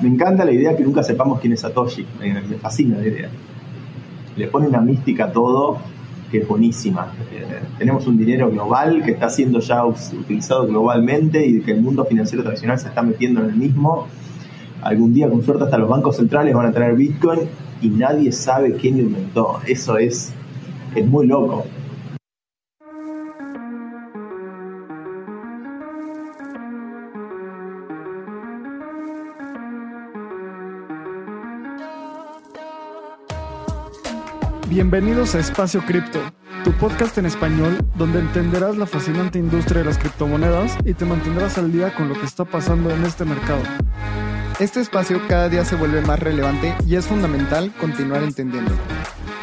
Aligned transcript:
Me 0.00 0.08
encanta 0.08 0.44
la 0.44 0.52
idea 0.52 0.76
que 0.76 0.82
nunca 0.82 1.02
sepamos 1.02 1.40
quién 1.40 1.52
es 1.52 1.60
Satoshi, 1.60 2.06
me, 2.18 2.34
fascina 2.58 2.98
la 2.98 3.06
idea. 3.06 3.28
Le 4.36 4.48
pone 4.48 4.66
una 4.66 4.80
mística 4.80 5.26
a 5.26 5.32
todo 5.32 5.78
que 6.30 6.38
es 6.38 6.48
buenísima. 6.48 7.12
Tenemos 7.78 8.06
un 8.06 8.16
dinero 8.16 8.50
global 8.50 9.02
que 9.04 9.10
está 9.10 9.28
siendo 9.28 9.60
ya 9.60 9.84
utilizado 9.84 10.66
globalmente 10.66 11.46
y 11.46 11.60
que 11.60 11.72
el 11.72 11.82
mundo 11.82 12.06
financiero 12.06 12.42
tradicional 12.42 12.78
se 12.78 12.88
está 12.88 13.02
metiendo 13.02 13.42
en 13.42 13.50
el 13.50 13.56
mismo. 13.56 14.06
Algún 14.80 15.12
día, 15.12 15.28
con 15.28 15.42
suerte, 15.42 15.64
hasta 15.64 15.76
los 15.76 15.90
bancos 15.90 16.16
centrales 16.16 16.54
van 16.54 16.66
a 16.66 16.72
tener 16.72 16.94
Bitcoin 16.94 17.40
y 17.82 17.90
nadie 17.90 18.32
sabe 18.32 18.74
quién 18.76 18.96
lo 18.96 19.02
inventó. 19.02 19.60
Eso 19.66 19.98
es, 19.98 20.32
es 20.94 21.06
muy 21.06 21.26
loco. 21.26 21.66
Bienvenidos 34.74 35.34
a 35.34 35.38
Espacio 35.38 35.84
Cripto, 35.84 36.18
tu 36.64 36.72
podcast 36.72 37.18
en 37.18 37.26
español 37.26 37.76
donde 37.94 38.20
entenderás 38.20 38.78
la 38.78 38.86
fascinante 38.86 39.38
industria 39.38 39.80
de 39.80 39.84
las 39.84 39.98
criptomonedas 39.98 40.78
y 40.86 40.94
te 40.94 41.04
mantendrás 41.04 41.58
al 41.58 41.70
día 41.70 41.94
con 41.94 42.08
lo 42.08 42.18
que 42.18 42.24
está 42.24 42.46
pasando 42.46 42.90
en 42.90 43.04
este 43.04 43.26
mercado. 43.26 43.60
Este 44.60 44.80
espacio 44.80 45.20
cada 45.28 45.50
día 45.50 45.66
se 45.66 45.76
vuelve 45.76 46.00
más 46.00 46.20
relevante 46.20 46.74
y 46.86 46.96
es 46.96 47.06
fundamental 47.06 47.70
continuar 47.78 48.22
entendiendo. 48.22 48.72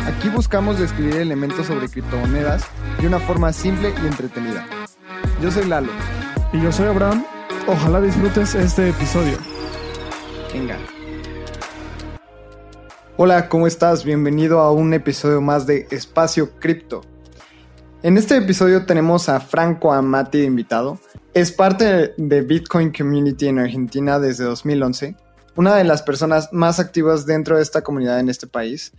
Aquí 0.08 0.30
buscamos 0.30 0.80
describir 0.80 1.18
elementos 1.18 1.68
sobre 1.68 1.90
criptomonedas 1.90 2.66
de 3.00 3.06
una 3.06 3.20
forma 3.20 3.54
simple 3.54 3.94
y 4.04 4.08
entretenida. 4.08 4.66
Yo 5.44 5.52
soy 5.52 5.66
Lalo. 5.66 5.92
Y 6.54 6.60
yo 6.60 6.72
soy 6.72 6.88
Abraham. 6.88 7.24
Ojalá 7.68 8.02
disfrutes 8.02 8.56
este 8.56 8.90
episodio. 8.90 9.38
Venga. 10.52 10.80
Hola, 13.22 13.50
¿cómo 13.50 13.68
estás? 13.68 14.06
Bienvenido 14.06 14.62
a 14.62 14.72
un 14.72 14.94
episodio 14.94 15.42
más 15.42 15.68
de 15.68 15.88
Espacio 15.92 16.58
Cripto. 16.58 17.02
En 18.02 18.16
este 18.16 18.38
episodio 18.38 18.86
tenemos 18.86 19.28
a 19.28 19.42
Franco 19.42 19.92
Amati 19.92 20.38
de 20.38 20.46
invitado. 20.46 21.02
Es 21.34 21.52
parte 21.52 22.14
de 22.16 22.42
Bitcoin 22.44 22.94
Community 22.94 23.50
en 23.50 23.60
Argentina 23.60 24.20
desde 24.20 24.46
2011, 24.46 25.18
una 25.58 25.76
de 25.76 25.84
las 25.84 26.02
personas 26.02 26.48
más 26.54 26.80
activas 26.80 27.26
dentro 27.26 27.58
de 27.58 27.62
esta 27.62 27.82
comunidad 27.82 28.22
en 28.22 28.30
este 28.30 28.48
país. 28.48 28.94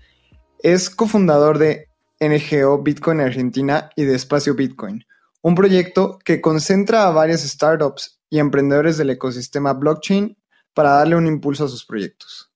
Es 0.63 0.91
cofundador 0.91 1.57
de 1.57 1.89
NGO 2.21 2.83
Bitcoin 2.83 3.21
Argentina 3.21 3.89
y 3.97 4.05
de 4.05 4.17
Espacio 4.17 4.55
Bitcoin, 4.55 5.03
un 5.41 5.55
proyecto 5.55 6.19
que 6.27 6.43
concentra 6.43 7.07
a 7.07 7.11
varias 7.11 7.41
startups 7.41 8.21
y 8.29 8.39
emprendedores 8.39 8.99
del 8.99 9.09
ecosistema 9.09 9.73
blockchain 9.73 10.37
para 10.75 10.91
darle 10.91 11.17
un 11.17 11.27
impulso 11.27 11.65
a 11.65 11.69
sus 11.69 11.87
proyectos. 11.87 12.50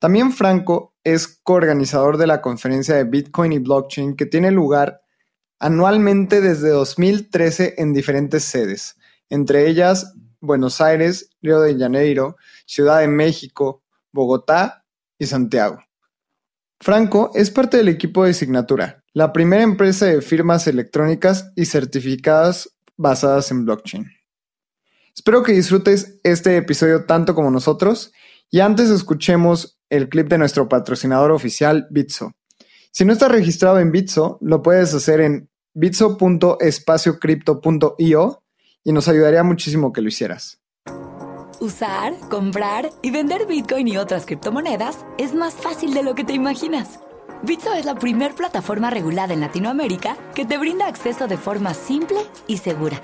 También 0.00 0.32
Franco 0.32 0.94
es 1.04 1.28
coorganizador 1.42 2.16
de 2.16 2.26
la 2.26 2.40
conferencia 2.40 2.96
de 2.96 3.04
Bitcoin 3.04 3.52
y 3.52 3.58
Blockchain 3.58 4.16
que 4.16 4.24
tiene 4.24 4.50
lugar 4.50 5.02
anualmente 5.58 6.40
desde 6.40 6.70
2013 6.70 7.74
en 7.76 7.92
diferentes 7.92 8.44
sedes, 8.44 8.96
entre 9.28 9.68
ellas 9.68 10.14
Buenos 10.40 10.80
Aires, 10.80 11.28
Río 11.42 11.60
de 11.60 11.78
Janeiro, 11.78 12.36
Ciudad 12.64 13.00
de 13.00 13.08
México, 13.08 13.82
Bogotá 14.10 14.86
y 15.18 15.26
Santiago. 15.26 15.84
Franco 16.80 17.30
es 17.34 17.50
parte 17.50 17.76
del 17.76 17.88
equipo 17.88 18.24
de 18.24 18.32
Signatura, 18.32 19.04
la 19.12 19.34
primera 19.34 19.62
empresa 19.62 20.06
de 20.06 20.22
firmas 20.22 20.66
electrónicas 20.66 21.52
y 21.56 21.66
certificadas 21.66 22.74
basadas 22.96 23.50
en 23.50 23.66
blockchain. 23.66 24.10
Espero 25.14 25.42
que 25.42 25.52
disfrutes 25.52 26.18
este 26.22 26.56
episodio 26.56 27.04
tanto 27.04 27.34
como 27.34 27.50
nosotros 27.50 28.12
y 28.50 28.60
antes 28.60 28.90
escuchemos 28.90 29.80
el 29.88 30.08
clip 30.08 30.28
de 30.28 30.38
nuestro 30.38 30.68
patrocinador 30.68 31.32
oficial 31.32 31.88
Bitso. 31.90 32.32
Si 32.92 33.04
no 33.04 33.12
estás 33.12 33.30
registrado 33.30 33.78
en 33.78 33.92
Bitso, 33.92 34.38
lo 34.40 34.62
puedes 34.62 34.92
hacer 34.94 35.20
en 35.20 35.48
bitso.espaciocrypto.io 35.74 38.42
y 38.82 38.92
nos 38.92 39.06
ayudaría 39.06 39.44
muchísimo 39.44 39.92
que 39.92 40.00
lo 40.00 40.08
hicieras. 40.08 40.60
Usar, 41.60 42.18
comprar 42.28 42.90
y 43.02 43.12
vender 43.12 43.46
Bitcoin 43.46 43.86
y 43.86 43.96
otras 43.98 44.26
criptomonedas 44.26 45.06
es 45.18 45.32
más 45.34 45.54
fácil 45.54 45.94
de 45.94 46.02
lo 46.02 46.16
que 46.16 46.24
te 46.24 46.32
imaginas. 46.32 46.98
Bitso 47.42 47.72
es 47.74 47.84
la 47.84 47.94
primer 47.94 48.34
plataforma 48.34 48.90
regulada 48.90 49.32
en 49.32 49.38
Latinoamérica 49.40 50.16
que 50.34 50.44
te 50.44 50.58
brinda 50.58 50.88
acceso 50.88 51.28
de 51.28 51.36
forma 51.36 51.74
simple 51.74 52.18
y 52.48 52.56
segura. 52.56 53.00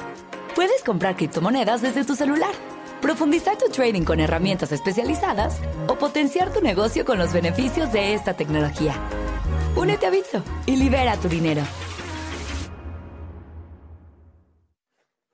Puedes 0.57 0.83
comprar 0.83 1.15
criptomonedas 1.17 1.83
desde 1.83 2.05
tu 2.05 2.17
celular 2.17 2.51
profundizar 3.01 3.57
tu 3.59 3.71
trading 3.71 4.03
con 4.03 4.21
herramientas 4.21 4.73
especializadas 4.73 5.61
o 5.89 5.97
potenciar 5.97 6.53
tu 6.53 6.61
negocio 6.61 7.05
con 7.05 7.19
los 7.19 7.33
beneficios 7.33 7.93
de 7.93 8.15
esta 8.15 8.35
tecnología. 8.35 8.95
Únete 9.77 10.07
a 10.07 10.11
Bitso 10.11 10.43
y 10.67 10.77
libera 10.77 11.17
tu 11.17 11.29
dinero. 11.29 11.63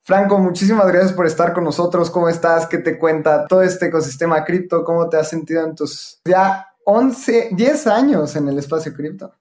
Franco, 0.05 0.37
muchísimas 0.39 0.89
gracias 0.89 1.13
por 1.13 1.27
estar 1.27 1.53
con 1.53 1.63
nosotros. 1.63 2.11
¿Cómo 2.11 2.29
estás? 2.29 2.67
¿Qué 2.67 2.79
te 2.79 2.99
cuenta 2.99 3.47
todo 3.47 3.63
este 3.63 3.87
ecosistema 3.87 4.45
cripto? 4.45 4.83
¿Cómo 4.83 5.09
te 5.09 5.17
has 5.17 5.29
sentido 5.29 5.65
en 5.65 5.77
tus 5.77 6.21
ya 6.25 6.67
11, 6.85 7.51
10 7.53 7.87
años 7.87 8.35
en 8.35 8.49
el 8.49 8.59
espacio 8.59 8.93
cripto? 8.93 9.33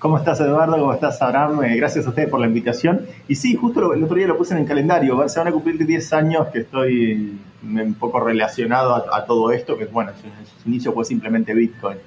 ¿Cómo 0.00 0.18
estás, 0.18 0.40
Eduardo? 0.40 0.76
¿Cómo 0.76 0.92
estás, 0.92 1.22
Abraham? 1.22 1.62
Eh, 1.62 1.76
gracias 1.76 2.04
a 2.04 2.08
ustedes 2.08 2.28
por 2.28 2.40
la 2.40 2.48
invitación. 2.48 3.06
Y 3.28 3.36
sí, 3.36 3.54
justo 3.54 3.92
el 3.92 4.02
otro 4.02 4.16
día 4.16 4.26
lo 4.26 4.36
puse 4.36 4.54
en 4.54 4.60
el 4.62 4.66
calendario. 4.66 5.28
Se 5.28 5.38
van 5.38 5.46
a 5.46 5.52
cumplir 5.52 5.86
10 5.86 6.12
años 6.12 6.48
que 6.48 6.62
estoy 6.62 7.38
un 7.62 7.94
poco 7.94 8.20
relacionado 8.20 8.94
a, 8.94 9.24
todo 9.24 9.52
esto, 9.52 9.76
que 9.76 9.86
bueno, 9.86 10.12
su, 10.20 10.68
inicio 10.68 10.92
fue 10.92 11.04
simplemente 11.04 11.54
Bitcoin. 11.54 11.98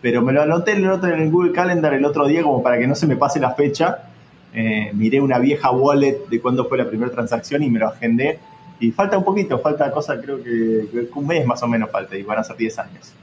Pero 0.00 0.22
me 0.22 0.32
lo 0.32 0.42
anoté 0.42 0.72
en 0.72 0.84
el, 0.84 1.30
Google 1.30 1.52
Calendar 1.52 1.94
el 1.94 2.04
otro 2.04 2.26
día 2.26 2.42
como 2.42 2.62
para 2.62 2.78
que 2.78 2.86
no 2.86 2.94
se 2.94 3.06
me 3.06 3.16
pase 3.16 3.40
la 3.40 3.54
fecha. 3.54 4.08
Eh, 4.52 4.90
miré 4.94 5.20
una 5.20 5.38
vieja 5.38 5.70
wallet 5.70 6.26
de 6.28 6.40
cuándo 6.40 6.66
fue 6.66 6.78
la 6.78 6.88
primera 6.88 7.10
transacción 7.10 7.62
y 7.62 7.70
me 7.70 7.78
lo 7.78 7.88
agendé. 7.88 8.38
Y 8.80 8.90
falta 8.90 9.16
un 9.16 9.24
poquito, 9.24 9.60
falta 9.60 9.90
cosa, 9.92 10.20
creo 10.20 10.42
que 10.42 11.08
un 11.14 11.26
mes 11.26 11.46
más 11.46 11.62
o 11.62 11.68
menos 11.68 11.90
falta 11.90 12.16
y 12.16 12.24
van 12.24 12.38
a 12.38 12.44
ser 12.44 12.56
10 12.56 12.78
años. 12.80 13.14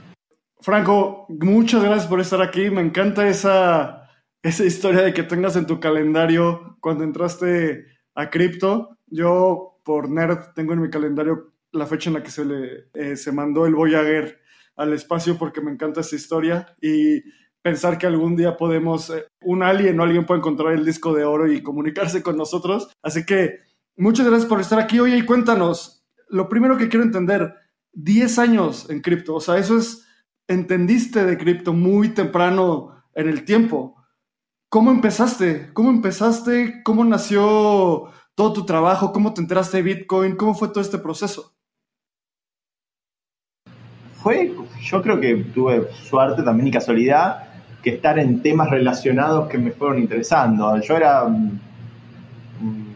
Franco, 0.62 1.26
muchas 1.28 1.84
gracias 1.84 2.08
por 2.08 2.22
estar 2.22 2.42
aquí. 2.42 2.70
Me 2.70 2.82
encanta 2.82 3.28
esa 3.28 4.00
esa 4.42 4.64
historia 4.64 5.02
de 5.02 5.14
que 5.14 5.24
tengas 5.24 5.56
en 5.56 5.66
tu 5.66 5.80
calendario 5.80 6.78
cuando 6.80 7.04
entraste 7.04 7.86
a 8.16 8.30
cripto. 8.30 8.98
Yo, 9.08 9.80
por 9.84 10.10
nerd, 10.10 10.54
tengo 10.56 10.74
en 10.74 10.82
mi 10.82 10.90
calendario 10.90 11.52
la 11.72 11.86
fecha 11.86 12.10
en 12.10 12.16
la 12.16 12.24
que 12.24 12.32
se 12.32 12.46
le 12.46 12.90
eh, 12.94 13.16
se 13.16 13.32
mandó 13.32 13.66
el 13.66 13.76
Voyager 13.76 14.40
al 14.76 14.94
espacio 14.94 15.38
porque 15.38 15.62
me 15.62 15.72
encanta 15.72 16.02
esa 16.02 16.16
historia 16.16 16.76
y 16.82 17.22
pensar 17.62 17.98
que 17.98 18.08
algún 18.08 18.36
día 18.36 18.58
podemos, 18.58 19.10
eh, 19.10 19.28
un 19.42 19.64
alien 19.64 20.00
o 20.00 20.04
alguien 20.04 20.26
puede 20.26 20.40
encontrar 20.40 20.74
el 20.74 20.86
disco 20.86 21.14
de 21.14 21.26
oro 21.26 21.52
y 21.52 21.62
comunicarse 21.62 22.24
con 22.24 22.38
nosotros. 22.38 22.90
Así 23.04 23.26
que 23.26 23.60
muchas 23.98 24.26
gracias 24.26 24.48
por 24.48 24.62
estar 24.62 24.80
aquí. 24.80 25.00
Oye, 25.00 25.18
y 25.18 25.26
cuéntanos, 25.26 26.06
lo 26.30 26.48
primero 26.48 26.78
que 26.78 26.90
quiero 26.90 27.04
entender, 27.04 27.54
10 27.94 28.40
años 28.40 28.90
en 28.90 29.02
cripto, 29.02 29.36
o 29.36 29.42
sea, 29.42 29.58
eso 29.58 29.78
es, 29.78 30.06
entendiste 30.48 31.26
de 31.26 31.38
cripto 31.38 31.74
muy 31.74 32.10
temprano 32.10 33.04
en 33.14 33.28
el 33.28 33.44
tiempo. 33.44 33.96
¿Cómo 34.70 34.92
empezaste? 34.92 35.72
¿Cómo 35.74 35.90
empezaste? 35.90 36.84
¿Cómo 36.84 37.04
nació 37.04 38.12
todo 38.36 38.54
tu 38.54 38.66
trabajo? 38.66 39.12
¿Cómo 39.12 39.34
te 39.34 39.42
enteraste 39.42 39.78
de 39.78 39.84
Bitcoin? 39.84 40.36
¿Cómo 40.36 40.54
fue 40.54 40.70
todo 40.70 40.82
este 40.82 41.00
proceso? 41.00 41.59
Fue, 44.22 44.54
yo 44.82 45.02
creo 45.02 45.20
que 45.20 45.36
tuve 45.36 45.88
suerte 45.94 46.44
también 46.44 46.68
y 46.68 46.72
casualidad 46.72 47.44
que 47.82 47.92
estar 47.92 48.20
en 48.20 48.42
temas 48.42 48.70
relacionados 48.70 49.48
que 49.48 49.58
me 49.58 49.72
fueron 49.72 50.00
interesando. 50.00 50.80
Yo 50.82 50.98
era 50.98 51.24
un, 51.24 51.60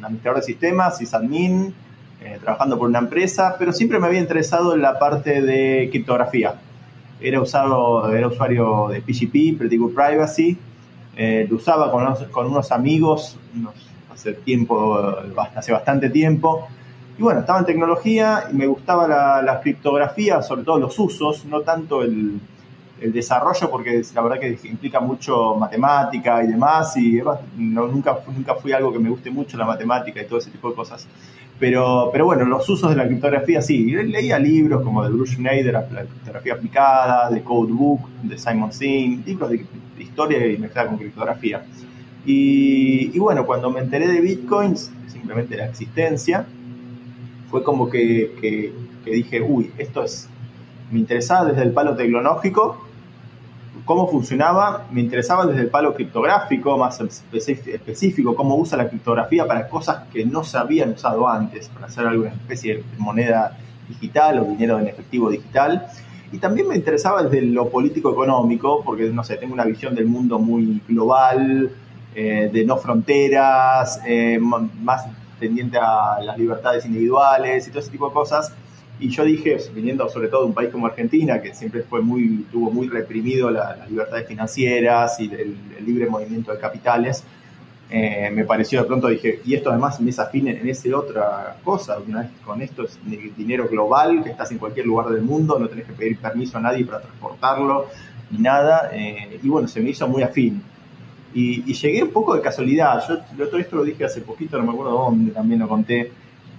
administrador 0.02 0.42
de 0.42 0.46
sistemas, 0.46 0.98
sysadmin, 0.98 1.74
eh, 2.22 2.38
trabajando 2.42 2.78
por 2.78 2.90
una 2.90 3.00
empresa, 3.00 3.56
pero 3.58 3.72
siempre 3.72 4.00
me 4.00 4.08
había 4.08 4.20
interesado 4.20 4.76
en 4.76 4.82
la 4.82 5.00
parte 5.00 5.42
de 5.42 5.88
criptografía. 5.90 6.56
Era, 7.22 7.40
usado, 7.40 8.14
era 8.14 8.28
usuario 8.28 8.90
de 8.90 9.02
PGP, 9.02 9.58
Pretty 9.58 9.78
Good 9.78 9.94
Privacy, 9.94 10.58
eh, 11.16 11.48
lo 11.50 11.56
usaba 11.56 11.90
con 11.90 12.04
unos, 12.04 12.24
con 12.24 12.48
unos 12.48 12.72
amigos 12.74 13.38
hace 14.12 14.34
tiempo, 14.34 15.00
hace 15.56 15.72
bastante 15.72 16.10
tiempo. 16.10 16.68
Y 17.24 17.26
bueno, 17.26 17.40
estaba 17.40 17.60
en 17.60 17.66
tecnología 17.66 18.50
y 18.52 18.54
me 18.54 18.68
gustaba 18.68 19.08
la, 19.08 19.62
criptografía, 19.62 20.42
sobre 20.42 20.64
todo 20.64 20.78
los 20.78 21.00
usos, 21.00 21.46
no 21.46 21.62
tanto 21.62 22.02
el, 22.02 22.38
el, 23.00 23.14
desarrollo, 23.14 23.72
porque 23.72 24.02
la 24.14 24.22
verdad 24.22 24.42
que 24.42 24.60
implica 24.68 25.00
mucho 25.00 25.56
matemática 25.56 26.44
y 26.44 26.48
demás, 26.48 26.98
y 26.98 27.22
nunca, 27.56 28.18
nunca 28.28 28.56
fui 28.56 28.74
algo 28.74 28.92
que 28.92 29.00
me 29.00 29.10
guste 29.10 29.32
mucho 29.32 29.56
la 29.56 29.64
matemática 29.64 30.22
y 30.22 30.26
todo 30.26 30.40
ese 30.40 30.52
tipo 30.52 30.70
de 30.70 30.76
cosas. 30.76 31.08
Pero, 31.58 32.10
pero 32.12 32.26
bueno, 32.26 32.44
los 32.44 32.68
usos 32.68 32.90
de 32.90 32.98
la 32.98 33.08
criptografía 33.08 33.62
sí. 33.62 33.86
Leía 33.86 34.38
libros 34.38 34.82
como 34.84 35.02
de 35.02 35.10
Bruce 35.10 35.36
Schneider, 35.36 35.72
la 35.72 35.86
criptografía 35.86 36.56
aplicada, 36.56 37.30
de 37.30 37.42
Codebook, 37.42 38.06
de 38.22 38.38
Simon 38.38 38.74
Singh, 38.74 39.26
libros 39.26 39.50
de 39.50 39.66
historia 39.98 40.46
y 40.46 40.58
mezclada 40.58 40.90
con 40.90 40.98
criptografía. 40.98 41.64
Y, 42.26 43.18
bueno, 43.20 43.46
cuando 43.46 43.70
me 43.70 43.82
enteré 43.82 44.08
de 44.08 44.22
bitcoins, 44.22 44.92
simplemente 45.08 45.58
la 45.58 45.66
existencia, 45.66 46.46
fue 47.54 47.62
como 47.62 47.88
que, 47.88 48.34
que, 48.42 49.12
dije, 49.12 49.40
uy, 49.40 49.72
esto 49.78 50.04
es, 50.04 50.28
me 50.90 50.98
interesaba 50.98 51.46
desde 51.46 51.62
el 51.62 51.72
palo 51.72 51.96
tecnológico, 51.96 52.84
cómo 53.86 54.08
funcionaba, 54.08 54.88
me 54.92 55.02
interesaba 55.02 55.46
desde 55.46 55.62
el 55.62 55.68
palo 55.68 55.94
criptográfico, 55.94 56.76
más 56.80 57.00
específico, 57.00 58.36
cómo 58.36 58.56
usa 58.56 58.76
la 58.76 58.90
criptografía 58.90 59.46
para 59.46 59.68
cosas 59.68 60.08
que 60.12 60.26
no 60.26 60.44
se 60.44 60.58
habían 60.58 60.94
usado 60.94 61.30
antes, 61.30 61.70
para 61.70 61.86
hacer 61.86 62.08
alguna 62.08 62.32
especie 62.32 62.78
de 62.78 62.84
moneda 62.98 63.56
digital 63.88 64.40
o 64.40 64.46
dinero 64.46 64.80
en 64.80 64.88
efectivo 64.88 65.30
digital. 65.30 65.86
Y 66.32 66.40
también 66.40 66.68
me 66.68 66.76
interesaba 66.76 67.22
desde 67.22 67.44
lo 67.44 67.70
político-económico, 67.70 68.82
porque, 68.84 69.12
no 69.12 69.24
sé, 69.24 69.38
tengo 69.38 69.54
una 69.54 69.66
visión 69.66 69.94
del 69.94 70.08
mundo 70.08 70.40
muy 70.40 70.82
global, 70.88 71.70
eh, 72.16 72.50
de 72.52 72.66
no 72.66 72.78
fronteras, 72.78 74.02
eh, 74.08 74.40
más 74.40 75.06
tendiente 75.44 75.78
a 75.78 76.22
las 76.22 76.38
libertades 76.38 76.86
individuales 76.86 77.68
y 77.68 77.70
todo 77.70 77.82
ese 77.82 77.92
tipo 77.92 78.08
de 78.08 78.14
cosas. 78.14 78.54
Y 78.98 79.10
yo 79.10 79.26
dije, 79.26 79.58
viniendo 79.76 80.08
sobre 80.08 80.30
todo 80.30 80.42
de 80.42 80.48
un 80.48 80.54
país 80.54 80.70
como 80.70 80.88
Argentina, 80.88 81.42
que 81.42 81.54
siempre 81.54 81.82
fue 81.82 82.02
muy, 82.02 82.46
tuvo 82.50 82.72
muy 82.72 82.88
reprimido 82.88 83.52
las 83.52 83.90
libertades 83.90 84.26
financieras 84.26 85.20
y 85.20 85.26
el, 85.26 85.58
libre 85.86 86.08
movimiento 86.08 86.54
de 86.54 86.60
capitales, 86.60 87.26
eh, 87.90 88.32
me 88.32 88.46
pareció 88.46 88.82
de 88.82 88.88
pronto, 88.88 89.10
dije, 89.10 89.42
y 89.46 89.54
esto 89.54 89.70
además 89.70 90.00
me 90.00 90.06
desafine 90.06 90.52
en 90.52 90.70
esa 90.70 90.98
otra 90.98 91.58
cosa, 91.62 91.98
una 92.08 92.22
vez 92.22 92.30
con 92.46 92.62
esto 92.62 92.84
es 92.84 92.98
dinero 93.36 93.68
global, 93.68 94.24
que 94.24 94.30
estás 94.30 94.50
en 94.52 94.58
cualquier 94.58 94.86
lugar 94.86 95.10
del 95.10 95.24
mundo, 95.24 95.60
no 95.60 95.68
tenés 95.68 95.86
que 95.86 95.94
pedir 95.94 96.18
permiso 96.18 96.58
a 96.58 96.62
nadie 96.62 96.86
para 96.86 97.02
transportarlo, 97.02 97.88
ni 98.32 98.40
nada, 98.40 98.90
y 98.96 99.48
bueno, 99.50 99.68
se 99.68 99.82
me 99.82 99.90
hizo 99.90 100.08
muy 100.08 100.24
afín. 100.24 100.64
Y, 101.34 101.74
llegué 101.74 102.04
un 102.04 102.12
poco 102.12 102.36
de 102.36 102.42
casualidad. 102.42 103.04
Yo 103.38 103.48
todo 103.48 103.60
esto 103.60 103.78
lo 103.78 103.84
dije 103.84 104.06
hace 104.06 104.22
poquito, 104.22 104.58
no 104.58 104.66
me 104.66 104.72
acuerdo 104.72 104.94
dónde, 104.94 105.32
también 105.32 105.60
lo 105.60 105.68
conté, 105.68 106.12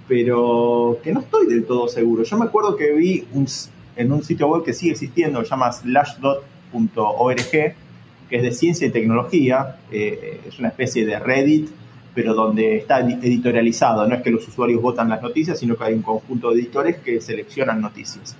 pero 0.08 0.98
que 1.02 1.12
no 1.12 1.20
estoy 1.20 1.46
del 1.46 1.64
todo 1.64 1.88
seguro. 1.88 2.24
Yo 2.24 2.36
me 2.36 2.46
acuerdo 2.46 2.76
que 2.76 2.92
vi 2.92 3.24
en 3.96 4.12
un 4.12 4.22
sitio 4.22 4.48
web 4.48 4.64
que 4.64 4.72
sigue 4.72 4.92
existiendo, 4.92 5.42
se 5.42 5.50
llama 5.50 5.72
slashdot.org, 5.72 7.50
que 7.50 7.74
es 8.30 8.42
de 8.42 8.52
ciencia 8.52 8.86
y 8.86 8.90
tecnología, 8.90 9.76
eh, 9.90 10.40
es 10.46 10.58
una 10.58 10.68
especie 10.68 11.06
de 11.06 11.18
Reddit, 11.18 11.68
pero 12.14 12.34
donde 12.34 12.76
está 12.76 13.00
editorializado. 13.00 14.06
No 14.06 14.14
es 14.14 14.22
que 14.22 14.30
los 14.30 14.46
usuarios 14.46 14.80
votan 14.80 15.08
las 15.08 15.20
noticias, 15.20 15.58
sino 15.58 15.76
que 15.76 15.84
hay 15.84 15.94
un 15.94 16.02
conjunto 16.02 16.50
de 16.50 16.60
editores 16.60 16.96
que 16.98 17.20
seleccionan 17.20 17.80
noticias. 17.80 18.36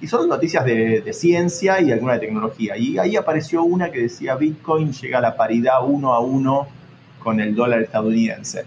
Y 0.00 0.06
son 0.06 0.28
noticias 0.28 0.64
de, 0.64 1.12
ciencia 1.12 1.80
y 1.80 1.90
alguna 1.90 2.14
de 2.14 2.20
tecnología. 2.20 2.76
Y 2.76 2.98
ahí 2.98 3.16
apareció 3.16 3.64
una 3.64 3.90
que 3.90 4.02
decía 4.02 4.36
Bitcoin 4.36 4.92
llega 4.92 5.18
a 5.18 5.20
la 5.20 5.36
paridad 5.36 5.84
uno 5.84 6.14
a 6.14 6.20
uno 6.20 6.68
con 7.18 7.40
el 7.40 7.54
dólar 7.54 7.82
estadounidense. 7.82 8.64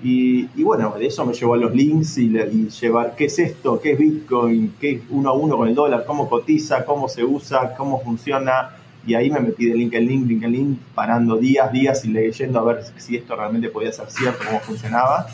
Y, 0.00 0.46
bueno, 0.62 0.94
de 0.96 1.06
eso 1.06 1.26
me 1.26 1.32
llevó 1.32 1.54
a 1.54 1.56
los 1.56 1.74
links 1.74 2.18
y, 2.18 2.28
llevar 2.28 3.16
qué 3.16 3.24
es 3.24 3.38
esto, 3.38 3.80
qué 3.80 3.92
es 3.92 3.98
Bitcoin, 3.98 4.74
qué 4.80 4.92
es 4.92 5.00
uno 5.10 5.30
a 5.30 5.32
uno 5.32 5.56
con 5.56 5.68
el 5.68 5.74
dólar, 5.74 6.04
cómo 6.06 6.28
cotiza, 6.28 6.84
cómo 6.84 7.08
se 7.08 7.24
usa, 7.24 7.74
cómo 7.74 8.00
funciona. 8.02 8.76
Y 9.06 9.14
ahí 9.14 9.30
me 9.30 9.40
metí 9.40 9.66
de 9.66 9.74
link 9.74 9.94
en 9.94 10.06
link, 10.06 10.28
link 10.28 10.42
en 10.44 10.52
link, 10.52 10.78
parando 10.94 11.36
días, 11.36 11.72
días 11.72 12.04
y 12.04 12.08
leyendo 12.08 12.60
a 12.60 12.64
ver 12.64 12.84
si 12.98 13.16
esto 13.16 13.34
realmente 13.34 13.70
podía 13.70 13.90
ser 13.90 14.10
cierto, 14.10 14.44
cómo 14.46 14.60
funcionaba. 14.60 15.26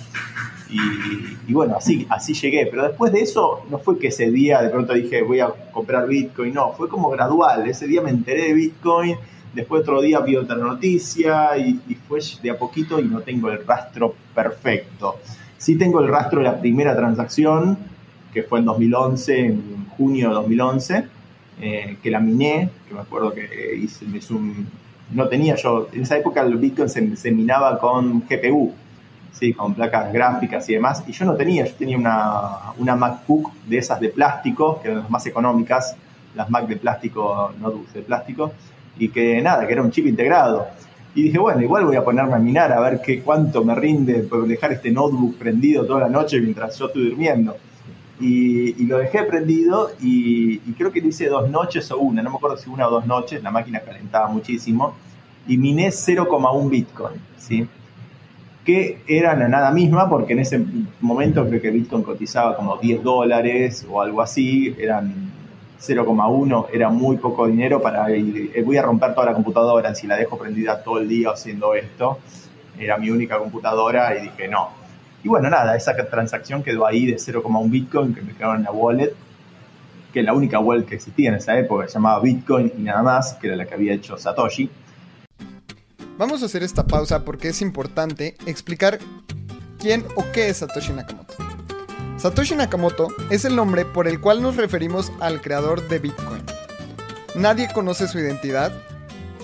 Y, 0.71 1.53
bueno, 1.53 1.77
así, 1.77 2.07
así 2.09 2.35
llegué. 2.35 2.67
Pero 2.67 2.85
después 2.85 3.13
de 3.13 3.21
eso, 3.21 3.65
no 3.71 3.79
fue 3.79 3.99
que 3.99 4.09
ese 4.09 4.31
día 4.31 4.63
de 4.63 4.71
pronto 4.71 4.95
dije 4.95 5.23
voy 5.23 5.41
a 5.41 5.49
comprar 5.73 6.07
Bitcoin, 6.07 6.55
no, 6.55 6.73
fue 6.73 6.89
como 6.89 7.11
gradual. 7.11 7.69
Ese 7.69 7.87
día 7.87 8.01
me 8.01 8.11
enteré 8.11 8.49
de 8.49 8.55
Bitcoin, 8.55 9.17
después 9.55 9.83
otro 9.83 10.01
día 10.01 10.21
vi 10.21 10.37
otra 10.37 10.57
noticia 10.57 11.57
y, 11.57 11.81
fue 12.09 12.21
de 12.43 12.51
a 12.51 12.59
poquito 12.59 13.01
y 13.01 13.05
no 13.05 13.21
tengo 13.21 13.51
el 13.51 13.65
rastro 13.67 14.15
perfecto. 14.35 15.17
Sí 15.59 15.77
tengo 15.77 16.01
el 16.01 16.09
rastro 16.09 16.41
de 16.41 16.45
la 16.45 16.61
primera 16.61 16.97
transacción, 16.97 17.79
que 18.33 18.43
fue 18.43 18.59
en 18.59 18.65
2011, 18.67 19.41
en 19.41 19.87
junio 19.97 20.29
de 20.29 20.35
2011, 20.35 21.05
eh, 21.61 21.97
que 22.03 22.11
la 22.11 22.21
miné, 22.21 22.69
que 22.89 22.95
me 22.95 23.01
acuerdo 23.01 23.33
que 23.33 23.77
hice, 23.77 24.05
un, 24.35 24.67
no 25.13 25.29
tenía 25.29 25.55
yo, 25.55 25.89
en 25.93 26.03
esa 26.03 26.19
época 26.19 26.43
el 26.43 26.57
Bitcoin 26.57 26.89
se, 26.89 27.17
se 27.17 27.31
minaba 27.31 27.79
con 27.79 28.25
GPU, 28.29 28.75
¿sí? 29.39 29.53
con 29.53 29.75
placas 29.75 30.13
gráficas 30.13 30.69
y 30.69 30.75
demás. 30.75 31.05
Y 31.07 31.13
yo 31.13 31.25
no 31.25 31.35
tenía, 31.35 31.67
yo 31.67 31.75
tenía 31.75 31.99
una, 31.99 32.73
una 32.79 32.97
MacBook 32.97 33.53
de 33.67 33.79
esas 33.79 34.01
de 34.01 34.09
plástico, 34.09 34.81
que 34.81 34.89
eran 34.89 35.03
las 35.03 35.11
más 35.11 35.27
económicas, 35.27 35.97
las 36.35 36.51
Mac 36.51 36.67
de 36.67 36.77
plástico, 36.77 37.53
no 37.61 37.71
dulce, 37.71 37.99
de 37.99 38.05
plástico, 38.05 38.53
y 38.99 39.09
que 39.09 39.41
nada, 39.41 39.67
que 39.67 39.73
era 39.73 39.83
un 39.83 39.91
chip 39.91 40.07
integrado. 40.07 40.67
Y 41.15 41.25
dije, 41.25 41.39
bueno, 41.39 41.63
igual 41.63 41.85
voy 41.85 41.97
a 41.97 42.05
ponerme 42.05 42.35
a 42.35 42.39
minar 42.39 42.73
a 42.73 42.81
ver 42.81 43.01
qué, 43.01 43.23
cuánto 43.23 43.65
me 43.65 43.75
rinde 43.75 44.21
por 44.25 44.47
dejar 44.47 44.73
este 44.73 44.91
notebook 44.91 45.37
prendido 45.37 45.87
toda 45.87 46.01
la 46.01 46.09
noche 46.09 46.41
mientras 46.41 46.77
yo 46.77 46.87
estoy 46.87 47.11
durmiendo. 47.11 47.57
Y, 48.21 48.85
lo 48.87 48.99
dejé 48.99 49.25
prendido 49.25 49.91
y, 50.01 50.55
y, 50.55 50.75
creo 50.77 50.93
que 50.93 51.01
lo 51.01 51.09
hice 51.09 51.29
dos 51.29 51.51
noches 51.51 51.91
o 51.91 51.99
una, 51.99 52.23
no 52.23 52.31
me 52.31 52.37
acuerdo 52.37 52.57
si 52.57 52.71
una 52.71 52.87
o 52.87 52.91
dos 52.91 53.07
noches, 53.07 53.43
la 53.43 53.51
máquina 53.51 53.81
calentaba 53.81 54.29
muchísimo 54.29 54.95
y 55.47 55.57
miné 55.57 55.89
0,1 55.89 56.71
Bitcoin, 56.71 57.21
¿sí? 57.37 57.69
Que 58.65 59.01
eran 59.07 59.41
la 59.41 59.49
nada 59.49 59.71
misma, 59.71 60.09
porque 60.09 60.33
en 60.33 60.41
ese 60.41 60.65
momento 61.01 61.47
creo 61.47 61.61
que 61.61 61.71
Bitcoin 61.71 62.03
cotizaba 62.03 62.57
como 62.57 62.79
10 62.79 63.03
dólares 63.03 63.87
o 63.91 64.01
algo 64.01 64.23
así, 64.23 64.75
eran 64.79 65.13
0,1, 65.81 66.67
era 66.73 66.89
muy 66.89 67.19
poco 67.19 67.47
dinero 67.47 67.83
para 67.83 68.11
ir, 68.11 68.53
eh, 68.55 68.63
voy 68.63 68.79
a 68.79 68.83
romper 68.83 69.15
toda 69.15 69.27
la 69.27 69.35
computadora 69.35 69.95
si 69.95 70.07
la 70.07 70.17
dejo 70.17 70.39
prendida 70.39 70.83
todo 70.83 70.99
el 70.99 71.09
día 71.09 71.31
haciendo 71.31 71.75
esto, 71.75 72.19
era 72.79 72.97
mi 72.97 73.11
única 73.11 73.39
computadora 73.39 74.17
y 74.17 74.23
dije 74.23 74.49
no. 74.49 74.71
Y 75.23 75.29
bueno, 75.29 75.51
nada, 75.51 75.77
esa 75.77 75.95
transacción 76.09 76.63
quedó 76.63 76.87
ahí 76.87 77.07
de 77.07 77.17
0,1 77.17 77.71
Bitcoin 77.71 78.15
que 78.15 78.23
me 78.23 78.35
quedó 78.35 78.55
en 78.55 78.63
la 78.63 78.73
wallet, 78.73 79.13
que 80.13 80.21
es 80.21 80.25
la 80.25 80.33
única 80.33 80.59
wallet 80.59 80.85
que 80.85 80.95
existía 80.95 81.29
en 81.29 81.37
esa 81.37 81.59
época, 81.59 81.87
se 81.87 81.95
llamaba 81.95 82.21
Bitcoin 82.21 82.73
y 82.79 82.83
nada 82.83 83.03
más, 83.03 83.35
que 83.35 83.49
era 83.49 83.57
la 83.57 83.67
que 83.67 83.75
había 83.75 83.93
hecho 83.93 84.17
Satoshi. 84.17 84.71
Vamos 86.17 86.43
a 86.43 86.47
hacer 86.47 86.63
esta 86.63 86.87
pausa 86.87 87.25
porque 87.25 87.49
es 87.49 87.61
importante 87.61 88.37
explicar 88.47 89.01
quién 89.81 90.07
o 90.15 90.25
qué 90.31 90.49
es 90.49 90.59
Satoshi 90.59 90.93
Nakamoto. 90.93 91.35
Satoshi 92.19 92.55
Nakamoto 92.55 93.09
es 93.31 93.45
el 93.45 93.57
nombre 93.57 93.85
por 93.85 94.07
el 94.07 94.21
cual 94.21 94.41
nos 94.41 94.57
referimos 94.57 95.11
al 95.19 95.41
creador 95.41 95.89
de 95.89 95.99
Bitcoin. 95.99 96.43
Nadie 97.35 97.69
conoce 97.73 98.07
su 98.07 98.21
identidad, 98.21 98.73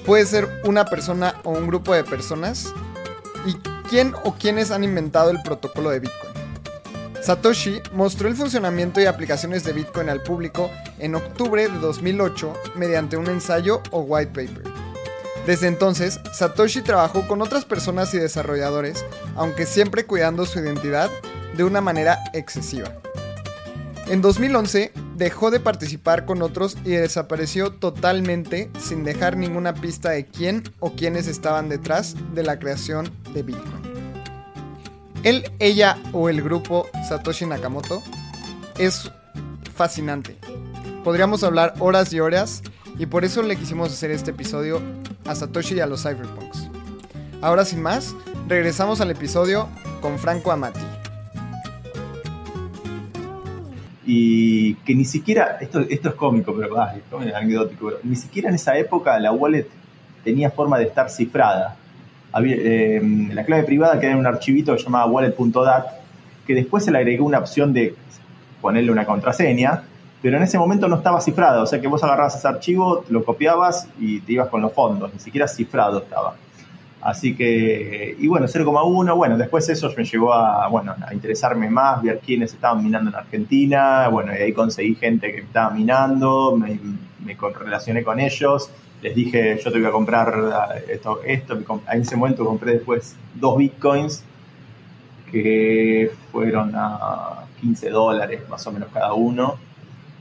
puede 0.07 0.25
ser 0.27 0.49
una 0.65 0.85
persona 0.85 1.35
o 1.43 1.51
un 1.51 1.67
grupo 1.67 1.93
de 1.93 2.05
personas, 2.05 2.73
y 3.45 3.55
quién 3.89 4.15
o 4.23 4.37
quiénes 4.37 4.71
han 4.71 4.85
inventado 4.85 5.31
el 5.31 5.43
protocolo 5.43 5.91
de 5.91 6.01
Bitcoin. 6.01 6.35
Satoshi 7.21 7.81
mostró 7.93 8.29
el 8.29 8.37
funcionamiento 8.37 9.01
y 9.01 9.07
aplicaciones 9.07 9.65
de 9.65 9.73
Bitcoin 9.73 10.09
al 10.09 10.23
público 10.23 10.71
en 11.01 11.17
octubre 11.17 11.69
de 11.69 11.79
2008 11.79 12.55
mediante 12.77 13.17
un 13.17 13.27
ensayo 13.27 13.83
o 13.91 14.03
white 14.03 14.31
paper. 14.31 14.80
Desde 15.51 15.67
entonces, 15.67 16.21
Satoshi 16.33 16.81
trabajó 16.81 17.27
con 17.27 17.43
otras 17.43 17.65
personas 17.65 18.15
y 18.15 18.19
desarrolladores, 18.19 19.05
aunque 19.35 19.67
siempre 19.67 20.07
cuidando 20.07 20.47
su 20.47 20.61
identidad 20.61 21.11
de 21.57 21.65
una 21.65 21.81
manera 21.81 22.21
excesiva. 22.35 22.93
En 24.07 24.23
2011 24.23 24.93
dejó 25.17 25.51
de 25.51 25.59
participar 25.59 26.25
con 26.25 26.43
otros 26.43 26.79
y 26.85 26.91
desapareció 26.91 27.73
totalmente 27.73 28.71
sin 28.79 29.03
dejar 29.03 29.37
ninguna 29.37 29.75
pista 29.75 30.11
de 30.11 30.25
quién 30.25 30.63
o 30.79 30.93
quiénes 30.93 31.27
estaban 31.27 31.69
detrás 31.69 32.15
de 32.33 32.45
la 32.45 32.61
creación 32.61 33.11
de 33.35 33.43
Bitcoin. 33.43 33.83
Él, 35.25 35.51
ella 35.59 35.99
o 36.13 36.29
el 36.29 36.43
grupo 36.43 36.87
Satoshi 37.09 37.47
Nakamoto 37.47 38.05
es 38.79 39.11
fascinante. 39.75 40.39
Podríamos 41.03 41.43
hablar 41.43 41.75
horas 41.81 42.13
y 42.13 42.21
horas 42.21 42.63
y 43.01 43.07
por 43.07 43.25
eso 43.25 43.43
le 43.43 43.57
quisimos 43.57 43.93
hacer 43.93 44.13
este 44.13 44.31
episodio 44.31 44.81
a 45.31 45.35
Satoshi 45.35 45.77
y 45.77 45.81
a 45.81 45.87
los 45.87 46.03
Cyberpunks. 46.03 46.69
Ahora 47.41 47.65
sin 47.65 47.81
más, 47.81 48.15
regresamos 48.49 49.01
al 49.01 49.11
episodio 49.11 49.69
con 50.01 50.19
Franco 50.19 50.51
Amati. 50.51 50.81
Y 54.05 54.75
que 54.75 54.95
ni 54.95 55.05
siquiera, 55.05 55.59
esto, 55.61 55.81
esto 55.89 56.09
es 56.09 56.15
cómico, 56.17 56.55
pero 56.55 56.75
es 57.25 57.35
anecdótico, 57.35 57.93
ni 58.03 58.17
siquiera 58.17 58.49
en 58.49 58.57
esa 58.57 58.77
época 58.77 59.19
la 59.21 59.31
wallet 59.31 59.69
tenía 60.25 60.51
forma 60.51 60.79
de 60.79 60.87
estar 60.87 61.09
cifrada. 61.11 61.77
Eh, 62.45 63.01
la 63.33 63.45
clave 63.45 63.63
privada 63.63 64.01
quedaba 64.01 64.15
en 64.15 64.19
un 64.19 64.27
archivito 64.27 64.75
que 64.75 64.83
llamaba 64.83 65.07
wallet.dat, 65.07 65.87
que 66.45 66.55
después 66.55 66.85
se 66.85 66.91
le 66.91 66.99
agregó 66.99 67.25
una 67.25 67.39
opción 67.39 67.73
de 67.73 67.95
ponerle 68.61 68.91
una 68.91 69.07
contraseña, 69.07 69.85
pero 70.23 70.37
en 70.37 70.43
ese 70.43 70.59
momento 70.59 70.87
no 70.89 70.97
estaba 70.97 71.21
cifrado, 71.21 71.63
o 71.63 71.67
sea 71.67 71.81
que 71.81 71.89
vos 71.89 72.03
agarrabas 72.05 72.37
ese 72.37 72.47
archivo, 72.47 73.05
lo 73.09 73.25
copiabas 73.25 73.89
y 73.99 74.21
te 74.21 74.33
ibas 74.33 74.49
con 74.49 74.61
los 74.61 74.73
fondos, 74.73 75.13
ni 75.13 75.21
siquiera 75.21 75.49
cifrado 75.49 76.01
estaba. 76.01 76.35
Así 77.01 77.35
que, 77.35 78.15
y 78.19 78.29
bueno, 78.29 78.47
0,1, 78.47 79.17
bueno, 79.17 79.39
después 79.39 79.67
eso 79.71 79.91
me 79.97 80.05
llevó 80.05 80.35
a, 80.35 80.69
bueno, 80.69 80.95
a 81.07 81.15
interesarme 81.15 81.71
más, 81.71 82.03
ver 82.03 82.21
quiénes 82.21 82.53
estaban 82.53 82.85
minando 82.85 83.09
en 83.09 83.17
Argentina, 83.17 84.09
bueno, 84.09 84.33
y 84.35 84.43
ahí 84.43 84.53
conseguí 84.53 84.95
gente 84.97 85.33
que 85.33 85.41
estaba 85.41 85.71
minando, 85.71 86.57
me, 86.57 86.79
relacioné 87.59 88.05
con 88.05 88.21
ellos, 88.21 88.71
les 89.01 89.15
dije, 89.15 89.59
yo 89.65 89.73
te 89.73 89.79
voy 89.79 89.89
a 89.89 89.93
comprar 89.93 90.83
esto, 90.91 91.21
esto, 91.25 91.59
en 91.91 92.03
ese 92.03 92.17
momento 92.17 92.45
compré 92.45 92.75
después 92.75 93.17
dos 93.35 93.57
bitcoins, 93.57 94.23
que 95.33 96.11
fueron 96.33 96.73
a 96.75 97.45
15 97.61 97.89
dólares 97.89 98.43
más 98.51 98.67
o 98.67 98.73
menos 98.73 98.91
cada 98.93 99.15
uno, 99.15 99.57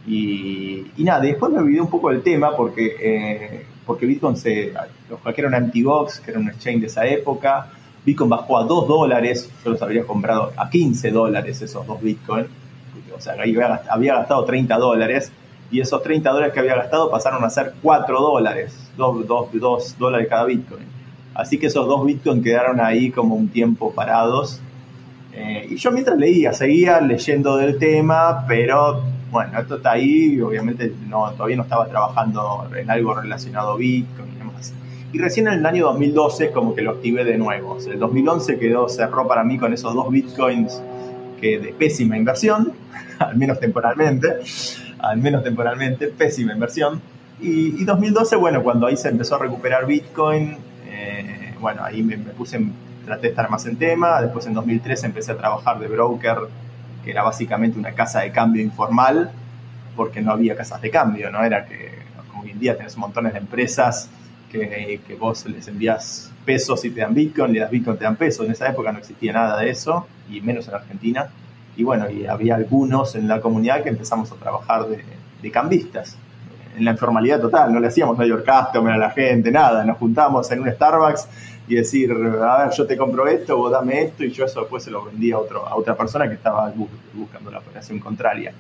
Y, 0.10 1.04
nada, 1.04 1.20
después 1.20 1.51
me 1.51 1.60
olvidé 1.60 1.82
un 1.82 1.89
poco 1.89 2.10
del 2.10 2.24
tema 2.24 2.56
porque, 2.56 2.96
eh, 3.00 3.66
porque 3.86 4.08
Bitcoin 4.08 4.36
se, 4.36 4.74
los 5.08 5.22
hackearon 5.22 5.54
Antibox, 5.54 6.20
que 6.20 6.32
era 6.32 6.39
un 6.39 6.48
exchange 6.48 6.82
de 6.82 6.88
esa 6.88 7.06
época. 7.06 7.68
Bitcoin 8.04 8.28
bajó 8.28 8.58
a 8.58 8.63
2 8.63 8.88
dólares, 8.88 9.51
yo 9.63 9.70
los 9.70 9.82
habría 9.84 10.04
comprado 10.06 10.51
a 10.58 10.68
15 10.68 11.12
dólares 11.12 11.62
esos 11.62 11.86
dos 11.86 12.01
Bitcoin. 12.01 12.48
O 13.16 13.22
sea, 13.22 13.34
había, 13.34 13.84
había 13.88 14.16
gastado 14.16 14.46
30 14.46 14.78
dólares 14.78 15.32
y 15.70 15.80
esos 15.80 16.01
30 16.01 16.28
dólares 16.32 16.54
que 16.56 16.60
había 16.60 16.75
gastado 16.75 17.12
pasaron 17.12 17.44
a 17.44 17.50
ser 17.51 17.75
4 17.80 18.20
dólares, 18.20 18.75
2, 18.98 19.28
2, 19.28 19.98
dólares 20.00 20.28
cada 20.28 20.46
Bitcoin. 20.46 20.86
Así 21.36 21.60
que 21.60 21.68
esos 21.68 21.88
dos 21.88 22.04
Bitcoin 22.04 22.42
quedaron 22.42 22.82
ahí 22.82 23.12
como 23.12 23.36
un 23.36 23.50
tiempo 23.50 23.94
parados. 23.94 24.60
Eh, 25.34 25.68
y 25.70 25.75
yo 25.75 25.92
mientras 25.92 26.18
leía, 26.18 26.51
seguía 26.54 27.00
leyendo 27.00 27.58
del 27.58 27.78
tema, 27.78 28.46
pero 28.48 29.04
bueno, 29.32 29.60
esto 29.60 29.78
está 29.78 29.92
ahí, 29.92 30.40
obviamente 30.42 30.94
no, 31.08 31.32
todavía 31.32 31.58
no 31.58 31.64
estaba 31.64 31.88
trabajando 31.88 32.70
en 32.76 32.90
algo 32.90 33.14
relacionado 33.14 33.74
a 33.74 33.78
Bitcoin 33.78 34.30
y 34.34 34.38
demás. 34.38 34.74
Y 35.12 35.18
recién 35.20 35.48
en 35.48 35.56
el 35.56 35.66
año 35.66 35.86
2012 35.86 36.52
como 36.52 36.76
que 36.76 36.82
lo 36.82 36.92
activé 36.92 37.24
de 37.24 37.38
nuevo. 37.38 37.74
O 37.74 37.80
sea, 37.80 37.94
el 37.94 38.00
2011 38.00 38.60
quedó, 38.60 38.90
cerró 38.90 39.28
para 39.28 39.44
mí 39.44 39.58
con 39.58 39.74
esos 39.74 39.94
dos 39.94 40.10
Bitcoins 40.12 40.82
que 41.40 41.60
de 41.60 41.74
pésima 41.74 42.18
inversión, 42.18 42.74
al 43.20 43.38
menos 43.38 43.60
temporalmente 43.60 44.40
al 45.00 45.18
menos 45.18 45.44
temporalmente, 45.44 46.08
pésima 46.08 46.54
inversión. 46.54 47.02
Y, 47.42 47.84
2012, 47.86 48.36
bueno, 48.36 48.62
cuando 48.62 48.88
ahí 48.88 48.98
se 48.98 49.10
empezó 49.10 49.36
a 49.36 49.40
recuperar 49.40 49.86
Bitcoin, 49.86 50.58
eh, 50.88 51.54
bueno, 51.60 51.84
ahí 51.84 52.04
me, 52.04 52.18
puse, 52.18 52.60
traté 53.06 53.24
de 53.24 53.28
estar 53.30 53.50
más 53.50 53.66
en 53.66 53.78
tema. 53.78 54.22
Después 54.22 54.46
en 54.46 54.54
2013 54.54 55.08
empecé 55.08 55.32
a 55.32 55.38
trabajar 55.38 55.80
de 55.80 55.88
broker, 55.88 56.38
que 57.10 57.13
era 57.13 57.24
básicamente 57.24 57.80
una 57.80 57.94
casa 57.94 58.20
de 58.22 58.32
cambio 58.32 58.62
informal, 58.62 59.32
porque 59.96 60.22
no 60.22 60.32
había 60.32 60.56
casas 60.56 60.80
de 60.80 60.92
cambio, 60.92 61.32
¿no? 61.32 61.44
Era 61.44 61.66
que, 61.66 61.92
como 62.30 62.44
hoy 62.44 62.51
en 62.51 62.60
día 62.60 62.78
tenés 62.78 62.96
montones 62.98 63.34
de 63.34 63.39
empresas 63.39 64.10
que, 64.51 65.01
vos 65.20 65.44
les 65.48 65.68
envías 65.68 66.32
pesos 66.46 66.86
y 66.86 66.92
te 66.92 67.01
dan 67.01 67.16
Bitcoin, 67.16 67.51
le 67.51 67.62
das 67.62 67.72
Bitcoin, 67.72 67.98
te 67.98 68.04
dan 68.04 68.16
pesos. 68.16 68.46
En 68.46 68.51
esa 68.51 68.70
época 68.70 68.92
no 68.92 69.00
existía 69.00 69.34
nada 69.34 69.60
de 69.60 69.72
eso, 69.72 70.08
y 70.30 70.39
menos 70.42 70.68
en 70.68 70.75
Argentina 70.75 71.30
y 71.80 71.84
bueno, 71.84 72.10
y 72.10 72.25
había 72.25 72.56
algunos 72.56 73.16
en 73.16 73.30
la 73.30 73.39
comunidad 73.39 73.84
que 73.84 73.89
empezamos 73.89 74.30
a 74.34 74.36
trabajar 74.36 74.86
de, 74.88 75.51
cambistas, 75.51 76.18
en 76.80 76.86
la 76.86 76.92
informalidad 76.92 77.40
total, 77.40 77.74
no 77.74 77.80
le 77.80 77.88
hacíamos 77.88 78.18
mayor 78.18 78.44
customer 78.44 78.94
a 78.94 78.98
la 78.98 79.12
gente, 79.12 79.52
nada, 79.52 79.84
nos 79.84 79.98
juntábamos 79.98 80.50
en 80.52 80.62
un 80.62 80.72
Starbucks 80.72 81.28
y 81.68 81.76
decir, 81.76 82.12
a 82.12 82.66
ver, 82.66 82.72
yo 82.72 82.88
te 82.88 82.98
compro 82.98 83.28
esto, 83.28 83.58
vos 83.58 83.72
dame 83.72 84.02
esto, 84.02 84.24
y 84.24 84.32
yo 84.32 84.46
eso 84.46 84.62
después 84.62 84.84
se 84.84 84.90
lo 84.90 85.04
vendía 85.04 85.36
a, 85.36 85.40
otro, 85.40 85.68
a 85.68 85.76
otra 85.76 85.96
persona 85.96 86.28
que 86.28 86.36
estaba 86.36 86.74
buscando 87.14 87.52
la 87.52 87.60
operación 87.60 88.00
contraria. 88.00 88.54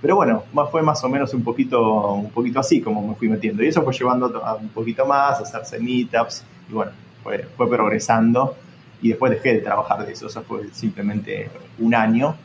Pero 0.00 0.16
bueno, 0.16 0.44
fue 0.70 0.82
más 0.82 1.02
o 1.02 1.08
menos 1.08 1.32
un 1.34 1.42
poquito, 1.42 2.12
un 2.12 2.30
poquito 2.30 2.60
así 2.60 2.80
como 2.80 3.06
me 3.08 3.14
fui 3.14 3.28
metiendo. 3.28 3.64
Y 3.64 3.68
eso 3.68 3.82
fue 3.82 3.94
llevando 3.94 4.26
a 4.44 4.54
un 4.54 4.68
poquito 4.68 5.06
más, 5.06 5.40
a 5.40 5.42
hacerse 5.42 5.80
meetups, 5.80 6.44
y 6.70 6.74
bueno, 6.74 6.92
fue, 7.22 7.48
fue 7.56 7.68
progresando. 7.68 8.54
Y 9.02 9.08
después 9.08 9.32
dejé 9.32 9.54
de 9.54 9.60
trabajar 9.60 10.06
de 10.06 10.12
eso, 10.12 10.28
eso 10.28 10.42
fue 10.42 10.68
simplemente 10.72 11.50
un 11.78 11.94
año 11.94 12.36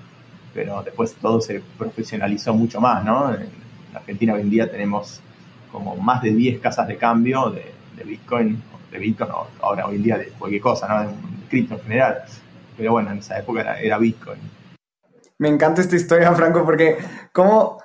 pero 0.53 0.81
después 0.83 1.15
todo 1.15 1.41
se 1.41 1.61
profesionalizó 1.77 2.53
mucho 2.53 2.81
más, 2.81 3.03
¿no? 3.03 3.35
En 3.89 3.97
Argentina 3.97 4.33
hoy 4.33 4.41
en 4.41 4.49
día 4.49 4.69
tenemos 4.69 5.21
como 5.71 5.95
más 5.95 6.21
de 6.21 6.31
10 6.31 6.59
casas 6.59 6.87
de 6.87 6.97
cambio 6.97 7.49
de, 7.51 7.73
Bitcoin, 8.03 8.61
de 8.91 8.97
Bitcoin, 8.97 9.29
ahora 9.61 9.87
hoy 9.87 9.97
en 9.97 10.03
día 10.03 10.17
de 10.17 10.29
cualquier 10.29 10.61
cosa, 10.61 10.87
¿no? 10.87 11.01
De 11.01 11.15
cripto 11.49 11.75
en 11.75 11.81
general. 11.81 12.23
Pero 12.77 12.93
bueno, 12.93 13.11
en 13.11 13.17
esa 13.17 13.37
época 13.37 13.77
era, 13.79 13.97
Bitcoin. 13.97 14.39
Me 15.37 15.49
encanta 15.49 15.81
esta 15.81 15.95
historia, 15.95 16.33
Franco, 16.33 16.63
porque 16.63 16.97
¿cómo, 17.33 17.77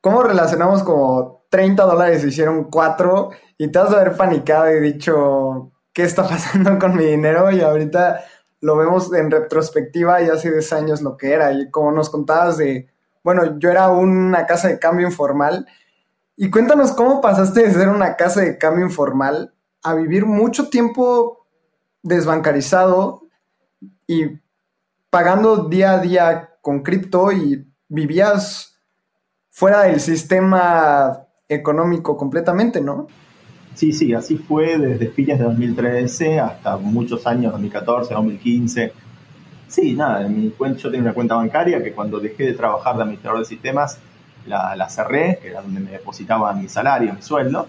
cómo 0.00 0.22
relacionamos 0.22 0.82
como 0.82 1.44
30 1.50 1.84
dólares 1.84 2.24
hicieron 2.24 2.64
4 2.64 3.30
y 3.58 3.68
te 3.68 3.78
has 3.78 3.90
de 3.90 3.96
haber 3.96 4.16
panicado 4.16 4.70
y 4.70 4.80
dicho, 4.80 5.72
¿qué 5.92 6.02
está 6.02 6.26
pasando 6.28 6.78
con 6.78 6.96
mi 6.96 7.04
dinero? 7.04 7.50
Y 7.50 7.60
ahorita 7.60 8.24
lo 8.60 8.76
vemos 8.76 9.12
en 9.12 9.30
retrospectiva 9.30 10.20
y 10.22 10.28
hace 10.28 10.50
10 10.50 10.72
años 10.72 11.02
lo 11.02 11.16
que 11.16 11.32
era. 11.32 11.52
Y 11.52 11.70
como 11.70 11.92
nos 11.92 12.10
contabas 12.10 12.58
de, 12.58 12.88
bueno, 13.22 13.58
yo 13.58 13.70
era 13.70 13.88
una 13.88 14.46
casa 14.46 14.68
de 14.68 14.78
cambio 14.78 15.06
informal. 15.06 15.66
Y 16.36 16.50
cuéntanos 16.50 16.92
cómo 16.92 17.20
pasaste 17.20 17.62
de 17.62 17.72
ser 17.72 17.88
una 17.88 18.16
casa 18.16 18.40
de 18.40 18.58
cambio 18.58 18.86
informal 18.86 19.52
a 19.82 19.94
vivir 19.94 20.26
mucho 20.26 20.68
tiempo 20.68 21.46
desbancarizado 22.02 23.22
y 24.06 24.38
pagando 25.10 25.68
día 25.68 25.92
a 25.92 25.98
día 25.98 26.50
con 26.62 26.82
cripto 26.82 27.32
y 27.32 27.66
vivías 27.88 28.78
fuera 29.50 29.82
del 29.82 30.00
sistema 30.00 31.26
económico 31.48 32.16
completamente, 32.16 32.80
¿no? 32.80 33.08
Sí, 33.74 33.92
sí, 33.92 34.14
así 34.14 34.36
fue 34.36 34.78
desde 34.78 35.08
fines 35.08 35.38
de 35.38 35.44
2013 35.44 36.40
hasta 36.40 36.76
muchos 36.76 37.26
años, 37.26 37.52
2014, 37.52 38.14
2015. 38.14 38.92
Sí, 39.70 39.94
nada, 39.94 40.26
en 40.26 40.42
mi 40.42 40.50
cuenta, 40.50 40.80
yo 40.80 40.90
tenía 40.90 41.04
una 41.04 41.14
cuenta 41.14 41.36
bancaria 41.36 41.80
que 41.80 41.92
cuando 41.92 42.18
dejé 42.18 42.42
de 42.42 42.54
trabajar 42.54 42.96
de 42.96 43.02
administrador 43.04 43.38
de 43.38 43.44
sistemas 43.44 43.98
la, 44.44 44.88
cerré, 44.88 45.38
que 45.40 45.48
era 45.50 45.62
donde 45.62 45.78
me 45.78 45.92
depositaba 45.92 46.52
mi 46.54 46.68
salario, 46.68 47.14
mi 47.14 47.22
sueldo. 47.22 47.68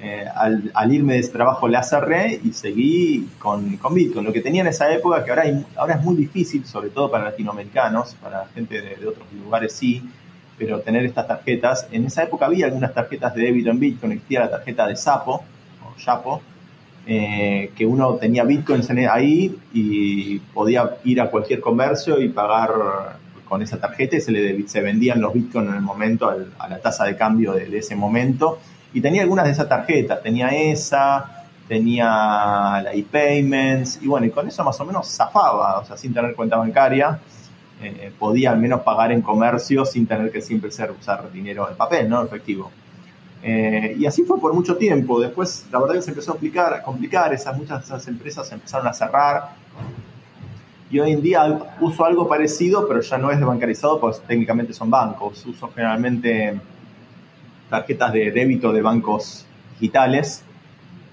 Eh, 0.00 0.24
al, 0.32 0.92
irme 0.92 1.14
de 1.14 1.18
ese 1.20 1.32
trabajo 1.32 1.66
la 1.66 1.82
cerré 1.82 2.40
y 2.44 2.52
seguí 2.52 3.30
con, 3.40 3.78
con 3.78 3.94
Bitcoin. 3.94 4.24
Lo 4.24 4.32
que 4.32 4.42
tenía 4.42 4.60
en 4.60 4.68
esa 4.68 4.92
época, 4.92 5.24
que 5.24 5.30
ahora, 5.30 5.44
ahora 5.74 5.94
es 5.94 6.02
muy 6.02 6.14
difícil, 6.14 6.64
sobre 6.66 6.90
todo 6.90 7.10
para 7.10 7.24
latinoamericanos, 7.24 8.14
para 8.14 8.46
gente 8.54 8.80
de, 8.80 8.94
de 8.94 9.06
otros 9.08 9.26
lugares 9.32 9.72
sí, 9.72 10.08
pero 10.56 10.82
tener 10.82 11.04
estas 11.04 11.26
tarjetas, 11.26 11.88
en 11.90 12.04
esa 12.04 12.22
época 12.22 12.46
había 12.46 12.66
algunas 12.66 12.94
tarjetas 12.94 13.34
de 13.34 13.42
débito 13.42 13.70
en 13.70 13.80
Bitcoin, 13.80 14.12
existía 14.12 14.40
la 14.40 14.50
tarjeta 14.50 14.86
de 14.86 14.94
Sapo, 14.94 15.42
o 15.84 15.98
Chapo, 15.98 16.42
eh, 17.06 17.70
que 17.76 17.84
uno 17.84 18.14
tenía 18.14 18.44
bitcoins 18.44 18.88
ahí 19.10 19.54
y 19.74 20.38
podía 20.38 20.96
ir 21.04 21.20
a 21.20 21.30
cualquier 21.30 21.60
comercio 21.60 22.18
y 22.20 22.30
pagar 22.30 22.70
con 23.46 23.60
esa 23.60 23.78
tarjeta 23.78 24.16
y 24.16 24.20
se, 24.22 24.32
le, 24.32 24.66
se 24.66 24.80
vendían 24.80 25.20
los 25.20 25.34
bitcoins 25.34 25.68
en 25.68 25.74
el 25.74 25.82
momento 25.82 26.30
a 26.58 26.68
la 26.68 26.78
tasa 26.78 27.04
de 27.04 27.14
cambio 27.16 27.52
de, 27.52 27.76
ese 27.76 27.94
momento. 27.94 28.58
Y 28.94 29.00
tenía 29.00 29.22
algunas 29.22 29.44
de 29.44 29.52
esas 29.52 29.68
tarjetas, 29.68 30.22
tenía 30.22 30.48
esa, 30.48 31.44
tenía 31.68 32.06
la 32.82 32.90
e-payments 32.94 34.00
y 34.00 34.06
bueno, 34.06 34.26
y 34.26 34.30
con 34.30 34.48
eso 34.48 34.64
más 34.64 34.80
o 34.80 34.84
menos 34.86 35.06
zafaba, 35.08 35.80
o 35.80 35.84
sea, 35.84 35.96
sin 35.96 36.14
tener 36.14 36.34
cuenta 36.34 36.56
bancaria. 36.56 37.18
Eh, 37.82 38.12
podía 38.18 38.52
al 38.52 38.58
menos 38.58 38.80
pagar 38.80 39.12
en 39.12 39.20
comercio 39.20 39.84
sin 39.84 40.06
tener 40.06 40.30
que 40.30 40.40
siempre 40.40 40.70
ser 40.70 40.90
usar 40.92 41.30
dinero 41.30 41.66
de 41.66 41.74
papel, 41.74 42.08
¿no? 42.08 42.22
Efectivo. 42.22 42.70
Eh, 43.46 43.94
y 43.98 44.06
así 44.06 44.24
fue 44.24 44.40
por 44.40 44.54
mucho 44.54 44.76
tiempo. 44.76 45.20
Después, 45.20 45.66
la 45.70 45.78
verdad 45.78 45.96
que 45.96 46.02
se 46.02 46.10
empezó 46.10 46.30
a 46.30 46.34
complicar, 46.34 46.72
a 46.72 46.82
complicar 46.82 47.32
esas, 47.34 47.54
muchas 47.56 47.84
esas 47.84 48.08
empresas 48.08 48.50
empezaron 48.50 48.86
a 48.86 48.92
cerrar. 48.94 49.50
Y 50.90 50.98
hoy 50.98 51.12
en 51.12 51.20
día 51.20 51.74
uso 51.80 52.04
algo 52.06 52.26
parecido, 52.26 52.88
pero 52.88 53.02
ya 53.02 53.18
no 53.18 53.30
es 53.30 53.38
de 53.38 53.44
bancarizado, 53.44 54.00
pues 54.00 54.20
técnicamente 54.22 54.72
son 54.72 54.88
bancos. 54.88 55.44
Uso 55.44 55.70
generalmente 55.74 56.58
tarjetas 57.68 58.14
de 58.14 58.30
débito 58.30 58.72
de 58.72 58.80
bancos 58.80 59.44
digitales, 59.78 60.42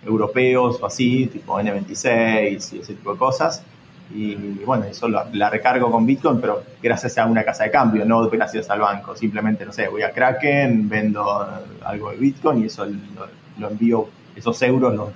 europeos 0.06 0.80
o 0.82 0.86
así, 0.86 1.28
tipo 1.28 1.60
N26 1.60 2.74
y 2.74 2.80
ese 2.80 2.94
tipo 2.94 3.12
de 3.12 3.20
cosas 3.20 3.64
y 4.14 4.36
bueno, 4.66 4.86
eso 4.86 5.08
la, 5.08 5.50
recargo 5.50 5.92
con 5.92 6.06
Bitcoin, 6.06 6.40
pero 6.42 6.64
gracias 6.82 7.18
a 7.18 7.26
una 7.26 7.44
casa 7.44 7.64
de 7.64 7.72
cambio, 7.72 8.06
no 8.06 8.30
gracias 8.30 8.70
al 8.70 8.80
banco. 8.80 9.16
Simplemente, 9.16 9.66
no 9.66 9.72
sé, 9.72 9.88
voy 9.88 10.02
a 10.02 10.12
Kraken, 10.12 10.90
vendo 10.90 11.48
algo 11.84 12.12
de 12.12 12.18
Bitcoin 12.18 12.64
y 12.64 12.66
eso 12.66 12.86
lo, 13.58 13.70
envío, 13.70 14.08
esos 14.36 14.62
euros 14.62 14.94
los, 14.94 15.10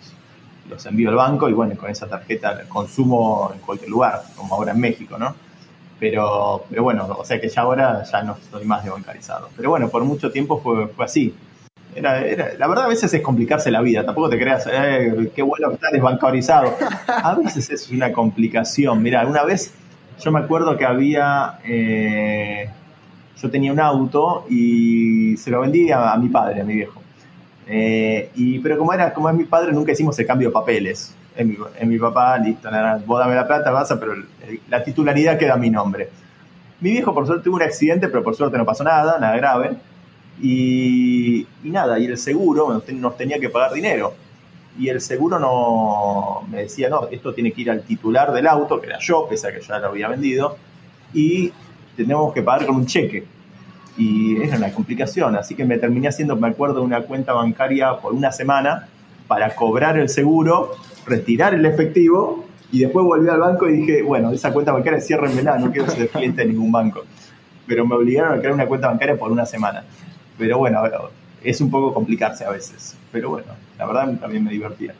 los 0.69 0.85
envío 0.85 1.09
al 1.09 1.15
banco 1.15 1.49
y 1.49 1.53
bueno, 1.53 1.75
con 1.75 1.89
esa 1.89 2.07
tarjeta 2.07 2.63
consumo 2.67 3.51
en 3.53 3.59
cualquier 3.59 3.89
lugar, 3.89 4.23
como 4.35 4.55
ahora 4.55 4.71
en 4.71 4.79
México, 4.79 5.17
¿no? 5.17 5.35
Pero, 5.99 6.65
pero 6.69 6.83
bueno, 6.83 7.07
o 7.17 7.23
sea 7.23 7.39
que 7.39 7.49
ya 7.49 7.61
ahora 7.61 8.03
ya 8.03 8.23
no 8.23 8.33
estoy 8.33 8.65
más 8.65 8.83
de 8.83 8.89
bancarizado. 8.89 9.49
Pero 9.55 9.69
bueno, 9.69 9.89
por 9.89 10.03
mucho 10.03 10.31
tiempo 10.31 10.59
fue, 10.61 10.87
fue 10.87 11.05
así. 11.05 11.33
Era, 11.95 12.19
la 12.57 12.67
verdad 12.67 12.85
a 12.85 12.87
veces 12.89 13.13
es 13.13 13.21
complicarse 13.21 13.71
la 13.71 13.79
vida, 13.79 14.05
tampoco 14.05 14.29
te 14.29 14.37
creas, 14.37 14.67
eh, 14.69 15.31
qué 15.33 15.41
bueno 15.41 15.69
que 15.69 15.75
estás 15.75 15.93
desbancarizado. 15.93 16.75
A 17.07 17.35
veces 17.35 17.69
es 17.69 17.89
una 17.89 18.11
complicación. 18.11 19.01
Mira, 19.01 19.25
una 19.25 19.43
vez 19.43 19.73
yo 20.19 20.31
me 20.31 20.39
acuerdo 20.39 20.77
que 20.77 20.85
había, 20.85 21.59
eh, 21.63 22.69
yo 23.41 23.49
tenía 23.49 23.71
un 23.71 23.79
auto 23.79 24.45
y 24.49 25.37
se 25.37 25.49
lo 25.49 25.61
vendí 25.61 25.89
a, 25.89 26.15
mi 26.17 26.27
padre, 26.27 26.61
a 26.61 26.63
mi 26.65 26.75
viejo. 26.75 27.01
Eh, 27.67 28.29
y, 28.35 28.59
pero 28.59 28.77
como, 28.77 28.93
era, 28.93 29.13
como 29.13 29.29
es 29.29 29.35
mi 29.35 29.45
padre, 29.45 29.71
nunca 29.71 29.93
hicimos 29.93 30.19
el 30.19 30.27
cambio 30.27 30.49
de 30.49 30.53
papeles. 30.53 31.15
En 31.37 31.49
mi, 31.49 31.57
en 31.79 31.89
mi 31.89 31.97
papá, 31.97 32.37
listo, 32.37 32.69
nada, 32.69 33.01
vos 33.05 33.19
dame 33.19 33.35
la 33.35 33.47
plata, 33.47 33.71
vas 33.71 33.91
a, 33.91 33.99
pero 33.99 34.15
la 34.69 34.83
titularidad 34.83 35.37
queda 35.37 35.53
a 35.53 35.57
mi 35.57 35.69
nombre. 35.69 36.09
Mi 36.81 36.91
viejo, 36.91 37.13
por 37.13 37.25
suerte, 37.25 37.45
tuvo 37.45 37.55
un 37.55 37.61
accidente, 37.61 38.09
pero 38.09 38.21
por 38.21 38.35
suerte 38.35 38.57
no 38.57 38.65
pasó 38.65 38.83
nada, 38.83 39.17
nada 39.17 39.35
grave. 39.37 39.77
Y, 40.41 41.47
nada, 41.63 41.97
y 41.99 42.05
el 42.05 42.17
seguro 42.17 42.81
nos 42.93 43.17
tenía 43.17 43.39
que 43.39 43.49
pagar 43.49 43.73
dinero. 43.73 44.13
Y 44.77 44.89
el 44.89 44.99
seguro 44.99 45.39
no 45.39 46.45
me 46.49 46.63
decía, 46.63 46.89
no, 46.89 47.07
esto 47.09 47.33
tiene 47.33 47.51
que 47.51 47.61
ir 47.61 47.71
al 47.71 47.81
titular 47.83 48.33
del 48.33 48.47
auto, 48.47 48.81
que 48.81 48.87
era 48.87 48.99
yo, 48.99 49.25
pese 49.29 49.47
a 49.47 49.53
que 49.53 49.61
ya 49.61 49.79
lo 49.79 49.87
había 49.87 50.09
vendido, 50.09 50.57
y 51.13 51.53
tenemos 51.95 52.33
que 52.33 52.41
pagar 52.41 52.65
con 52.65 52.75
un 52.75 52.85
cheque. 52.85 53.25
y 53.97 54.41
era 54.41 54.57
una 54.57 54.73
complicación, 54.73 55.37
así 55.37 55.55
que 55.55 55.63
me 55.63 55.77
terminé 55.77 56.09
haciendo, 56.09 56.35
me 56.35 56.49
acuerdo, 56.49 56.83
una 56.83 57.01
cuenta 57.03 57.31
bancaria 57.31 57.95
por 58.01 58.13
una 58.13 58.31
semana 58.33 58.89
para 59.27 59.55
cobrar 59.55 59.97
el 59.97 60.09
seguro, 60.09 60.71
retirar 61.05 61.53
el 61.53 61.65
efectivo 61.65 62.45
y 62.71 62.79
después 62.79 63.05
volví 63.05 63.29
al 63.29 63.39
banco 63.39 63.69
y 63.69 63.77
dije, 63.77 64.01
bueno, 64.03 64.31
esa 64.31 64.51
cuenta 64.51 64.71
bancaria 64.71 64.99
ciérrenmela, 64.99 65.57
no 65.57 65.71
quiero 65.71 65.89
ser 65.89 66.09
cliente 66.09 66.41
de 66.41 66.47
ningún 66.47 66.71
banco. 66.71 67.03
Pero 67.67 67.85
me 67.85 67.95
obligaron 67.95 68.33
a 68.33 68.39
crear 68.39 68.53
una 68.53 68.65
cuenta 68.65 68.87
bancaria 68.87 69.17
por 69.17 69.31
una 69.31 69.45
semana. 69.45 69.83
Pero 70.37 70.57
bueno, 70.57 70.83
es 71.43 71.61
un 71.61 71.69
poco 71.69 71.93
complicarse 71.93 72.45
a 72.45 72.51
veces. 72.51 72.97
Pero 73.11 73.29
bueno, 73.29 73.53
la 73.77 73.85
verdad 73.85 74.19
también 74.19 74.43
me 74.43 74.51
divertía. 74.51 74.95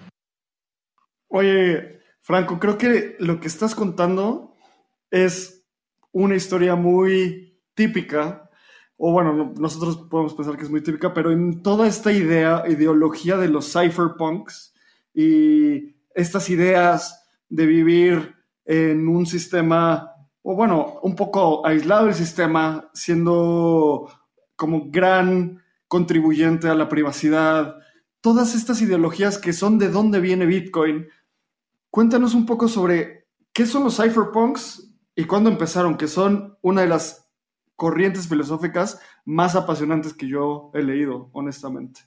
Oye, 1.28 2.00
Franco, 2.22 2.60
creo 2.60 2.78
que 2.78 3.16
lo 3.20 3.40
que 3.40 3.48
estás 3.48 3.76
contando 3.76 4.56
es 5.12 5.66
una 6.12 6.36
historia 6.36 6.76
muy 6.76 7.60
típica, 7.74 8.50
o 8.98 9.12
bueno, 9.12 9.54
nosotros 9.60 9.98
podemos 10.10 10.34
pensar 10.34 10.56
que 10.56 10.64
es 10.64 10.70
muy 10.70 10.82
típica, 10.82 11.14
pero 11.14 11.32
en 11.32 11.62
toda 11.62 11.88
esta 11.88 12.12
idea, 12.12 12.64
ideología 12.68 13.38
de 13.38 13.50
los 13.50 13.72
cypherpunks 13.74 14.74
y 15.14 15.98
estas 16.14 16.50
ideas 16.50 17.28
de 17.50 17.66
vivir 17.66 18.36
en 18.64 19.08
un 19.08 19.26
sistema, 19.26 20.12
o 20.42 20.56
bueno, 20.56 21.00
un 21.04 21.16
poco 21.16 21.66
aislado 21.68 22.06
del 22.06 22.16
sistema, 22.16 22.90
siendo 22.94 24.10
como 24.56 24.90
gran 24.90 25.62
contribuyente 25.88 26.68
a 26.68 26.76
la 26.76 26.90
privacidad, 26.90 27.78
todas 28.22 28.56
estas 28.56 28.82
ideologías 28.82 29.38
que 29.38 29.54
son 29.54 29.78
de 29.78 29.90
dónde 29.90 30.20
viene 30.20 30.46
Bitcoin. 30.46 31.08
Cuéntanos 31.90 32.34
un 32.34 32.46
poco 32.46 32.68
sobre 32.68 33.28
qué 33.54 33.66
son 33.66 33.84
los 33.84 33.98
cypherpunks 33.98 34.92
y 35.16 35.26
cuándo 35.26 35.50
empezaron, 35.50 35.96
que 35.96 36.08
son 36.08 36.58
una 36.62 36.82
de 36.82 36.88
las 36.88 37.30
corrientes 37.76 38.28
filosóficas 38.28 39.00
más 39.26 39.56
apasionantes 39.56 40.14
que 40.14 40.28
yo 40.28 40.72
he 40.74 40.82
leído, 40.82 41.30
honestamente. 41.34 42.02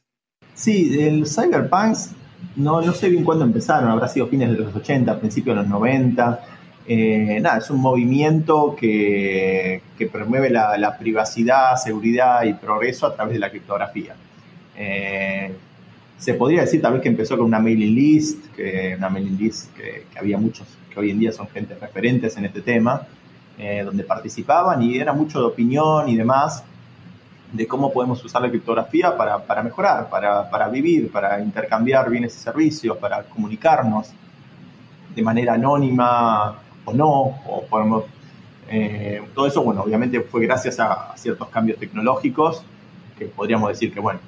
Sí, 0.54 1.00
el 1.00 1.26
cyberpunks, 1.26 2.12
no, 2.56 2.80
no 2.82 2.92
sé 2.92 3.08
bien 3.08 3.24
cuándo 3.24 3.44
empezaron, 3.44 3.90
habrá 3.90 4.08
sido 4.08 4.26
fines 4.26 4.50
de 4.50 4.58
los 4.58 4.74
80, 4.74 5.20
principios 5.20 5.56
de 5.56 5.62
los 5.62 5.70
90. 5.70 6.40
Eh, 6.90 7.38
nada, 7.42 7.58
es 7.58 7.68
un 7.68 7.82
movimiento 7.82 8.74
que, 8.74 9.82
promueve 10.10 10.48
la, 10.48 10.96
privacidad, 10.98 11.76
seguridad 11.76 12.44
y 12.44 12.54
progreso 12.54 13.06
a 13.06 13.14
través 13.14 13.34
de 13.34 13.40
la 13.40 13.50
criptografía. 13.50 14.14
Eh, 14.74 15.52
se 16.16 16.32
podría 16.32 16.62
decir 16.62 16.80
tal 16.80 16.94
vez 16.94 17.02
que 17.02 17.10
empezó 17.10 17.36
con 17.36 17.44
una 17.44 17.58
mailing 17.58 17.94
list, 17.94 18.46
que 18.56 18.94
una 18.96 19.10
mailing 19.10 19.36
list 19.36 19.70
que, 19.76 20.06
había 20.18 20.38
muchos 20.38 20.66
que 20.90 20.98
hoy 20.98 21.10
en 21.10 21.18
día 21.18 21.30
son 21.30 21.46
gente 21.48 21.74
referentes 21.74 22.38
en 22.38 22.46
este 22.46 22.62
tema, 22.62 23.06
eh, 23.58 23.82
donde 23.84 24.04
participaban 24.04 24.80
y 24.82 24.96
era 24.96 25.12
mucho 25.12 25.40
de 25.40 25.44
opinión 25.44 26.08
y 26.08 26.16
demás 26.16 26.64
de 27.52 27.66
cómo 27.66 27.92
podemos 27.92 28.24
usar 28.24 28.40
la 28.40 28.48
criptografía 28.48 29.14
para, 29.14 29.62
mejorar, 29.62 30.08
para, 30.08 30.48
para, 30.48 30.68
vivir, 30.68 31.12
para 31.12 31.38
intercambiar 31.40 32.08
bienes 32.08 32.34
y 32.34 32.38
servicios, 32.38 32.96
para 32.96 33.24
comunicarnos 33.24 34.10
de 35.14 35.22
manera 35.22 35.54
anónima 35.54 36.62
o 36.88 36.92
no, 36.92 37.10
o 37.46 37.64
podemos, 37.68 38.04
eh, 38.68 39.22
todo 39.34 39.46
eso, 39.46 39.62
bueno, 39.62 39.82
obviamente 39.82 40.20
fue 40.20 40.42
gracias 40.42 40.80
a, 40.80 41.14
ciertos 41.16 41.48
cambios 41.48 41.78
tecnológicos, 41.78 42.62
que 43.18 43.26
podríamos 43.26 43.68
decir 43.68 43.92
que, 43.92 44.00
bueno, 44.00 44.20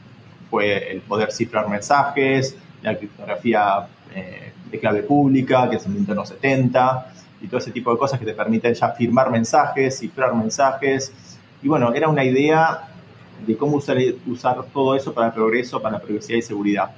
fue 0.51 0.93
el 0.93 1.01
poder 1.01 1.33
cifrar 1.33 1.69
mensajes, 1.69 2.57
la 2.83 2.97
criptografía 2.97 3.87
eh, 4.15 4.53
de 4.71 4.79
clave 4.79 5.03
pública, 5.03 5.69
que 5.71 5.79
se 5.79 5.89
inventó 5.89 6.13
en 6.13 6.19
los 6.19 6.29
70, 6.29 7.13
y 7.43 7.47
todo 7.47 7.59
ese 7.59 7.71
tipo 7.71 7.91
de 7.93 7.99
cosas 7.99 8.19
que 8.19 8.27
te 8.27 8.35
permiten 8.35 8.75
ya 8.75 8.91
firmar 8.91 9.31
mensajes, 9.31 9.99
cifrar 9.99 10.35
mensajes. 10.35 11.13
Y 11.63 11.69
bueno, 11.69 11.95
era 11.95 12.09
una 12.09 12.25
idea 12.25 12.89
de 13.47 13.57
cómo 13.57 13.77
usar, 13.77 13.97
usar 14.27 14.63
todo 14.73 14.95
eso 14.95 15.15
para 15.15 15.29
el 15.29 15.33
progreso, 15.33 15.81
para 15.81 15.99
la 15.99 16.03
privacidad 16.03 16.39
y 16.39 16.43
seguridad 16.43 16.91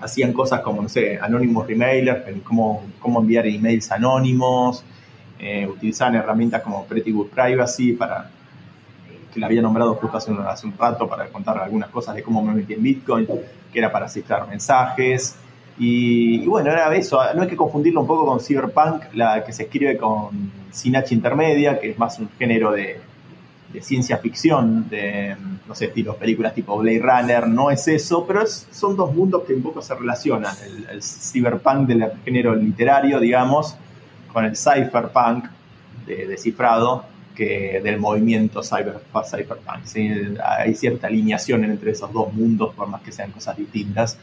hacían 0.00 0.32
cosas 0.32 0.60
como, 0.60 0.82
no 0.82 0.88
sé, 0.88 1.18
Anonymous 1.20 1.66
Remailer, 1.66 2.40
cómo, 2.44 2.84
cómo 2.98 3.20
enviar 3.20 3.46
emails 3.46 3.90
anónimos, 3.92 4.84
eh, 5.38 5.66
utilizaban 5.66 6.14
herramientas 6.16 6.62
como 6.62 6.84
Pretty 6.84 7.12
Good 7.12 7.28
Privacy 7.28 7.92
para 7.92 8.30
que 9.32 9.40
la 9.40 9.46
había 9.46 9.62
nombrado 9.62 9.94
justo 9.94 10.16
hace 10.16 10.30
un, 10.32 10.40
hace 10.40 10.66
un 10.66 10.76
rato 10.76 11.08
para 11.08 11.28
contar 11.28 11.58
algunas 11.58 11.88
cosas 11.90 12.14
de 12.16 12.22
cómo 12.22 12.42
me 12.42 12.52
metí 12.52 12.74
en 12.74 12.82
Bitcoin, 12.82 13.26
que 13.72 13.78
era 13.78 13.90
para 13.92 14.08
cifrar 14.08 14.48
mensajes. 14.48 15.36
Y, 15.78 16.44
bueno, 16.46 16.70
era 16.70 16.94
eso, 16.94 17.18
no 17.34 17.42
hay 17.42 17.48
que 17.48 17.56
confundirlo 17.56 18.02
un 18.02 18.06
poco 18.06 18.26
con 18.26 18.40
Cyberpunk, 18.40 19.14
la 19.14 19.42
que 19.44 19.52
se 19.52 19.62
escribe 19.62 19.96
con 19.96 20.50
sin 20.70 20.94
H 20.96 21.14
intermedia, 21.14 21.80
que 21.80 21.90
es 21.90 21.98
más 21.98 22.18
un 22.18 22.28
género 22.38 22.72
de, 22.72 23.00
de 23.72 23.80
ciencia 23.80 24.18
ficción, 24.18 24.88
de, 24.88 25.36
no 25.66 25.74
sé, 25.74 25.86
estilo 25.86 26.16
películas 26.16 26.54
tipo 26.54 26.76
Blade 26.76 27.00
Runner, 27.00 27.48
no 27.48 27.70
es 27.70 27.86
eso, 27.88 28.26
pero 28.26 28.44
son 28.46 28.96
dos 28.96 29.14
mundos 29.14 29.44
que 29.44 29.54
un 29.54 29.62
poco 29.62 29.80
se 29.80 29.94
relacionan, 29.94 30.54
el, 30.88 31.02
cyberpunk 31.02 31.86
del 31.86 32.10
género 32.24 32.54
literario, 32.54 33.20
digamos, 33.20 33.76
con 34.32 34.44
el 34.44 34.56
cypherpunk 34.56 35.44
de, 36.06 36.26
descifrado, 36.26 37.04
que 37.34 37.80
del 37.82 37.98
movimiento 37.98 38.62
cyber, 38.62 39.00
cyberpunk. 39.24 39.86
Hay 40.44 40.74
cierta 40.74 41.06
alineación 41.06 41.64
entre 41.64 41.92
esos 41.92 42.12
dos 42.12 42.32
mundos, 42.32 42.74
por 42.74 42.88
más 42.88 43.02
que 43.02 43.12
sean 43.12 43.30
cosas 43.30 43.56
distintas. 43.56 44.18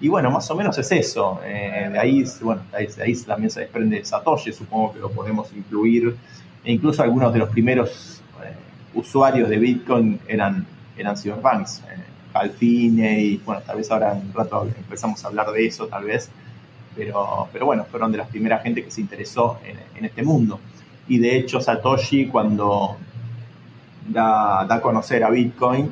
Y 0.00 0.08
bueno, 0.08 0.30
más 0.30 0.50
o 0.50 0.56
menos 0.56 0.76
es 0.78 0.90
eso. 0.92 1.40
Eh, 1.44 1.88
de, 1.90 1.98
ahí, 1.98 2.24
bueno, 2.42 2.62
de 2.72 3.02
ahí, 3.02 3.14
también 3.26 3.50
se 3.50 3.60
desprende 3.60 4.04
Satoshi, 4.04 4.52
supongo 4.52 4.92
que 4.92 4.98
lo 4.98 5.10
podemos 5.10 5.52
incluir. 5.52 6.16
E 6.64 6.72
incluso 6.72 7.02
algunos 7.02 7.32
de 7.32 7.38
los 7.38 7.48
primeros 7.48 8.17
usuarios 8.94 9.48
de 9.48 9.58
Bitcoin 9.58 10.20
eran, 10.26 10.66
eran 10.96 11.16
cyberpunks. 11.16 11.80
Eh, 11.80 12.04
Alfine 12.34 13.20
y 13.20 13.36
bueno, 13.38 13.62
tal 13.62 13.78
vez 13.78 13.90
ahora 13.90 14.12
en 14.12 14.26
un 14.26 14.32
rato 14.32 14.68
empezamos 14.76 15.24
a 15.24 15.28
hablar 15.28 15.50
de 15.50 15.66
eso, 15.66 15.88
tal 15.88 16.04
vez. 16.04 16.30
Pero, 16.94 17.48
pero 17.52 17.66
bueno, 17.66 17.84
fueron 17.84 18.12
de 18.12 18.18
las 18.18 18.28
primeras 18.28 18.62
gente 18.62 18.84
que 18.84 18.90
se 18.90 19.00
interesó 19.00 19.58
en, 19.64 20.04
este 20.04 20.22
mundo. 20.22 20.60
Y 21.08 21.18
de 21.18 21.36
hecho, 21.36 21.60
Satoshi, 21.60 22.26
cuando 22.26 22.96
da, 24.06 24.64
da, 24.68 24.76
a 24.76 24.80
conocer 24.80 25.24
a 25.24 25.30
Bitcoin, 25.30 25.90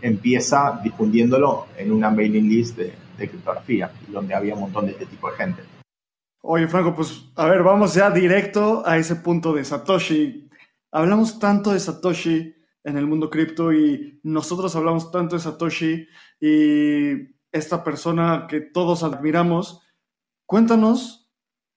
empieza 0.00 0.80
difundiéndolo 0.82 1.66
en 1.76 1.92
una 1.92 2.10
mailing 2.10 2.48
list 2.48 2.78
de 2.78 2.94
criptografía, 3.16 3.90
donde 4.08 4.34
había 4.34 4.54
un 4.54 4.62
montón 4.62 4.86
de 4.86 4.92
este 4.92 5.06
tipo 5.06 5.30
de 5.30 5.36
gente. 5.36 5.62
Oye, 6.44 6.66
Franco, 6.66 6.92
pues 6.94 7.26
a 7.36 7.46
ver, 7.46 7.62
vamos 7.62 7.94
ya 7.94 8.10
directo 8.10 8.82
a 8.84 8.96
ese 8.98 9.14
punto 9.14 9.52
de 9.52 9.64
Satoshi 9.64 10.48
hablamos 10.92 11.38
tanto 11.38 11.72
de 11.72 11.80
Satoshi 11.80 12.54
en 12.84 12.96
el 12.96 13.06
mundo 13.06 13.30
cripto 13.30 13.72
y 13.72 14.20
nosotros 14.22 14.76
hablamos 14.76 15.10
tanto 15.10 15.36
de 15.36 15.42
Satoshi 15.42 16.06
y 16.40 17.34
esta 17.50 17.82
persona 17.82 18.46
que 18.48 18.60
todos 18.60 19.02
admiramos. 19.02 19.80
Cuéntanos 20.46 21.30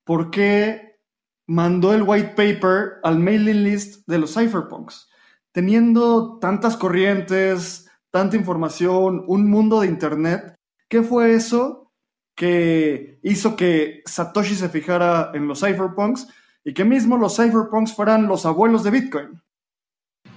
por 0.04 0.30
qué 0.32 1.00
mandó 1.48 1.94
el 1.94 2.04
white 2.04 2.34
paper 2.36 3.00
al 3.04 3.20
mailing 3.20 3.64
list 3.64 4.08
de 4.08 4.20
los 4.20 4.34
cypherpunks. 4.34 5.10
Teniendo 5.52 6.38
tantas 6.40 6.76
corrientes, 6.76 7.90
tanta 8.12 8.36
información, 8.36 9.24
un 9.28 9.50
mundo 9.50 9.82
de 9.82 9.88
internet, 9.88 10.56
¿qué 10.90 11.02
fue 11.02 11.34
eso 11.34 11.94
que 12.36 13.20
hizo 13.24 13.56
que 13.56 14.02
Satoshi 14.06 14.56
se 14.56 14.68
fijara 14.68 15.32
en 15.34 15.48
los 15.48 15.62
cypherpunks 15.62 16.28
y 16.66 16.74
que 16.74 16.84
mismo 16.84 17.16
los 17.16 17.38
cypherpunks 17.38 17.94
fueran 17.94 18.28
los 18.28 18.46
abuelos 18.46 18.84
de 18.84 18.92
Bitcoin. 18.92 19.42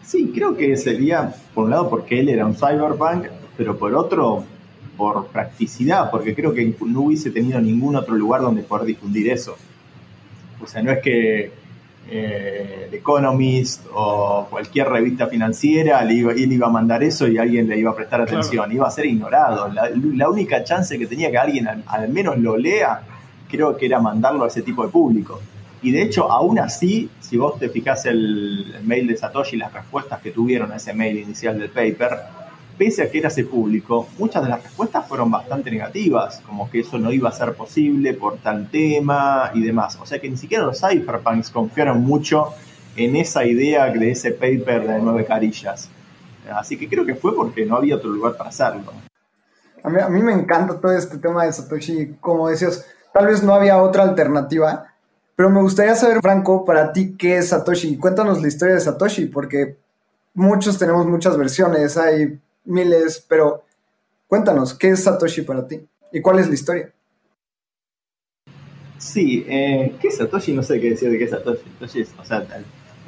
Sí, 0.04 0.30
creo 0.34 0.56
que 0.56 0.76
sería, 0.76 1.34
por 1.54 1.64
un 1.64 1.70
lado, 1.70 1.88
porque 1.88 2.20
él 2.20 2.28
era 2.28 2.46
un 2.46 2.54
cyberpunk, 2.54 3.26
pero 3.56 3.78
por 3.78 3.94
otro, 3.94 4.44
por 4.96 5.26
practicidad, 5.28 6.10
porque 6.10 6.34
creo 6.34 6.52
que 6.52 6.74
no 6.86 7.00
hubiese 7.00 7.30
tenido 7.30 7.60
ningún 7.60 7.96
otro 7.96 8.14
lugar 8.14 8.42
donde 8.42 8.62
poder 8.62 8.86
difundir 8.86 9.30
eso. 9.30 9.56
O 10.62 10.66
sea, 10.66 10.82
no 10.82 10.92
es 10.92 10.98
que 11.00 11.50
eh, 12.10 12.88
The 12.90 12.96
Economist 12.98 13.86
o 13.94 14.48
cualquier 14.50 14.88
revista 14.88 15.28
financiera 15.28 16.04
le 16.04 16.14
iba, 16.14 16.32
él 16.32 16.52
iba 16.52 16.66
a 16.66 16.70
mandar 16.70 17.02
eso 17.02 17.26
y 17.26 17.38
alguien 17.38 17.68
le 17.68 17.78
iba 17.78 17.90
a 17.90 17.94
prestar 17.94 18.20
atención, 18.20 18.70
iba 18.70 18.86
a 18.86 18.90
ser 18.90 19.06
ignorado. 19.06 19.70
La, 19.72 20.28
única 20.28 20.62
chance 20.62 20.98
que 20.98 21.06
tenía 21.06 21.30
que 21.30 21.38
alguien 21.38 21.68
al 21.86 22.08
menos 22.10 22.38
lo 22.38 22.56
lea, 22.56 23.00
creo 23.50 23.76
que 23.76 23.86
era 23.86 24.00
mandarlo 24.00 24.44
a 24.44 24.48
ese 24.48 24.60
tipo 24.60 24.84
de 24.84 24.90
público. 24.90 25.40
Y 25.82 25.92
de 25.92 26.02
hecho, 26.02 26.30
aún 26.30 26.58
así, 26.58 27.08
si 27.20 27.36
vos 27.36 27.58
te 27.58 27.68
fijás 27.68 28.06
el, 28.06 28.76
mail 28.82 29.06
de 29.06 29.16
Satoshi 29.16 29.56
y 29.56 29.58
las 29.58 29.72
respuestas 29.72 30.20
que 30.20 30.30
tuvieron 30.32 30.72
a 30.72 30.76
ese 30.76 30.92
mail 30.92 31.18
inicial 31.18 31.58
del 31.58 31.70
paper, 31.70 32.18
pese 32.76 33.02
a 33.02 33.10
que 33.10 33.18
era 33.18 33.28
ese 33.28 33.44
público, 33.44 34.08
muchas 34.18 34.42
de 34.42 34.48
las 34.48 34.62
respuestas 34.62 35.06
fueron 35.06 35.30
bastante 35.30 35.70
negativas, 35.70 36.40
como 36.46 36.70
que 36.70 36.80
eso 36.80 36.98
no 36.98 37.12
iba 37.12 37.28
a 37.28 37.32
ser 37.32 37.54
posible 37.54 38.14
por 38.14 38.38
tal 38.38 38.68
tema 38.70 39.50
y 39.54 39.62
demás. 39.62 39.98
O 40.00 40.06
sea 40.06 40.20
que 40.20 40.28
ni 40.28 40.36
siquiera 40.36 40.64
los 40.64 40.80
cypherpunks 40.80 41.50
confiaron 41.50 42.02
mucho 42.02 42.54
en 42.96 43.14
esa 43.14 43.44
idea 43.44 43.86
de 43.90 44.10
ese 44.10 44.32
paper 44.32 44.86
de 44.86 44.98
nueve 45.00 45.24
carillas. 45.24 45.88
Así 46.52 46.76
que 46.76 46.88
creo 46.88 47.04
que 47.04 47.14
fue 47.14 47.34
porque 47.36 47.64
no 47.66 47.76
había 47.76 47.96
otro 47.96 48.10
lugar 48.10 48.36
para 48.36 48.50
hacerlo. 48.50 48.92
A 49.84 49.90
mí, 49.90 50.00
a 50.00 50.08
mí 50.08 50.22
me 50.22 50.32
encanta 50.32 50.80
todo 50.80 50.92
este 50.92 51.18
tema 51.18 51.44
de 51.44 51.52
Satoshi. 51.52 52.16
Como 52.20 52.48
decías, 52.48 52.84
tal 53.12 53.26
vez 53.26 53.42
no 53.42 53.54
había 53.54 53.80
otra 53.80 54.02
alternativa 54.02 54.86
pero 55.38 55.51
me 55.51 55.62
gustaría 55.62 55.94
saber, 55.94 56.20
Franco, 56.20 56.64
para 56.64 56.92
ti, 56.92 57.14
¿qué 57.16 57.37
es 57.37 57.51
Satoshi? 57.51 57.96
Cuéntanos 57.96 58.42
la 58.42 58.48
historia 58.48 58.74
de 58.74 58.81
Satoshi, 58.81 59.27
porque 59.27 59.77
muchos 60.35 60.77
tenemos 60.77 61.07
muchas 61.07 61.38
versiones, 61.38 61.96
hay 61.96 62.40
miles, 62.64 63.24
pero 63.29 63.62
cuéntanos, 64.27 64.74
¿qué 64.74 64.88
es 64.88 65.05
Satoshi 65.05 65.42
para 65.42 65.64
ti? 65.64 65.81
¿Y 66.12 66.20
cuál 66.20 66.40
es 66.40 66.48
la 66.48 66.55
historia? 66.55 66.90
Sí, 68.98 69.44
eh, 69.46 69.94
¿qué 70.01 70.09
es 70.09 70.16
Satoshi? 70.16 70.55
No 70.55 70.64
sé 70.64 70.81
qué 70.81 70.90
decir 70.90 71.09
de 71.09 71.18
qué 71.18 71.24
es 71.27 71.31
Satoshi. 71.31 71.70
Satoshi 71.79 72.03
o 72.20 72.24
sea, 72.24 72.44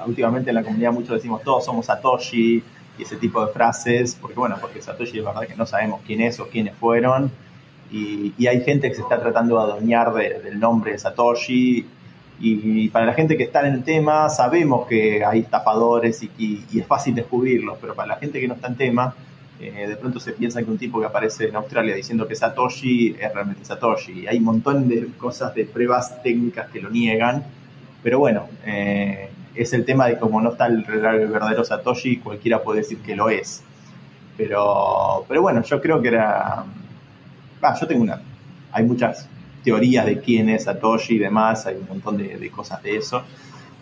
últimamente 0.06 0.50
en 0.50 0.54
la 0.54 0.62
comunidad 0.62 0.92
muchos 0.92 1.16
decimos 1.16 1.42
todos 1.42 1.64
somos 1.64 1.86
Satoshi 1.86 2.62
y 2.96 3.02
ese 3.02 3.16
tipo 3.16 3.44
de 3.44 3.52
frases, 3.52 4.14
porque 4.14 4.36
bueno, 4.36 4.56
porque 4.60 4.80
Satoshi 4.80 5.18
es 5.18 5.24
verdad 5.24 5.48
que 5.48 5.56
no 5.56 5.66
sabemos 5.66 6.00
quién 6.06 6.20
es 6.20 6.38
o 6.38 6.46
quiénes 6.46 6.76
fueron 6.76 7.32
y, 7.90 8.46
hay 8.46 8.60
gente 8.62 8.88
que 8.88 8.94
se 8.94 9.02
está 9.02 9.20
tratando 9.20 9.56
de 9.56 9.62
adueñar 9.64 10.14
del 10.14 10.60
nombre 10.60 10.92
de 10.92 10.98
Satoshi 10.98 11.88
y, 12.40 12.88
para 12.88 13.06
la 13.06 13.12
gente 13.12 13.36
que 13.36 13.44
está 13.44 13.66
en 13.66 13.74
el 13.74 13.84
tema 13.84 14.28
sabemos 14.30 14.86
que 14.86 15.24
hay 15.24 15.40
estafadores 15.40 16.22
y, 16.22 16.64
y, 16.72 16.80
es 16.80 16.86
fácil 16.86 17.14
descubrirlos, 17.14 17.76
pero 17.80 17.94
para 17.94 18.08
la 18.08 18.16
gente 18.16 18.40
que 18.40 18.48
no 18.48 18.54
está 18.54 18.68
en 18.68 18.76
tema, 18.76 19.14
eh, 19.60 19.86
de 19.86 19.96
pronto 19.96 20.18
se 20.18 20.32
piensa 20.32 20.62
que 20.62 20.70
un 20.70 20.78
tipo 20.78 20.98
que 21.00 21.06
aparece 21.06 21.48
en 21.48 21.56
Australia 21.56 21.94
diciendo 21.94 22.26
que 22.26 22.34
Satoshi 22.34 23.16
es 23.20 23.34
realmente 23.34 23.62
Satoshi. 23.62 24.26
Hay 24.26 24.38
un 24.38 24.44
montón 24.44 24.88
de 24.88 25.08
cosas, 25.18 25.54
de 25.54 25.66
pruebas 25.66 26.22
técnicas 26.22 26.70
que 26.70 26.80
lo 26.80 26.88
niegan, 26.88 27.44
pero 28.02 28.18
bueno, 28.18 28.48
eh, 28.64 29.28
es 29.54 29.74
el 29.74 29.84
tema 29.84 30.06
de 30.06 30.18
cómo 30.18 30.40
no 30.40 30.52
está 30.52 30.66
el, 30.66 30.82
verdadero 30.82 31.62
Satoshi, 31.62 32.16
cualquiera 32.18 32.62
puede 32.62 32.78
decir 32.78 32.98
que 33.02 33.14
lo 33.14 33.28
es. 33.28 33.62
Pero, 34.38 35.26
pero 35.28 35.42
bueno, 35.42 35.62
yo 35.62 35.80
creo 35.82 36.00
que 36.00 36.08
era... 36.08 36.64
Ah, 37.60 37.76
yo 37.78 37.86
tengo 37.86 38.02
una... 38.02 38.22
Hay 38.72 38.84
muchas 38.84 39.28
teorías 39.62 40.06
de 40.06 40.20
quién 40.20 40.48
es 40.48 40.64
Satoshi 40.64 41.14
y 41.14 41.18
demás, 41.18 41.66
hay 41.66 41.76
un 41.76 41.88
montón 41.88 42.18
de, 42.18 42.50
cosas 42.50 42.82
de 42.82 42.96
eso. 42.96 43.22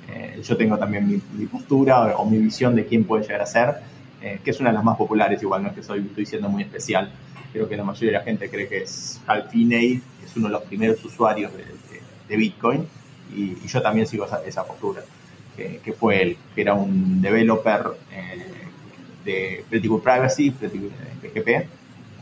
Eh, 0.08 0.40
yo 0.42 0.56
tengo 0.56 0.78
también 0.78 1.06
mi, 1.06 1.20
mi 1.36 1.46
postura 1.46 2.16
o 2.16 2.24
mi 2.24 2.38
visión 2.38 2.74
de 2.74 2.86
quién 2.86 3.04
puede 3.04 3.22
llegar 3.24 3.42
a 3.42 3.46
ser 3.46 3.76
eh, 4.20 4.40
que 4.42 4.50
es 4.50 4.58
una 4.58 4.70
de 4.70 4.74
las 4.74 4.84
más 4.84 4.96
populares, 4.96 5.40
igual 5.42 5.62
no 5.62 5.68
es 5.68 5.74
que 5.74 5.82
soy, 5.82 6.00
estoy 6.00 6.26
siendo 6.26 6.48
muy 6.48 6.62
especial. 6.62 7.10
Creo 7.52 7.68
que 7.68 7.76
la 7.76 7.84
mayoría 7.84 8.12
de 8.12 8.18
la 8.18 8.24
gente 8.24 8.50
cree 8.50 8.68
que 8.68 8.82
es 8.82 9.20
Hal 9.26 9.48
Finney, 9.48 10.02
que 10.18 10.26
es 10.26 10.36
uno 10.36 10.48
de 10.48 10.52
los 10.52 10.62
primeros 10.62 11.04
usuarios 11.04 11.52
de, 11.52 12.36
Bitcoin, 12.36 12.86
y, 13.34 13.54
yo 13.66 13.80
también 13.80 14.06
sigo 14.06 14.26
esa, 14.44 14.64
postura, 14.64 15.02
que, 15.56 15.92
fue 15.98 16.22
él, 16.22 16.36
que 16.54 16.60
era 16.60 16.74
un 16.74 17.22
developer 17.22 17.86
eh, 18.12 18.46
de 19.24 19.64
Pretty 19.70 19.88
Good 19.88 20.02
Privacy, 20.02 20.50
Pretty 20.50 20.90
PGP, 21.22 21.66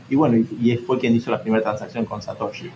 y 0.09 0.15
bueno, 0.15 0.37
y, 0.37 0.77
fue 0.77 0.97
quien 0.97 1.13
hizo 1.13 1.29
la 1.29 1.41
primera 1.41 1.61
transacción 1.61 2.05
con 2.05 2.21
Satoshi, 2.21 2.71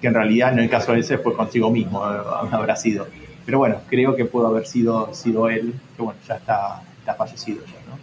que 0.00 0.06
en 0.06 0.14
realidad 0.14 0.52
en 0.52 0.60
el 0.60 0.70
caso 0.70 0.92
de 0.92 1.00
ese 1.00 1.18
fue 1.18 1.34
consigo 1.34 1.70
mismo, 1.70 2.04
eh, 2.06 2.18
habrá 2.50 2.76
sido. 2.76 3.06
Pero 3.44 3.58
bueno, 3.58 3.80
creo 3.88 4.16
que 4.16 4.24
pudo 4.24 4.48
haber 4.48 4.66
sido, 4.66 5.14
sido 5.14 5.48
él, 5.48 5.74
que 5.96 6.02
bueno, 6.02 6.18
ya 6.26 6.36
está, 6.36 6.82
está 6.98 7.14
fallecido 7.14 7.64
ya, 7.64 7.80
¿no? 7.88 7.98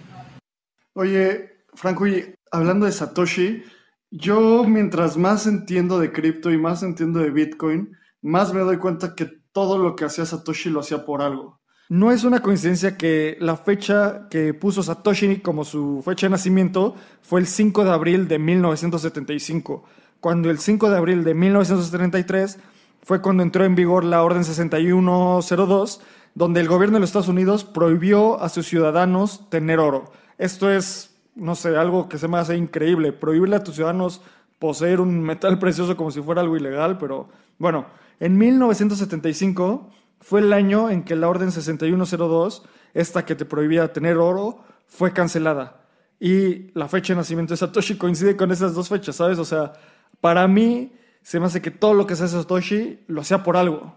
Oye, 0.94 1.66
Franco, 1.74 2.08
y 2.08 2.34
hablando 2.52 2.86
de 2.86 2.92
Satoshi, 2.92 3.64
yo 4.12 4.64
mientras 4.64 5.18
más 5.18 5.48
entiendo 5.48 6.00
de 6.00 6.12
cripto 6.12 6.52
y 6.52 6.58
más 6.58 6.84
entiendo 6.84 7.20
de 7.20 7.32
Bitcoin, 7.32 7.98
más 8.22 8.54
me 8.54 8.62
doy 8.62 8.78
cuenta 8.78 9.16
que 9.16 9.28
todo 9.52 9.78
lo 9.78 9.96
que 9.96 10.06
hacía 10.06 10.26
Satoshi 10.26 10.70
lo 10.70 10.82
hacía 10.82 11.04
por 11.04 11.22
algo. 11.22 11.60
No 11.90 12.12
es 12.12 12.24
una 12.24 12.42
coincidencia 12.42 12.98
que 12.98 13.38
la 13.40 13.58
fecha 13.58 14.28
que 14.30 14.54
puso 14.54 14.82
Satoshi 14.82 15.42
como 15.42 15.66
su 15.66 16.02
fecha 16.04 16.28
de 16.28 16.32
nacimiento 16.32 16.96
fue 17.22 17.40
el 17.40 17.48
5 17.48 17.84
de 17.84 17.92
abril 17.92 18.28
de 18.28 18.40
1975, 18.40 19.84
cuando 20.24 20.50
el 20.50 20.58
5 20.58 20.90
de 20.90 20.96
abril 20.96 21.26
de 21.26 21.34
1933 21.34 22.58
fue 23.02 23.22
cuando 23.22 23.44
entró 23.44 23.66
en 23.66 23.76
vigor 23.76 24.06
la 24.06 24.24
Orden 24.24 24.46
6102, 24.46 26.00
donde 26.34 26.62
el 26.62 26.70
gobierno 26.70 26.96
de 26.96 27.02
los 27.02 27.10
Estados 27.10 27.28
Unidos 27.28 27.66
prohibió 27.66 28.42
a 28.42 28.48
sus 28.48 28.66
ciudadanos 28.66 29.50
tener 29.50 29.80
oro. 29.80 30.14
Esto 30.38 30.72
es, 30.72 31.14
no 31.36 31.56
sé, 31.56 31.76
algo 31.76 32.08
que 32.08 32.18
se 32.18 32.30
me 32.30 32.38
hace 32.38 32.56
increíble. 32.56 33.12
Prohibirle 33.12 33.58
a 33.58 33.66
tus 33.66 33.76
ciudadanos 33.76 34.22
poseer 34.60 35.02
un 35.02 35.22
metal 35.22 35.60
precioso 35.60 35.98
como 35.98 36.10
si 36.10 36.22
fuera 36.22 36.40
algo 36.40 36.56
ilegal, 36.56 36.98
pero 36.98 37.28
bueno, 37.60 37.88
en 38.22 38.38
1975 38.38 39.90
fue 40.22 40.40
el 40.40 40.54
año 40.54 40.90
en 40.90 41.04
que 41.04 41.18
la 41.18 41.28
Orden 41.28 41.52
6102, 41.52 42.64
esta 42.94 43.26
que 43.26 43.36
te 43.36 43.44
prohibía 43.44 43.92
tener 43.92 44.20
oro, 44.20 44.64
fue 44.88 45.12
cancelada. 45.12 45.83
Y 46.24 46.72
la 46.74 46.88
fecha 46.88 47.12
de 47.12 47.18
nacimiento 47.18 47.52
de 47.52 47.58
Satoshi 47.58 47.98
coincide 47.98 48.38
con 48.38 48.50
esas 48.50 48.74
dos 48.74 48.88
fechas, 48.88 49.18
¿sabes? 49.18 49.40
O 49.40 49.44
sea, 49.44 49.74
para 50.22 50.48
mí 50.48 50.94
se 51.22 51.38
me 51.38 51.48
hace 51.48 51.62
que 51.62 51.70
todo 51.70 51.94
lo 51.94 52.08
que 52.08 52.14
hace 52.14 52.30
Satoshi 52.30 53.02
lo 53.08 53.20
hacía 53.20 53.44
por 53.44 53.58
algo. 53.58 53.94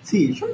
Sí, 0.00 0.32
yo 0.32 0.46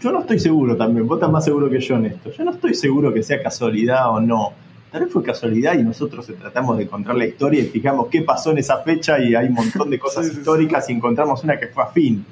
yo 0.00 0.12
no 0.12 0.20
estoy 0.20 0.40
seguro 0.40 0.78
también, 0.78 1.06
vos 1.06 1.18
estás 1.18 1.30
más 1.30 1.44
seguro 1.44 1.68
que 1.68 1.78
yo 1.78 1.96
en 1.96 2.06
esto. 2.06 2.30
Yo 2.30 2.42
no 2.42 2.52
estoy 2.52 2.72
seguro 2.72 3.12
que 3.12 3.22
sea 3.22 3.42
casualidad 3.42 4.12
o 4.12 4.20
no. 4.20 4.54
Tal 4.90 5.02
vez 5.02 5.12
fue 5.12 5.22
casualidad 5.22 5.78
y 5.78 5.82
nosotros 5.82 6.26
tratamos 6.40 6.78
de 6.78 6.84
encontrar 6.84 7.18
la 7.18 7.26
historia 7.26 7.60
y 7.60 7.66
fijamos 7.66 8.08
qué 8.08 8.22
pasó 8.22 8.52
en 8.52 8.58
esa 8.58 8.78
fecha 8.78 9.18
y 9.18 9.34
hay 9.34 9.48
un 9.48 9.54
montón 9.54 9.90
de 9.90 9.98
cosas 9.98 10.26
históricas 10.32 10.88
y 10.88 10.94
encontramos 10.94 11.44
una 11.44 11.60
que 11.60 11.66
fue 11.66 11.82
afín. 11.82 12.24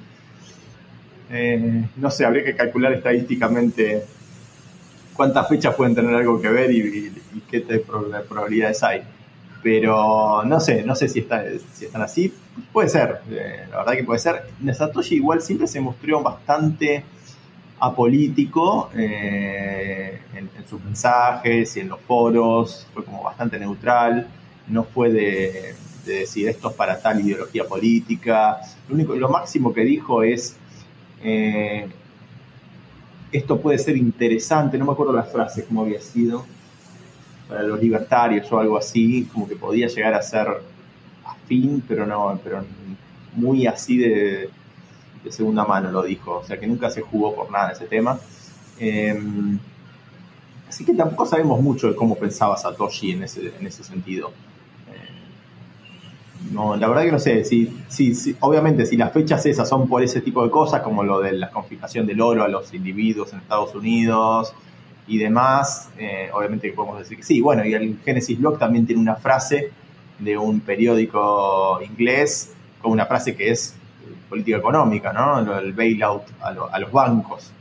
Eh, 1.30 1.84
no 1.96 2.10
sé, 2.10 2.24
habría 2.24 2.42
que 2.42 2.56
calcular 2.56 2.94
estadísticamente 2.94 4.02
cuántas 5.14 5.48
fechas 5.48 5.74
pueden 5.74 5.94
tener 5.94 6.14
algo 6.14 6.40
que 6.40 6.48
ver 6.48 6.70
y, 6.70 7.12
qué 7.50 7.60
probabilidades 8.28 8.82
hay. 8.82 9.02
Pero 9.62 10.42
no 10.44 10.58
sé, 10.58 10.82
no 10.82 10.94
sé 10.94 11.08
si, 11.08 11.20
están 11.20 12.02
así. 12.02 12.32
Puede 12.72 12.88
ser, 12.88 13.20
eh, 13.30 13.66
la 13.70 13.78
verdad 13.78 13.92
que 13.92 14.04
puede 14.04 14.18
ser. 14.18 14.42
Satoshi 14.74 15.16
igual 15.16 15.40
siempre 15.40 15.66
se 15.66 15.80
mostró 15.80 16.22
bastante 16.22 17.04
apolítico 17.82 18.90
eh, 18.96 20.20
en, 20.34 20.48
sus 20.68 20.82
mensajes 20.82 21.76
y 21.76 21.80
en 21.80 21.88
los 21.88 22.00
foros, 22.00 22.86
fue 22.94 23.04
como 23.04 23.24
bastante 23.24 23.58
neutral, 23.58 24.28
no 24.68 24.84
fue 24.84 25.10
de, 25.10 25.74
decir 26.06 26.48
esto 26.48 26.70
es 26.70 26.76
para 26.76 27.00
tal 27.00 27.20
ideología 27.20 27.64
política, 27.64 28.58
lo, 28.88 28.94
único, 28.94 29.14
lo 29.14 29.28
máximo 29.28 29.74
que 29.74 29.82
dijo 29.82 30.22
es 30.22 30.56
eh, 31.22 31.88
esto 33.32 33.60
puede 33.60 33.78
ser 33.78 33.96
interesante, 33.96 34.78
no 34.78 34.84
me 34.84 34.92
acuerdo 34.92 35.12
las 35.12 35.30
frases, 35.32 35.64
cómo 35.66 35.82
había 35.82 36.00
sido, 36.00 36.44
para 37.48 37.62
los 37.62 37.80
libertarios 37.80 38.50
o 38.52 38.58
algo 38.58 38.76
así, 38.76 39.28
como 39.32 39.48
que 39.48 39.56
podía 39.56 39.88
llegar 39.88 40.14
a 40.14 40.22
ser 40.22 40.48
afín, 41.24 41.82
pero 41.86 42.06
no, 42.06 42.38
pero 42.44 42.64
muy 43.34 43.66
así 43.66 43.96
de 43.96 44.50
de 45.24 45.30
segunda 45.30 45.64
mano 45.64 45.90
lo 45.90 46.02
dijo, 46.02 46.38
o 46.38 46.44
sea 46.44 46.58
que 46.58 46.66
nunca 46.66 46.90
se 46.90 47.00
jugó 47.00 47.34
por 47.34 47.50
nada 47.50 47.72
ese 47.72 47.86
tema. 47.86 48.18
Em, 48.78 49.58
así 50.68 50.84
que 50.84 50.94
tampoco 50.94 51.26
sabemos 51.26 51.60
mucho 51.60 51.88
de 51.88 51.96
cómo 51.96 52.16
pensaba 52.16 52.56
Satoshi 52.56 53.12
en 53.12 53.22
ese, 53.24 53.52
en 53.58 53.66
ese 53.66 53.84
sentido. 53.84 54.32
No, 56.50 56.76
la 56.76 56.88
verdad 56.88 57.04
que 57.04 57.12
no 57.12 57.18
sé, 57.18 57.44
si, 57.44 57.72
si, 57.88 58.36
obviamente 58.40 58.84
si 58.84 58.96
las 58.96 59.12
fechas 59.12 59.46
esas 59.46 59.68
son 59.68 59.88
por 59.88 60.02
ese 60.02 60.20
tipo 60.20 60.42
de 60.44 60.50
cosas, 60.50 60.82
como 60.82 61.02
lo 61.02 61.20
de 61.20 61.32
la 61.32 61.50
confiscación 61.50 62.06
del 62.06 62.20
oro 62.20 62.44
a 62.44 62.48
los 62.48 62.74
individuos 62.74 63.32
en 63.32 63.38
Estados 63.38 63.74
Unidos 63.74 64.52
y 65.06 65.18
demás, 65.18 65.90
eh, 65.98 66.30
obviamente 66.32 66.72
podemos 66.72 66.98
decir 66.98 67.18
que 67.18 67.22
sí. 67.22 67.40
Bueno, 67.40 67.64
y 67.64 67.74
el 67.74 67.98
Genesis 68.04 68.38
Blog 68.38 68.58
también 68.58 68.86
tiene 68.86 69.00
una 69.00 69.16
frase 69.16 69.70
de 70.18 70.36
un 70.36 70.60
periódico 70.60 71.80
inglés, 71.82 72.54
con 72.80 72.92
una 72.92 73.06
frase 73.06 73.34
que 73.34 73.50
es 73.50 73.76
política 74.28 74.58
económica, 74.58 75.12
¿no? 75.12 75.58
El 75.58 75.72
bailout 75.72 76.22
a, 76.40 76.78
los 76.78 76.92
bancos. 76.92 77.52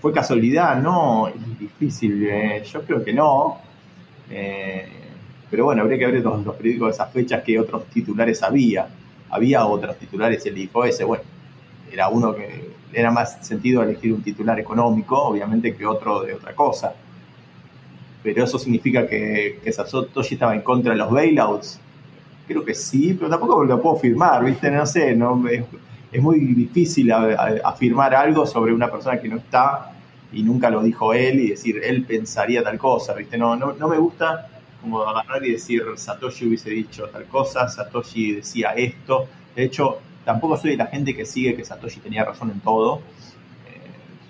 ¿Fue 0.00 0.12
casualidad? 0.12 0.80
No, 0.80 1.28
es 1.28 1.58
difícil. 1.58 2.26
Eh, 2.28 2.62
yo 2.64 2.82
creo 2.82 3.04
que 3.04 3.12
no. 3.12 3.58
Eh, 4.30 5.05
pero 5.50 5.64
bueno, 5.64 5.82
habría 5.82 5.98
que 5.98 6.06
ver 6.06 6.22
los, 6.22 6.44
los 6.44 6.56
periódicos 6.56 6.88
de 6.88 6.94
esas 6.94 7.12
fechas 7.12 7.42
que 7.42 7.58
otros 7.58 7.84
titulares 7.86 8.42
había. 8.42 8.88
Había 9.30 9.66
otros 9.66 9.96
titulares 9.96 10.44
el 10.46 10.70
ese, 10.84 11.04
bueno, 11.04 11.24
era 11.90 12.08
uno 12.08 12.34
que 12.34 12.70
era 12.92 13.10
más 13.10 13.46
sentido 13.46 13.82
elegir 13.82 14.12
un 14.12 14.22
titular 14.22 14.58
económico, 14.58 15.20
obviamente, 15.20 15.74
que 15.74 15.86
otro 15.86 16.22
de 16.22 16.34
otra 16.34 16.54
cosa. 16.54 16.94
Pero 18.22 18.44
eso 18.44 18.58
significa 18.58 19.06
que, 19.06 19.60
que 19.62 19.72
Satoshi 19.72 20.34
estaba 20.34 20.54
en 20.54 20.62
contra 20.62 20.92
de 20.92 20.98
los 20.98 21.10
bailouts. 21.10 21.80
Creo 22.46 22.64
que 22.64 22.74
sí, 22.74 23.14
pero 23.14 23.28
tampoco 23.28 23.64
lo 23.64 23.82
puedo 23.82 23.96
firmar, 23.96 24.44
¿viste? 24.44 24.70
No 24.70 24.86
sé, 24.86 25.14
no, 25.14 25.44
es 25.48 26.22
muy 26.22 26.38
difícil 26.40 27.12
afirmar 27.12 28.14
algo 28.14 28.46
sobre 28.46 28.72
una 28.72 28.90
persona 28.90 29.20
que 29.20 29.28
no 29.28 29.36
está 29.36 29.92
y 30.32 30.42
nunca 30.42 30.70
lo 30.70 30.82
dijo 30.82 31.12
él 31.12 31.40
y 31.40 31.50
decir, 31.50 31.80
él 31.82 32.04
pensaría 32.04 32.62
tal 32.62 32.78
cosa, 32.78 33.14
¿viste? 33.14 33.36
No, 33.36 33.56
no, 33.56 33.72
no 33.72 33.88
me 33.88 33.98
gusta 33.98 34.48
como 34.86 35.02
agarrar 35.02 35.44
y 35.44 35.50
decir, 35.50 35.82
Satoshi 35.96 36.46
hubiese 36.46 36.70
dicho 36.70 37.08
tal 37.08 37.24
cosa, 37.24 37.68
Satoshi 37.68 38.36
decía 38.36 38.70
esto. 38.70 39.26
De 39.56 39.64
hecho, 39.64 39.98
tampoco 40.24 40.56
soy 40.56 40.72
de 40.72 40.76
la 40.76 40.86
gente 40.86 41.14
que 41.14 41.26
sigue 41.26 41.56
que 41.56 41.64
Satoshi 41.64 41.98
tenía 41.98 42.24
razón 42.24 42.52
en 42.52 42.60
todo. 42.60 42.98
Eh, 43.66 43.80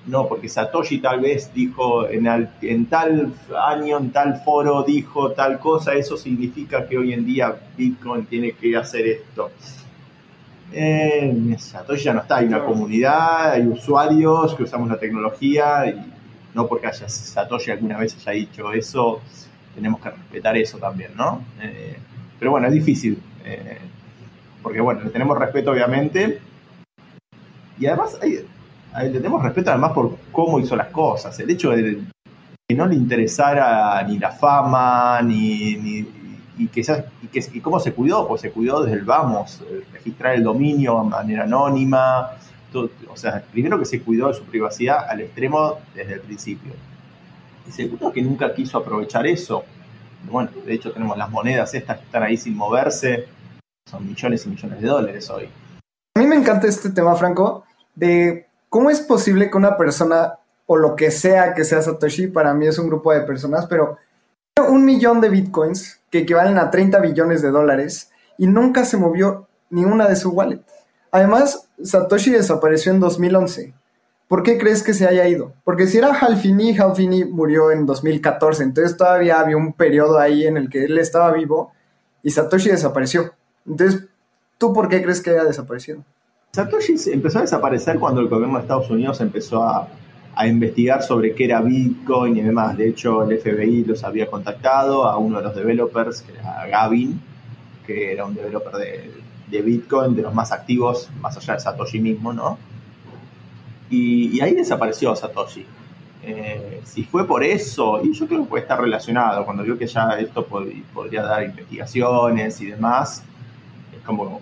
no, 0.06 0.26
porque 0.26 0.48
Satoshi 0.48 0.98
tal 0.98 1.20
vez 1.20 1.52
dijo 1.52 2.08
en, 2.08 2.26
en 2.62 2.86
tal 2.86 3.34
año, 3.54 3.98
en 3.98 4.12
tal 4.12 4.40
foro, 4.42 4.82
dijo 4.82 5.32
tal 5.32 5.58
cosa, 5.58 5.92
eso 5.92 6.16
significa 6.16 6.88
que 6.88 6.96
hoy 6.96 7.12
en 7.12 7.26
día 7.26 7.54
Bitcoin 7.76 8.24
tiene 8.24 8.52
que 8.52 8.74
hacer 8.78 9.06
esto. 9.06 9.50
Eh, 10.72 11.54
Satoshi 11.58 12.04
ya 12.04 12.14
no 12.14 12.22
está, 12.22 12.38
hay 12.38 12.46
una 12.46 12.64
comunidad, 12.64 13.52
hay 13.52 13.66
usuarios 13.66 14.54
que 14.54 14.62
usamos 14.62 14.88
la 14.88 14.98
tecnología 14.98 15.86
y 15.86 16.12
no 16.54 16.66
porque 16.66 16.86
haya 16.86 17.10
Satoshi 17.10 17.72
alguna 17.72 17.98
vez 17.98 18.16
haya 18.26 18.32
dicho 18.32 18.72
eso, 18.72 19.20
tenemos 19.76 20.00
que 20.00 20.10
respetar 20.10 20.56
eso 20.56 20.78
también, 20.78 21.12
¿no? 21.16 21.42
Eh, 21.60 21.96
pero 22.38 22.50
bueno, 22.50 22.66
es 22.66 22.72
difícil, 22.72 23.22
eh, 23.44 23.78
porque 24.62 24.80
bueno, 24.80 25.02
le 25.02 25.10
tenemos 25.10 25.38
respeto 25.38 25.70
obviamente, 25.70 26.40
y 27.78 27.86
además 27.86 28.18
le 28.20 29.10
tenemos 29.10 29.42
respeto 29.42 29.70
además 29.70 29.92
por 29.92 30.16
cómo 30.32 30.58
hizo 30.58 30.74
las 30.74 30.88
cosas, 30.88 31.38
el 31.38 31.50
hecho 31.50 31.70
de 31.70 32.00
que 32.68 32.74
no 32.74 32.86
le 32.86 32.96
interesara 32.96 34.02
ni 34.02 34.18
la 34.18 34.32
fama, 34.32 35.20
ni, 35.22 35.76
ni 35.76 36.08
y, 36.58 36.68
que, 36.68 36.80
y, 37.22 37.26
que, 37.28 37.44
y 37.52 37.60
cómo 37.60 37.78
se 37.78 37.92
cuidó, 37.92 38.26
pues 38.26 38.40
se 38.40 38.50
cuidó 38.50 38.82
desde 38.82 38.98
el 38.98 39.04
vamos, 39.04 39.62
eh, 39.70 39.84
registrar 39.92 40.34
el 40.34 40.42
dominio 40.42 41.02
de 41.02 41.10
manera 41.10 41.44
anónima, 41.44 42.30
o 42.74 43.16
sea, 43.16 43.42
primero 43.52 43.78
que 43.78 43.84
se 43.84 44.00
cuidó 44.02 44.28
de 44.28 44.34
su 44.34 44.44
privacidad 44.44 45.08
al 45.08 45.20
extremo 45.20 45.78
desde 45.94 46.14
el 46.14 46.20
principio. 46.20 46.72
Y 47.68 47.72
segundo 47.72 48.12
que 48.12 48.22
nunca 48.22 48.54
quiso 48.54 48.78
aprovechar 48.78 49.26
eso. 49.26 49.64
Bueno, 50.30 50.50
de 50.64 50.74
hecho 50.74 50.92
tenemos 50.92 51.16
las 51.16 51.30
monedas 51.30 51.74
estas 51.74 51.98
que 51.98 52.04
están 52.04 52.22
ahí 52.22 52.36
sin 52.36 52.56
moverse, 52.56 53.28
son 53.88 54.06
millones 54.06 54.44
y 54.46 54.48
millones 54.48 54.80
de 54.80 54.88
dólares 54.88 55.30
hoy. 55.30 55.48
A 56.16 56.20
mí 56.20 56.26
me 56.26 56.36
encanta 56.36 56.66
este 56.66 56.90
tema, 56.90 57.14
Franco, 57.14 57.64
de 57.94 58.46
cómo 58.68 58.90
es 58.90 59.00
posible 59.00 59.50
que 59.50 59.56
una 59.56 59.76
persona 59.76 60.38
o 60.66 60.76
lo 60.76 60.96
que 60.96 61.10
sea 61.10 61.54
que 61.54 61.64
sea 61.64 61.82
Satoshi, 61.82 62.26
para 62.26 62.52
mí 62.52 62.66
es 62.66 62.78
un 62.78 62.88
grupo 62.88 63.12
de 63.12 63.20
personas, 63.20 63.66
pero 63.66 63.98
un 64.68 64.84
millón 64.84 65.20
de 65.20 65.28
bitcoins 65.28 66.00
que 66.10 66.20
equivalen 66.20 66.58
a 66.58 66.70
30 66.70 66.98
billones 67.00 67.42
de 67.42 67.50
dólares 67.50 68.10
y 68.38 68.46
nunca 68.46 68.84
se 68.84 68.96
movió 68.96 69.46
ni 69.70 69.84
una 69.84 70.08
de 70.08 70.16
su 70.16 70.30
wallet. 70.30 70.62
Además, 71.10 71.68
Satoshi 71.82 72.30
desapareció 72.30 72.92
en 72.92 73.00
2011. 73.00 73.74
¿Por 74.28 74.42
qué 74.42 74.58
crees 74.58 74.82
que 74.82 74.92
se 74.92 75.06
haya 75.06 75.28
ido? 75.28 75.52
Porque 75.62 75.86
si 75.86 75.98
era 75.98 76.12
Halfini, 76.12 76.76
Halfini 76.76 77.24
murió 77.24 77.70
en 77.70 77.86
2014, 77.86 78.64
entonces 78.64 78.96
todavía 78.96 79.38
había 79.38 79.56
un 79.56 79.72
periodo 79.72 80.18
ahí 80.18 80.46
en 80.46 80.56
el 80.56 80.68
que 80.68 80.84
él 80.84 80.98
estaba 80.98 81.32
vivo 81.32 81.72
y 82.24 82.30
Satoshi 82.30 82.70
desapareció. 82.70 83.32
Entonces, 83.64 84.04
¿tú 84.58 84.72
por 84.72 84.88
qué 84.88 85.00
crees 85.00 85.20
que 85.20 85.30
haya 85.30 85.44
desaparecido? 85.44 86.02
Satoshi 86.52 86.96
empezó 87.12 87.38
a 87.38 87.42
desaparecer 87.42 88.00
cuando 88.00 88.20
el 88.20 88.28
gobierno 88.28 88.56
de 88.56 88.62
Estados 88.62 88.90
Unidos 88.90 89.20
empezó 89.20 89.62
a, 89.62 89.88
investigar 90.44 91.02
sobre 91.02 91.34
qué 91.34 91.46
era 91.46 91.62
Bitcoin 91.62 92.36
y 92.36 92.42
demás. 92.42 92.76
De 92.76 92.88
hecho, 92.88 93.22
el 93.22 93.38
FBI 93.38 93.84
los 93.84 94.04
había 94.04 94.26
contactado 94.26 95.06
a 95.06 95.16
uno 95.16 95.38
de 95.38 95.44
los 95.44 95.54
developers, 95.54 96.20
que 96.20 96.32
era 96.32 96.66
Gavin, 96.66 97.18
que 97.86 98.12
era 98.12 98.26
un 98.26 98.34
developer 98.34 98.74
de, 98.74 99.12
de 99.50 99.62
Bitcoin, 99.62 100.14
de 100.14 100.20
los 100.20 100.34
más 100.34 100.52
activos, 100.52 101.08
más 101.22 101.38
allá 101.38 101.54
de 101.54 101.60
Satoshi 101.60 102.00
mismo, 102.00 102.34
¿no? 102.34 102.58
Y, 103.90 104.40
ahí 104.40 104.54
desapareció 104.54 105.14
Satoshi. 105.14 105.64
Eh, 106.22 106.80
si 106.84 107.04
fue 107.04 107.26
por 107.26 107.44
eso, 107.44 108.00
y 108.02 108.12
yo 108.12 108.26
creo 108.26 108.42
que 108.42 108.48
puede 108.48 108.62
estar 108.62 108.80
relacionado, 108.80 109.44
cuando 109.44 109.62
vio 109.62 109.78
que 109.78 109.86
ya 109.86 110.18
esto 110.18 110.44
podría 110.46 111.22
dar 111.22 111.44
investigaciones 111.44 112.60
y 112.60 112.66
demás, 112.66 113.22
es 113.96 114.02
como... 114.04 114.40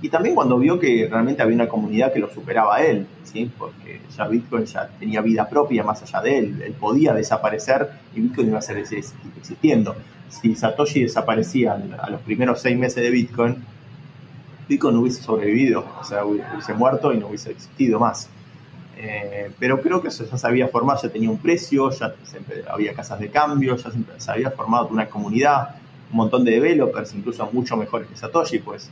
Y 0.00 0.10
también 0.10 0.34
cuando 0.34 0.58
vio 0.58 0.78
que 0.78 1.08
realmente 1.10 1.42
había 1.42 1.54
una 1.54 1.68
comunidad 1.68 2.12
que 2.12 2.18
lo 2.18 2.28
superaba 2.28 2.76
a 2.76 2.84
él, 2.84 3.06
¿sí? 3.24 3.50
porque 3.58 4.02
ya 4.14 4.28
Bitcoin 4.28 4.66
ya 4.66 4.86
tenía 4.98 5.22
vida 5.22 5.48
propia 5.48 5.82
más 5.82 6.02
allá 6.02 6.20
de 6.20 6.38
él, 6.38 6.62
él 6.62 6.74
podía 6.74 7.14
desaparecer 7.14 7.88
y 8.14 8.20
Bitcoin 8.20 8.48
iba 8.48 8.58
a 8.58 8.62
seguir 8.62 8.84
existiendo. 9.38 9.96
Si 10.28 10.54
Satoshi 10.54 11.04
desaparecía 11.04 11.80
a 12.02 12.10
los 12.10 12.20
primeros 12.20 12.60
seis 12.60 12.78
meses 12.78 13.02
de 13.02 13.10
Bitcoin, 13.10 13.64
Bitcoin 14.68 14.96
hubiese 14.96 15.22
sobrevivido, 15.22 15.84
o 16.00 16.04
sea, 16.04 16.24
hubiese 16.24 16.74
muerto 16.74 17.12
y 17.12 17.18
no 17.18 17.28
hubiese 17.28 17.50
existido 17.50 17.98
más. 17.98 18.28
Eh, 19.06 19.50
pero 19.58 19.82
creo 19.82 20.00
que 20.00 20.08
eso 20.08 20.24
ya 20.24 20.38
se 20.38 20.46
había 20.46 20.68
formado, 20.68 21.02
ya 21.02 21.10
tenía 21.10 21.28
un 21.28 21.36
precio, 21.36 21.90
ya 21.90 22.14
había 22.70 22.94
casas 22.94 23.20
de 23.20 23.28
cambio, 23.28 23.76
ya 23.76 23.90
se 24.16 24.30
había 24.30 24.50
formado 24.50 24.88
una 24.88 25.10
comunidad, 25.10 25.76
un 26.10 26.16
montón 26.16 26.42
de 26.42 26.52
developers, 26.52 27.14
incluso 27.14 27.46
mucho 27.52 27.76
mejores 27.76 28.08
que 28.08 28.16
Satoshi, 28.16 28.60
pues 28.60 28.90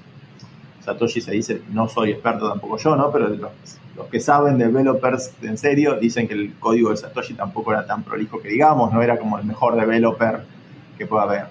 Satoshi 0.85 1.23
se 1.23 1.33
dice, 1.33 1.63
no 1.71 1.89
soy 1.89 2.11
experto 2.11 2.47
tampoco 2.47 2.77
yo, 2.77 2.95
¿no? 2.95 3.11
Pero 3.11 3.29
los, 3.29 3.51
que 4.11 4.21
saben 4.21 4.59
de 4.59 4.67
developers 4.67 5.33
en 5.41 5.57
serio 5.57 5.99
dicen 5.99 6.29
que 6.29 6.35
el 6.35 6.59
código 6.59 6.91
de 6.91 6.99
Satoshi 6.99 7.33
tampoco 7.33 7.73
era 7.73 7.87
tan 7.87 8.03
prolijo 8.03 8.39
que 8.39 8.49
digamos, 8.49 8.93
no 8.93 9.01
era 9.01 9.19
como 9.19 9.39
el 9.39 9.45
mejor 9.47 9.77
developer 9.77 10.43
que 10.99 11.07
pueda 11.07 11.23
haber. 11.23 11.47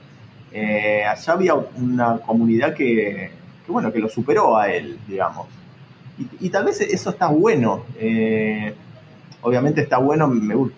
Eh, 0.51 1.03
allá 1.03 1.33
había 1.33 1.55
una 1.55 2.19
comunidad 2.19 2.75
que, 2.75 3.31
bueno, 3.67 3.91
que 3.91 3.97
lo 3.97 4.09
superó 4.09 4.55
a 4.55 4.71
él, 4.71 4.99
digamos. 5.07 5.47
Y, 6.39 6.49
tal 6.49 6.65
vez 6.65 6.81
eso 6.81 7.09
está 7.09 7.27
bueno. 7.27 7.85
Eh, 7.97 8.73
obviamente 9.41 9.81
está 9.81 9.97
bueno 9.97 10.31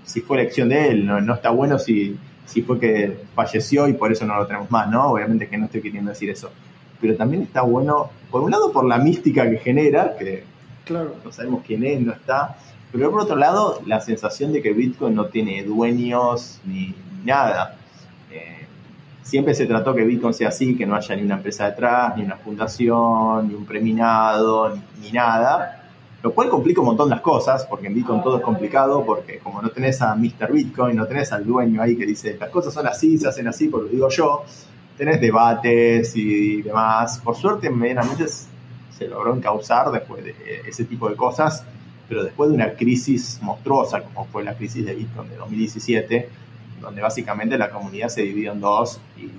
si 0.03 0.21
fue 0.21 0.39
elección 0.39 0.69
de 0.69 0.87
él, 0.87 1.05
no, 1.05 1.33
está 1.33 1.49
bueno 1.49 1.77
si, 1.77 2.17
si 2.45 2.61
fue 2.61 2.79
que 2.79 3.17
falleció 3.35 3.87
y 3.87 3.93
por 3.93 4.11
eso 4.11 4.25
no 4.25 4.35
lo 4.35 4.47
tenemos 4.47 4.71
más, 4.71 4.89
¿no? 4.89 5.11
Obviamente 5.11 5.49
que 5.49 5.57
no 5.57 5.65
estoy 5.65 5.81
queriendo 5.81 6.11
decir 6.11 6.29
eso. 6.29 6.49
Pero 7.01 7.17
también 7.17 7.43
está 7.43 7.61
bueno, 7.61 8.09
por 8.31 8.41
un 8.41 8.51
lado, 8.51 8.71
por 8.71 8.85
la 8.85 8.97
mística 8.97 9.49
que 9.49 9.57
genera, 9.57 10.15
que 10.17 10.45
claro. 10.85 11.15
no 11.23 11.31
sabemos 11.31 11.63
quién 11.67 11.83
es, 11.83 11.99
no 11.99 12.13
está. 12.13 12.55
Pero 12.91 13.11
por 13.11 13.21
otro 13.21 13.35
lado, 13.35 13.81
la 13.85 13.99
sensación 13.99 14.53
de 14.53 14.61
que 14.61 14.71
Bitcoin 14.71 15.15
no 15.15 15.25
tiene 15.25 15.63
dueños 15.63 16.61
ni 16.63 16.95
nada 17.25 17.77
siempre 19.23 19.55
se 19.55 19.65
trató 19.65 19.95
que 19.95 20.03
Bitcoin 20.03 20.33
sea 20.33 20.49
así, 20.49 20.75
que 20.75 20.85
no 20.85 20.95
haya 20.95 21.15
ni 21.15 21.23
una 21.23 21.35
empresa 21.35 21.69
detrás, 21.69 22.15
ni 22.15 22.23
una 22.23 22.37
fundación, 22.37 23.47
ni 23.47 23.55
un 23.55 23.65
preminado, 23.65 24.75
ni, 25.01 25.11
nada. 25.11 25.79
Lo 26.21 26.33
cual 26.33 26.49
complica 26.49 26.81
un 26.81 26.87
montón 26.87 27.09
las 27.09 27.21
cosas, 27.21 27.65
porque 27.65 27.87
en 27.87 27.95
Bitcoin 27.95 28.21
todo 28.21 28.37
es 28.37 28.43
complicado, 28.43 29.03
porque 29.05 29.39
como 29.39 29.61
no 29.61 29.69
tenés 29.69 30.01
a 30.01 30.15
Mr. 30.15 30.51
Bitcoin, 30.51 30.95
no 30.95 31.05
tenés 31.05 31.31
al 31.31 31.45
dueño 31.45 31.81
ahí 31.81 31.97
que 31.97 32.05
dice 32.05 32.37
las 32.39 32.49
cosas 32.49 32.73
son 32.73 32.87
así, 32.87 33.17
se 33.17 33.27
hacen 33.27 33.47
así, 33.47 33.67
porque 33.67 33.87
lo 33.87 33.91
digo 33.93 34.09
yo, 34.09 34.43
tenés 34.97 35.19
debates 35.19 36.15
y 36.15 36.61
demás. 36.61 37.19
Por 37.19 37.35
suerte, 37.35 37.69
medianamente 37.69 38.25
se 38.27 39.07
logró 39.07 39.35
encauzar 39.35 39.91
después 39.91 40.23
de 40.23 40.35
ese 40.65 40.85
tipo 40.85 41.09
de 41.09 41.15
cosas, 41.15 41.65
pero 42.07 42.23
después 42.23 42.49
de 42.49 42.55
una 42.55 42.73
crisis 42.73 43.39
monstruosa, 43.41 44.03
como 44.03 44.25
fue 44.25 44.43
la 44.43 44.55
crisis 44.55 44.85
de 44.85 44.93
Bitcoin 44.95 45.29
de 45.29 45.37
2017, 45.37 46.29
donde 46.83 47.01
básicamente 47.01 47.57
la 47.57 47.69
comunidad 47.69 48.09
se 48.09 48.21
dividió 48.21 48.51
en 48.51 48.59
dos 48.59 48.99
y, 49.17 49.31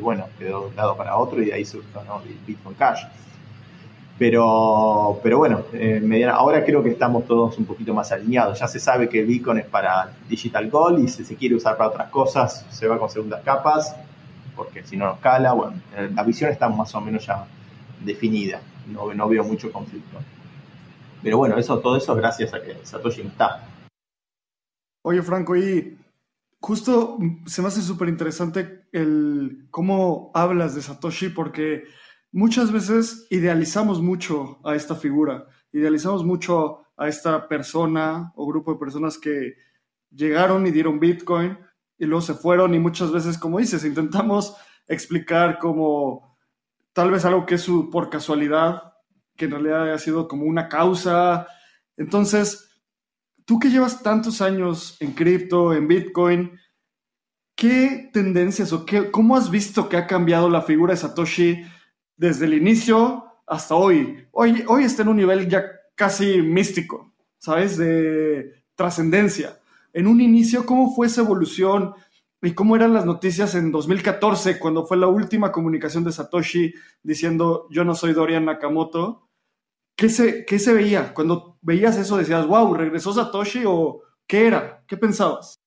bueno, 0.00 0.26
quedó 0.38 0.60
de 0.62 0.66
un 0.68 0.76
lado 0.76 0.96
para 0.96 1.16
otro 1.16 1.42
y 1.42 1.46
de 1.46 1.54
ahí 1.54 1.64
surgió 1.64 2.00
el 2.24 2.38
Bitcoin 2.46 2.76
Cash. 2.76 3.02
Pero, 4.18 5.20
pero 5.22 5.36
bueno, 5.38 5.64
eh, 5.74 6.26
ahora 6.32 6.64
creo 6.64 6.82
que 6.82 6.88
estamos 6.88 7.26
todos 7.26 7.58
un 7.58 7.66
poquito 7.66 7.92
más 7.92 8.12
alineados. 8.12 8.58
Ya 8.58 8.68
se 8.68 8.80
sabe 8.80 9.08
que 9.08 9.22
Bitcoin 9.22 9.58
es 9.58 9.66
para 9.66 10.12
Digital 10.28 10.70
Gold 10.70 11.04
y 11.04 11.08
si 11.08 11.24
se 11.24 11.36
quiere 11.36 11.54
usar 11.54 11.76
para 11.76 11.90
otras 11.90 12.08
cosas 12.08 12.64
se 12.70 12.86
va 12.86 12.98
con 12.98 13.10
segundas 13.10 13.42
capas, 13.42 13.94
porque 14.54 14.82
si 14.84 14.96
no 14.96 15.06
nos 15.06 15.18
cala. 15.18 15.52
Bueno, 15.52 15.80
eh, 15.96 16.08
la 16.14 16.22
visión 16.22 16.50
está 16.50 16.68
más 16.68 16.94
o 16.94 17.00
menos 17.00 17.26
ya 17.26 17.44
definida. 18.02 18.60
No, 18.86 19.12
no 19.12 19.28
veo 19.28 19.44
mucho 19.44 19.70
conflicto. 19.70 20.16
Pero 21.22 21.38
bueno, 21.38 21.58
eso, 21.58 21.78
todo 21.80 21.96
eso 21.96 22.14
gracias 22.14 22.54
a 22.54 22.62
que 22.62 22.76
Satoshi 22.84 23.22
está. 23.22 23.66
Oye, 25.02 25.22
Franco, 25.22 25.56
y 25.56 25.98
Justo 26.66 27.16
se 27.46 27.62
me 27.62 27.68
hace 27.68 27.80
súper 27.80 28.08
interesante 28.08 28.88
el 28.90 29.68
cómo 29.70 30.32
hablas 30.34 30.74
de 30.74 30.82
Satoshi 30.82 31.28
porque 31.28 31.84
muchas 32.32 32.72
veces 32.72 33.28
idealizamos 33.30 34.02
mucho 34.02 34.58
a 34.64 34.74
esta 34.74 34.96
figura, 34.96 35.46
idealizamos 35.70 36.24
mucho 36.24 36.80
a 36.96 37.06
esta 37.06 37.46
persona 37.46 38.32
o 38.34 38.48
grupo 38.48 38.72
de 38.72 38.80
personas 38.80 39.16
que 39.16 39.54
llegaron 40.10 40.66
y 40.66 40.72
dieron 40.72 40.98
Bitcoin 40.98 41.56
y 41.98 42.04
luego 42.04 42.22
se 42.22 42.34
fueron 42.34 42.74
y 42.74 42.80
muchas 42.80 43.12
veces, 43.12 43.38
como 43.38 43.60
dices, 43.60 43.84
intentamos 43.84 44.56
explicar 44.88 45.60
como 45.60 46.36
tal 46.92 47.12
vez 47.12 47.24
algo 47.24 47.46
que 47.46 47.54
es 47.54 47.70
por 47.92 48.10
casualidad, 48.10 48.92
que 49.36 49.44
en 49.44 49.52
realidad 49.52 49.92
ha 49.92 49.98
sido 49.98 50.26
como 50.26 50.46
una 50.46 50.68
causa. 50.68 51.46
Entonces, 51.96 52.65
tú 53.46 53.58
que 53.58 53.70
llevas 53.70 54.02
tantos 54.02 54.42
años 54.42 54.96
en 55.00 55.12
cripto, 55.12 55.72
en 55.72 55.88
Bitcoin, 55.88 56.60
¿qué 57.54 58.10
tendencias 58.12 58.72
o 58.72 58.84
qué, 58.84 59.10
cómo 59.10 59.36
has 59.36 59.50
visto 59.50 59.88
que 59.88 59.96
ha 59.96 60.06
cambiado 60.06 60.50
la 60.50 60.60
figura 60.60 60.92
de 60.92 60.98
Satoshi 60.98 61.64
desde 62.16 62.44
el 62.44 62.54
inicio 62.54 63.24
hasta 63.46 63.76
hoy? 63.76 64.26
Hoy, 64.32 64.64
hoy 64.66 64.84
está 64.84 65.02
en 65.02 65.08
un 65.08 65.16
nivel 65.16 65.48
ya 65.48 65.64
casi 65.94 66.42
místico, 66.42 67.14
¿sabes? 67.38 67.78
De 67.78 68.64
trascendencia. 68.74 69.58
En 69.92 70.08
un 70.08 70.20
inicio, 70.20 70.66
¿cómo 70.66 70.94
fue 70.94 71.06
esa 71.06 71.22
evolución? 71.22 71.94
¿Y 72.42 72.52
cómo 72.52 72.76
eran 72.76 72.92
las 72.92 73.06
noticias 73.06 73.54
en 73.54 73.72
2014, 73.72 74.58
cuando 74.58 74.86
fue 74.86 74.96
la 74.96 75.06
última 75.06 75.52
comunicación 75.52 76.04
de 76.04 76.12
Satoshi 76.12 76.74
diciendo 77.02 77.66
yo 77.70 77.84
no 77.84 77.94
soy 77.94 78.12
Dorian 78.12 78.44
Nakamoto? 78.44 79.25
¿Qué 79.96 80.10
se, 80.10 80.44
¿Qué 80.44 80.58
se 80.58 80.74
veía? 80.74 81.14
Cuando 81.14 81.56
veías 81.62 81.96
eso 81.96 82.18
decías, 82.18 82.46
wow, 82.46 82.74
¿regresó 82.74 83.14
Satoshi 83.14 83.64
o 83.66 84.02
qué 84.26 84.46
era? 84.46 84.82
¿Qué 84.86 84.98
pensabas? 84.98 85.58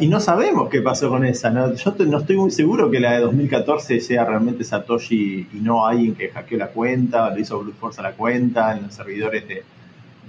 Y 0.00 0.06
no 0.06 0.20
sabemos 0.20 0.68
qué 0.68 0.80
pasó 0.80 1.08
con 1.08 1.24
esa. 1.24 1.50
¿no? 1.50 1.74
Yo 1.74 1.94
no 2.06 2.18
estoy 2.18 2.36
muy 2.36 2.52
seguro 2.52 2.88
que 2.88 3.00
la 3.00 3.14
de 3.14 3.20
2014 3.20 4.00
sea 4.00 4.24
realmente 4.24 4.62
Satoshi 4.62 5.48
y 5.52 5.56
no 5.60 5.86
alguien 5.86 6.14
que 6.14 6.28
hackeó 6.28 6.56
la 6.56 6.68
cuenta, 6.68 7.30
lo 7.30 7.40
hizo 7.40 7.58
Blue 7.58 7.72
Force 7.72 8.00
a 8.00 8.04
la 8.04 8.12
cuenta, 8.12 8.76
en 8.76 8.84
los 8.84 8.94
servidores 8.94 9.44
de, 9.48 9.64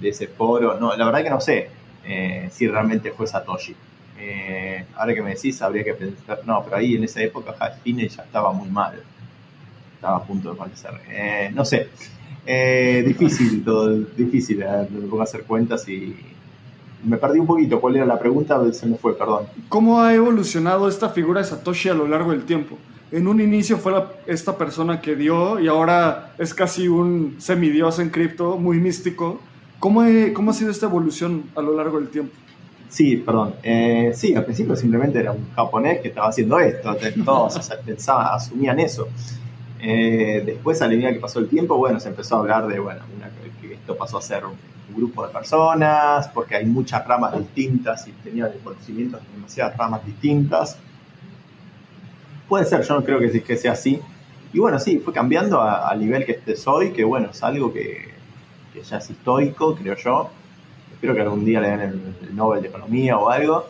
ese 0.02 0.26
foro. 0.26 0.80
No, 0.80 0.96
la 0.96 1.04
verdad 1.04 1.22
que 1.22 1.30
no 1.30 1.40
sé. 1.40 1.70
eh, 2.04 2.48
si 2.50 2.66
realmente 2.66 3.12
fue 3.12 3.28
Satoshi. 3.28 3.76
Eh, 4.18 4.86
ahora 4.96 5.14
que 5.14 5.22
me 5.22 5.34
decís, 5.34 5.62
habría 5.62 5.84
que 5.84 5.94
pensar, 5.94 6.40
no, 6.44 6.62
pero 6.64 6.76
ahí 6.76 6.96
en 6.96 7.04
esa 7.04 7.22
época 7.22 7.54
Finney 7.82 8.08
ya 8.08 8.22
estaba 8.24 8.52
muy 8.52 8.68
mal, 8.68 9.00
estaba 9.94 10.16
a 10.16 10.24
punto 10.24 10.50
de 10.50 10.56
fallecer. 10.56 10.90
Eh, 11.08 11.50
no 11.54 11.64
sé, 11.64 11.88
difícil 13.06 13.64
todo, 13.64 13.98
difícil, 14.16 14.58
me 14.58 15.00
pongo 15.02 15.20
a 15.20 15.24
hacer 15.24 15.44
cuentas 15.44 15.88
y 15.88 16.16
me 17.04 17.16
perdí 17.16 17.38
un 17.38 17.46
poquito. 17.46 17.80
¿Cuál 17.80 17.96
era 17.96 18.06
la 18.06 18.18
pregunta? 18.18 18.60
Se 18.72 18.86
me 18.86 18.96
fue, 18.96 19.16
perdón. 19.16 19.46
¿Cómo 19.68 20.00
ha 20.00 20.14
evolucionado 20.14 20.88
esta 20.88 21.08
figura 21.10 21.40
de 21.40 21.46
Satoshi 21.46 21.88
a 21.88 21.94
lo 21.94 22.06
largo 22.06 22.32
del 22.32 22.44
tiempo? 22.44 22.76
En 23.12 23.26
un 23.26 23.40
inicio 23.40 23.78
fue 23.78 23.92
esta 24.26 24.56
persona 24.56 25.00
que 25.00 25.16
dio 25.16 25.58
y 25.58 25.66
ahora 25.66 26.32
es 26.38 26.54
casi 26.54 26.86
un 26.86 27.36
semidios 27.38 27.98
en 27.98 28.10
cripto, 28.10 28.56
muy 28.56 28.78
místico. 28.78 29.40
¿Cómo, 29.80 30.04
¿Cómo 30.32 30.50
ha 30.50 30.54
sido 30.54 30.70
esta 30.70 30.86
evolución 30.86 31.44
a 31.56 31.62
lo 31.62 31.76
largo 31.76 31.98
del 31.98 32.08
tiempo? 32.08 32.32
Sí, 32.88 33.16
perdón. 33.16 33.54
Eh, 33.62 34.12
sí, 34.14 34.34
al 34.34 34.44
principio 34.44 34.76
simplemente 34.76 35.18
era 35.18 35.32
un 35.32 35.50
japonés 35.54 36.00
que 36.00 36.08
estaba 36.08 36.28
haciendo 36.28 36.58
esto. 36.60 36.96
Todos 37.24 37.70
pensaban, 37.84 38.26
asumían 38.34 38.78
eso. 38.78 39.08
Eh, 39.82 40.42
después, 40.44 40.82
a 40.82 40.88
medida 40.88 41.12
que 41.12 41.20
pasó 41.20 41.38
el 41.38 41.48
tiempo, 41.48 41.76
bueno, 41.76 42.00
se 42.00 42.08
empezó 42.08 42.36
a 42.36 42.40
hablar 42.40 42.66
de, 42.66 42.78
bueno, 42.78 43.00
que 43.60 43.74
esto 43.74 43.96
pasó 43.96 44.18
a 44.18 44.22
ser 44.22 44.44
un 44.44 44.56
grupo 44.94 45.26
de 45.26 45.32
personas, 45.32 46.28
porque 46.28 46.56
hay 46.56 46.66
muchas 46.66 47.06
ramas 47.06 47.36
distintas 47.38 48.06
y 48.06 48.12
tenía 48.12 48.46
de 48.46 48.58
conocimientos 48.58 49.22
de 49.22 49.28
demasiadas 49.32 49.76
ramas 49.76 50.04
distintas. 50.04 50.78
Puede 52.48 52.64
ser, 52.64 52.82
yo 52.82 52.94
no 52.94 53.04
creo 53.04 53.18
que, 53.18 53.56
sea 53.56 53.72
así. 53.72 54.00
Y 54.52 54.58
bueno, 54.58 54.78
sí, 54.78 54.98
fue 54.98 55.12
cambiando 55.12 55.62
al 55.62 56.00
nivel 56.00 56.26
que 56.26 56.32
esté 56.32 56.54
hoy, 56.66 56.92
que 56.92 57.04
bueno, 57.04 57.28
es 57.30 57.42
algo 57.42 57.72
que, 57.72 58.10
ya 58.88 58.98
es 58.98 59.10
histórico, 59.10 59.74
creo 59.76 59.96
yo. 59.96 60.30
Espero 60.92 61.14
que 61.14 61.20
algún 61.22 61.44
día 61.44 61.60
le 61.60 61.68
den 61.68 61.80
el, 61.80 62.36
Nobel 62.36 62.62
de 62.62 62.68
Economía 62.68 63.16
o 63.16 63.30
algo. 63.30 63.66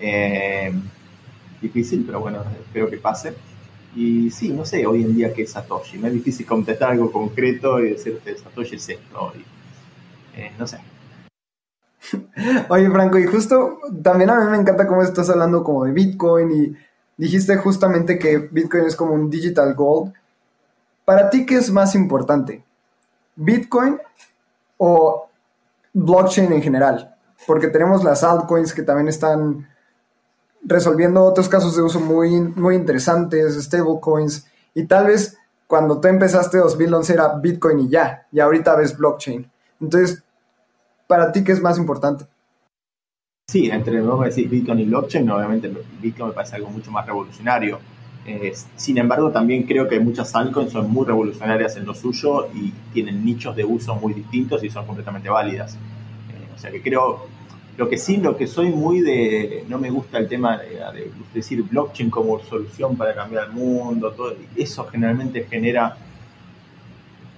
Eh, 0.00 0.72
difícil, 1.60 2.04
pero 2.04 2.20
bueno, 2.20 2.42
espero 2.64 2.88
que 2.90 2.96
pase. 2.96 3.34
Y 3.96 4.30
sí, 4.30 4.50
no 4.50 4.66
sé 4.66 4.86
hoy 4.86 5.02
en 5.02 5.14
día 5.14 5.32
qué 5.32 5.42
es 5.42 5.52
Satoshi. 5.52 5.96
Me 5.96 6.08
es 6.08 6.14
difícil 6.14 6.44
contestar 6.44 6.90
algo 6.90 7.10
concreto 7.10 7.80
y 7.80 7.92
decirte 7.92 8.36
Satoshi 8.36 8.76
es 8.76 8.88
esto. 8.90 9.32
Eh, 10.36 10.52
no 10.58 10.66
sé. 10.66 10.78
Oye, 12.68 12.90
Franco, 12.90 13.18
y 13.18 13.24
justo 13.24 13.78
también 14.02 14.28
a 14.28 14.38
mí 14.38 14.50
me 14.50 14.58
encanta 14.58 14.86
cómo 14.86 15.02
estás 15.02 15.30
hablando 15.30 15.64
como 15.64 15.86
de 15.86 15.92
Bitcoin 15.92 16.52
y 16.52 16.76
dijiste 17.16 17.56
justamente 17.56 18.18
que 18.18 18.36
Bitcoin 18.36 18.84
es 18.84 18.94
como 18.94 19.14
un 19.14 19.30
digital 19.30 19.74
gold. 19.74 20.12
Para 21.06 21.30
ti, 21.30 21.46
¿qué 21.46 21.56
es 21.56 21.70
más 21.70 21.94
importante? 21.94 22.62
¿Bitcoin 23.34 23.98
o 24.76 25.26
blockchain 25.94 26.52
en 26.52 26.60
general? 26.60 27.16
Porque 27.46 27.68
tenemos 27.68 28.04
las 28.04 28.22
altcoins 28.22 28.74
que 28.74 28.82
también 28.82 29.08
están 29.08 29.66
resolviendo 30.64 31.24
otros 31.24 31.48
casos 31.48 31.76
de 31.76 31.82
uso 31.82 32.00
muy, 32.00 32.40
muy 32.40 32.74
interesantes, 32.74 33.54
stablecoins, 33.62 34.46
y 34.74 34.84
tal 34.84 35.06
vez 35.06 35.38
cuando 35.66 36.00
tú 36.00 36.08
empezaste 36.08 36.58
2011 36.58 37.12
era 37.12 37.34
Bitcoin 37.36 37.80
y 37.80 37.88
ya, 37.88 38.26
y 38.30 38.40
ahorita 38.40 38.76
ves 38.76 38.96
blockchain. 38.96 39.50
Entonces, 39.80 40.22
¿para 41.06 41.32
ti 41.32 41.42
qué 41.44 41.52
es 41.52 41.60
más 41.60 41.78
importante? 41.78 42.26
Sí, 43.48 43.70
entre 43.70 44.00
vos 44.00 44.24
decís 44.24 44.50
Bitcoin 44.50 44.80
y 44.80 44.84
blockchain, 44.86 45.30
obviamente 45.30 45.72
Bitcoin 46.00 46.30
me 46.30 46.34
parece 46.34 46.56
algo 46.56 46.68
mucho 46.70 46.90
más 46.90 47.06
revolucionario. 47.06 47.78
sin 48.74 48.98
embargo, 48.98 49.30
también 49.30 49.62
creo 49.62 49.86
que 49.86 50.00
muchas 50.00 50.34
altcoins 50.34 50.72
son 50.72 50.90
muy 50.90 51.06
revolucionarias 51.06 51.76
en 51.76 51.86
lo 51.86 51.94
suyo 51.94 52.48
y 52.52 52.72
tienen 52.92 53.24
nichos 53.24 53.54
de 53.54 53.64
uso 53.64 53.94
muy 53.94 54.14
distintos 54.14 54.64
y 54.64 54.70
son 54.70 54.84
completamente 54.84 55.28
válidas. 55.28 55.74
Eh, 55.74 56.52
o 56.54 56.58
sea 56.58 56.72
que 56.72 56.82
creo, 56.82 57.28
lo 57.76 57.88
que 57.88 57.98
sí, 57.98 58.16
lo 58.16 58.36
que 58.36 58.46
soy 58.46 58.70
muy 58.70 59.00
de, 59.00 59.64
no 59.68 59.78
me 59.78 59.90
gusta 59.90 60.18
el 60.18 60.28
tema 60.28 60.58
de, 60.58 61.10
decir 61.34 61.62
blockchain 61.62 62.08
como 62.10 62.40
solución 62.40 62.96
para 62.96 63.14
cambiar 63.14 63.48
el 63.48 63.52
mundo, 63.52 64.12
todo 64.12 64.34
eso 64.56 64.86
generalmente 64.86 65.46
genera 65.48 65.96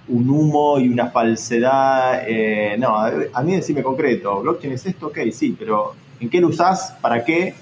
un 0.07 0.29
humo 0.29 0.79
y 0.79 0.87
una 0.87 1.07
falsedad. 1.07 2.23
Eh, 2.25 2.77
no, 2.79 2.95
a 2.97 3.43
mí 3.43 3.55
decime 3.55 3.83
concreto, 3.83 4.41
blockchain 4.41 4.73
es 4.73 4.85
esto, 4.85 5.07
ok, 5.07 5.19
sí, 5.31 5.55
pero 5.59 5.93
¿en 6.19 6.29
qué 6.29 6.39
lo 6.39 6.47
usás? 6.47 6.95
¿Para 7.01 7.23
qué? 7.23 7.53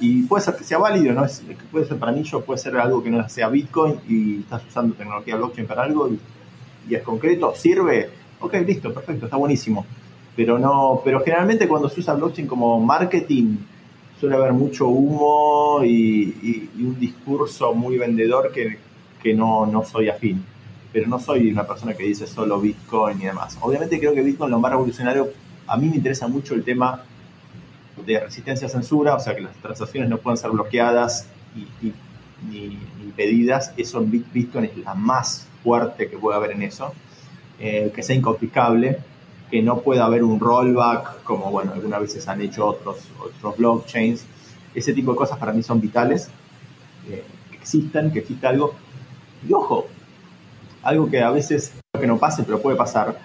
Y 0.00 0.22
puede 0.24 0.42
ser 0.44 0.56
que 0.56 0.64
sea 0.64 0.78
válido, 0.78 1.12
¿no? 1.12 1.24
Es, 1.24 1.40
puede 1.70 1.86
ser 1.86 1.98
para 1.98 2.10
mí, 2.10 2.24
yo 2.24 2.40
puede 2.40 2.58
ser 2.58 2.76
algo 2.76 3.02
que 3.02 3.10
no 3.10 3.26
sea 3.28 3.48
Bitcoin 3.48 4.00
y 4.08 4.40
estás 4.40 4.66
usando 4.66 4.94
tecnología 4.96 5.36
blockchain 5.36 5.68
para 5.68 5.84
algo 5.84 6.08
y, 6.08 6.18
y 6.88 6.96
es 6.96 7.02
concreto, 7.02 7.54
sirve, 7.54 8.10
ok, 8.40 8.54
listo, 8.66 8.92
perfecto, 8.92 9.26
está 9.26 9.36
buenísimo 9.36 9.86
pero 10.36 10.58
no, 10.58 11.00
pero 11.04 11.20
generalmente 11.20 11.68
cuando 11.68 11.88
se 11.88 12.00
usa 12.00 12.14
blockchain 12.14 12.46
como 12.46 12.80
marketing 12.80 13.56
suele 14.18 14.36
haber 14.36 14.52
mucho 14.52 14.88
humo 14.88 15.84
y, 15.84 16.68
un 16.78 16.98
discurso 16.98 17.74
muy 17.74 17.98
vendedor 17.98 18.52
que, 18.52 19.34
no, 19.34 19.66
no, 19.66 19.84
soy 19.84 20.08
afín. 20.08 20.44
Pero 20.92 21.08
no 21.08 21.18
soy 21.18 21.50
una 21.50 21.66
persona 21.66 21.94
que 21.94 22.04
dice 22.04 22.26
solo 22.26 22.60
Bitcoin 22.60 23.20
y 23.20 23.24
demás. 23.24 23.58
Obviamente 23.60 23.98
creo 23.98 24.14
que 24.14 24.22
Bitcoin 24.22 24.50
lo 24.50 24.58
más 24.58 24.70
revolucionario, 24.70 25.30
a 25.66 25.76
mí 25.76 25.88
me 25.88 25.96
interesa 25.96 26.28
mucho 26.28 26.54
el 26.54 26.62
tema 26.64 27.02
de 28.04 28.20
resistencia 28.20 28.66
a 28.66 28.70
censura, 28.70 29.14
o 29.14 29.20
sea 29.20 29.34
que 29.34 29.40
las 29.42 29.54
transacciones 29.56 30.10
no 30.10 30.18
pueden 30.18 30.36
ser 30.36 30.50
bloqueadas 30.50 31.26
y, 31.56 31.92
ni, 32.48 32.78
impedidas. 33.02 33.72
Eso 33.76 34.00
en 34.00 34.10
Bitcoin 34.32 34.66
es 34.66 34.76
la 34.78 34.94
más 34.94 35.46
fuerte 35.62 36.08
que 36.08 36.18
puede 36.18 36.36
haber 36.36 36.52
en 36.52 36.62
eso. 36.62 36.92
Eh, 37.60 37.92
que 37.94 38.02
sea 38.02 38.16
inconfiscable 38.16 38.98
que 39.50 39.62
no 39.62 39.80
pueda 39.80 40.06
haber 40.06 40.24
un 40.24 40.40
rollback, 40.40 41.22
como 41.22 41.50
bueno, 41.50 41.72
algunas 41.72 42.00
veces 42.00 42.26
han 42.28 42.40
hecho 42.40 42.66
otros, 42.66 43.08
otros 43.20 43.56
blockchains. 43.56 44.24
Ese 44.74 44.92
tipo 44.92 45.12
de 45.12 45.16
cosas 45.16 45.38
para 45.38 45.52
mí 45.52 45.62
son 45.62 45.80
vitales, 45.80 46.28
eh, 47.08 47.24
que 47.50 47.56
existan, 47.56 48.10
que 48.10 48.20
exista 48.20 48.48
algo. 48.48 48.74
Y 49.48 49.52
ojo, 49.52 49.86
algo 50.82 51.08
que 51.08 51.22
a 51.22 51.30
veces 51.30 51.74
que 51.98 52.06
no 52.06 52.18
pase, 52.18 52.42
pero 52.42 52.60
puede 52.60 52.76
pasar. 52.76 53.18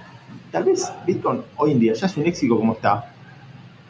Tal 0.51 0.63
vez 0.63 0.91
Bitcoin 1.05 1.41
hoy 1.57 1.71
en 1.71 1.79
día 1.79 1.93
ya 1.93 2.07
es 2.07 2.17
un 2.17 2.25
éxito 2.25 2.57
como 2.57 2.73
está, 2.73 3.13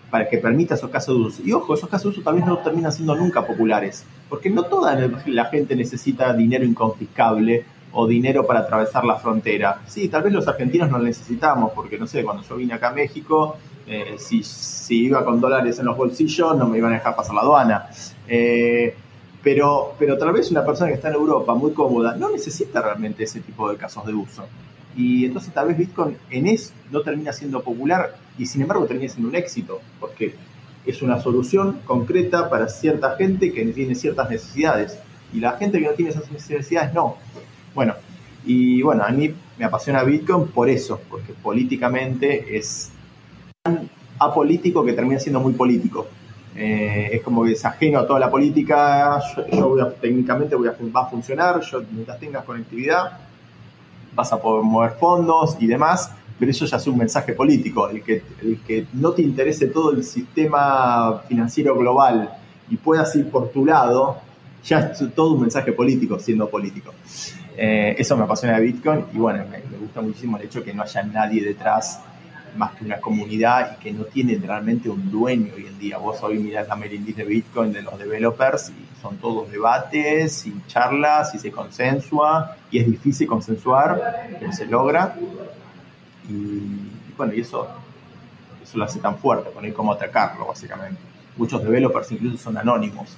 para 0.10 0.30
que 0.30 0.38
permita 0.38 0.76
esos 0.76 0.90
casos 0.90 1.16
de 1.16 1.22
uso. 1.24 1.42
Y 1.44 1.52
ojo, 1.52 1.74
esos 1.74 1.90
casos 1.90 2.06
de 2.06 2.20
uso 2.20 2.22
tal 2.22 2.36
vez 2.36 2.46
no 2.46 2.58
terminan 2.60 2.92
siendo 2.92 3.16
nunca 3.16 3.46
populares, 3.46 4.06
porque 4.30 4.50
no 4.50 4.64
toda 4.64 4.96
la 5.26 5.46
gente 5.46 5.76
necesita 5.76 6.34
dinero 6.34 6.64
inconfiscable 6.64 7.66
o 7.92 8.08
dinero 8.08 8.46
para 8.46 8.62
atravesar 8.62 9.06
la 9.06 9.16
frontera. 9.16 9.82
Sí, 9.88 10.08
tal 10.10 10.24
vez 10.24 10.34
los 10.34 10.48
argentinos 10.48 10.90
no 10.90 11.00
necesitamos, 11.00 11.72
porque 11.74 11.98
no 11.98 12.08
sé, 12.08 12.24
cuando 12.24 12.44
yo 12.44 12.56
vine 12.56 12.74
acá 12.74 12.90
a 12.90 12.94
México, 12.94 13.58
eh, 13.88 14.16
si, 14.18 14.44
si, 14.44 15.06
iba 15.06 15.26
con 15.26 15.42
dólares 15.42 15.80
en 15.80 15.86
los 15.86 15.98
bolsillos, 15.98 16.56
no 16.56 16.68
me 16.68 16.78
iban 16.78 16.92
a 16.92 16.96
dejar 16.96 17.16
pasar 17.16 17.36
la 17.36 17.42
aduana. 17.42 17.90
Eh, 18.28 18.94
pero, 19.42 19.96
pero 19.98 20.18
tal 20.18 20.34
vez 20.34 20.52
una 20.52 20.66
persona 20.66 20.90
que 20.90 20.96
está 20.96 21.08
en 21.08 21.16
Europa 21.16 21.54
muy 21.56 21.72
cómoda 21.72 22.16
no 22.16 22.30
necesita 22.30 22.82
realmente 22.82 23.24
ese 23.24 23.40
tipo 23.40 23.70
de 23.70 23.78
casos 23.78 24.06
de 24.06 24.14
uso. 24.14 24.46
Y 24.96 25.26
entonces 25.26 25.54
tal 25.54 25.68
vez 25.68 25.78
Bitcoin 25.78 26.18
en 26.30 26.48
eso 26.48 26.74
no 26.92 27.02
termina 27.02 27.32
siendo 27.32 27.64
popular 27.64 28.16
y 28.38 28.46
sin 28.46 28.62
embargo 28.62 28.86
termina 28.86 29.10
siendo 29.10 29.30
un 29.30 29.36
éxito, 29.36 29.80
porque 30.00 30.36
es 30.86 31.02
una 31.02 31.22
solución 31.22 31.80
concreta 31.86 32.50
para 32.50 32.68
cierta 32.68 33.16
gente 33.16 33.54
que 33.54 33.66
tiene 33.66 33.96
ciertas 33.96 34.30
necesidades. 34.30 35.00
Y 35.32 35.40
la 35.40 35.54
gente 35.54 35.80
que 35.80 35.86
no 35.86 35.92
tiene 35.94 36.12
esas 36.12 36.30
necesidades 36.32 36.94
no. 36.94 37.18
Bueno, 37.74 37.94
y 38.46 38.82
bueno, 38.82 39.04
a 39.04 39.10
mí 39.10 39.34
me 39.58 39.66
apasiona 39.66 40.04
Bitcoin 40.04 40.48
por 40.48 40.70
eso, 40.70 41.02
porque 41.10 41.34
políticamente 41.34 42.58
es 42.58 42.92
tan 43.62 43.90
apolítico 44.18 44.84
que 44.84 44.94
termina 44.94 45.20
siendo 45.20 45.40
muy 45.40 45.54
político. 45.54 46.08
Eh, 46.56 47.10
es 47.14 47.22
como 47.22 47.44
que 47.44 47.54
es 47.54 47.64
ajeno 47.64 48.00
a 48.00 48.08
toda 48.08 48.20
la 48.20 48.30
política, 48.30 49.22
yo, 49.52 49.70
voy 49.70 49.82
a, 49.82 49.90
técnicamente 49.92 50.56
voy 50.56 50.68
a, 50.68 50.76
va 50.96 51.02
a 51.02 51.06
funcionar, 51.06 51.62
yo, 51.62 51.82
mientras 51.92 52.20
tengas 52.20 52.44
conectividad, 52.44 53.20
vas 54.16 54.34
a 54.34 54.42
poder 54.42 54.64
mover 54.64 54.92
fondos 54.92 55.56
y 55.60 55.68
demás, 55.68 56.12
pero 56.38 56.52
eso 56.52 56.66
ya 56.66 56.78
es 56.78 56.88
un 56.88 56.98
mensaje 56.98 57.34
político. 57.34 57.90
El 57.90 58.02
que, 58.02 58.24
el 58.42 58.60
que 58.66 58.88
no 58.94 59.12
te 59.12 59.22
interese 59.22 59.68
todo 59.68 59.92
el 59.92 60.04
sistema 60.04 61.22
financiero 61.28 61.78
global 61.78 62.30
y 62.70 62.78
puedas 62.78 63.16
ir 63.16 63.30
por 63.30 63.50
tu 63.50 63.66
lado, 63.66 64.18
ya 64.64 64.80
es 64.80 65.04
todo 65.16 65.34
un 65.34 65.42
mensaje 65.42 65.72
político 65.72 66.20
siendo 66.20 66.50
político. 66.50 66.94
Eh, 67.62 67.94
eso 68.00 68.16
me 68.16 68.24
apasiona 68.24 68.56
de 68.56 68.62
Bitcoin 68.62 69.08
y 69.14 69.18
bueno, 69.18 69.44
me, 69.52 69.60
gusta 69.78 70.00
muchísimo 70.00 70.38
el 70.38 70.46
hecho 70.46 70.64
que 70.64 70.74
no 70.74 70.82
haya 70.82 71.04
nadie 71.04 71.44
detrás 71.44 72.00
más 72.56 72.72
que 72.76 72.86
una 72.86 73.02
comunidad 73.02 73.76
y 73.76 73.84
que 73.84 73.92
no 73.92 74.06
tiene 74.06 74.38
realmente 74.38 74.88
un 74.88 75.12
dueño 75.12 75.52
hoy 75.58 75.66
en 75.66 75.78
día. 75.78 75.98
Vos 75.98 76.24
hoy 76.24 76.40
mirás 76.40 76.70
la 76.70 76.78
mailing 76.78 77.14
de 77.14 77.26
Bitcoin 77.26 77.74
de 77.74 77.82
los 77.82 78.00
developers 78.00 78.70
y 78.70 79.02
son 79.02 79.18
todos 79.18 79.52
debates 79.52 80.48
y 80.48 80.56
charlas 80.68 81.36
y 81.36 81.40
se 81.40 81.52
consensua 81.52 82.56
y 82.72 82.80
es 82.80 82.86
difícil 82.86 83.28
consensuar, 83.28 84.30
pero 84.40 84.54
se 84.54 84.66
logra. 84.66 85.18
Y, 86.30 87.14
bueno, 87.18 87.34
y 87.34 87.42
eso, 87.42 87.68
eso 88.64 88.78
lo 88.78 88.86
hace 88.86 89.00
tan 89.02 89.18
fuerte, 89.18 89.50
poner 89.50 89.74
cómo 89.74 89.92
atacarlo 89.92 90.48
básicamente. 90.48 91.02
Muchos 91.36 91.62
developers 91.62 92.10
incluso 92.14 92.38
son 92.38 92.58
anónimos 92.58 93.18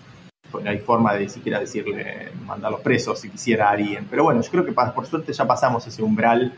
hay 0.66 0.80
forma 0.80 1.14
de 1.14 1.30
siquiera 1.30 1.60
decirle, 1.60 2.32
mandarlos 2.46 2.82
presos 2.82 3.20
si 3.20 3.30
quisiera 3.30 3.70
a 3.70 3.72
alguien. 3.72 4.08
Pero 4.10 4.24
bueno, 4.24 4.42
yo 4.42 4.52
creo 4.52 4.66
que 4.66 4.72
por 4.72 5.06
suerte 5.06 5.34
ya 5.34 5.46
pasamos 5.46 5.86
ese 5.88 6.04
umbral 6.04 6.54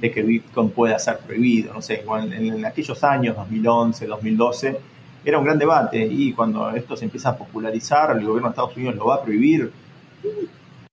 de 0.00 0.10
que 0.10 0.22
Bitcoin 0.22 0.70
pueda 0.70 0.98
ser 0.98 1.18
prohibido. 1.18 1.72
No 1.72 1.82
sé, 1.82 2.04
en, 2.04 2.64
aquellos 2.64 3.02
años, 3.04 3.36
2011, 3.36 4.06
2012, 4.06 4.80
era 5.24 5.38
un 5.38 5.44
gran 5.44 5.58
debate 5.58 6.06
y 6.06 6.32
cuando 6.32 6.70
esto 6.70 6.96
se 6.96 7.04
empieza 7.04 7.30
a 7.30 7.36
popularizar, 7.36 8.16
el 8.16 8.24
gobierno 8.24 8.48
de 8.48 8.50
Estados 8.50 8.76
Unidos 8.76 8.96
lo 8.96 9.06
va 9.06 9.16
a 9.16 9.22
prohibir. 9.22 9.72